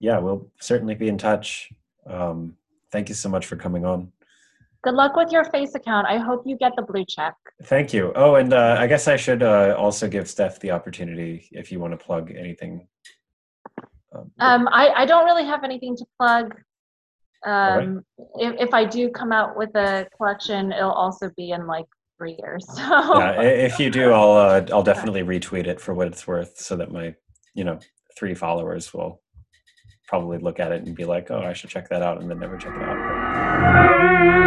yeah, 0.01 0.19
we'll 0.19 0.51
certainly 0.61 0.95
be 0.95 1.09
in 1.09 1.19
touch. 1.19 1.70
Um, 2.09 2.57
thank 2.93 3.09
you 3.09 3.15
so 3.15 3.28
much 3.28 3.47
for 3.47 3.57
coming 3.57 3.85
on. 3.85 4.12
Good 4.83 4.95
luck 4.95 5.16
with 5.16 5.33
your 5.33 5.45
face 5.45 5.74
account. 5.74 6.07
I 6.09 6.19
hope 6.19 6.45
you 6.47 6.57
get 6.57 6.73
the 6.77 6.83
blue 6.83 7.05
check. 7.09 7.35
Thank 7.65 7.93
you. 7.93 8.12
Oh, 8.15 8.37
and 8.37 8.53
uh, 8.53 8.77
I 8.78 8.87
guess 8.87 9.09
I 9.09 9.16
should 9.16 9.43
uh, 9.43 9.74
also 9.77 10.07
give 10.07 10.28
Steph 10.28 10.61
the 10.61 10.70
opportunity 10.70 11.49
if 11.51 11.73
you 11.73 11.81
want 11.81 11.93
to 11.93 11.97
plug 11.97 12.31
anything. 12.31 12.87
Um, 14.15 14.31
Um, 14.39 14.69
I, 14.70 14.91
I 14.91 15.07
don't 15.07 15.24
really 15.24 15.45
have 15.45 15.65
anything 15.65 15.97
to 15.97 16.05
plug. 16.19 16.55
right. 17.45 17.78
Um, 17.83 18.05
if, 18.37 18.69
if 18.69 18.74
I 18.74 18.85
do 18.85 19.11
come 19.11 19.33
out 19.33 19.57
with 19.57 19.74
a 19.74 20.07
collection, 20.16 20.73
it'll 20.73 20.93
also 20.93 21.31
be 21.37 21.51
in 21.51 21.66
like 21.66 21.87
years. 22.24 22.64
So 22.76 23.18
yeah, 23.18 23.43
if 23.43 23.78
you 23.78 23.90
do, 23.90 24.12
I'll 24.12 24.32
uh, 24.32 24.64
I'll 24.72 24.82
definitely 24.82 25.22
retweet 25.22 25.66
it 25.66 25.78
for 25.80 25.93
what 25.93 26.06
it's 26.06 26.26
worth, 26.26 26.59
so 26.59 26.76
that 26.76 26.90
my 26.90 27.14
you 27.55 27.64
know 27.64 27.78
three 28.16 28.34
followers 28.34 28.94
will 28.94 29.20
probably 30.09 30.38
look 30.38 30.59
at 30.60 30.72
it 30.72 30.86
and 30.86 30.97
be 30.97 31.05
like, 31.05 31.30
oh, 31.30 31.40
I 31.40 31.52
should 31.52 31.68
check 31.68 31.88
that 31.90 32.01
out, 32.01 32.20
and 32.22 32.30
then 32.30 32.38
never 32.38 32.56
check 32.56 32.72
it 32.74 32.82
out. 32.82 32.97
But- 32.97 34.45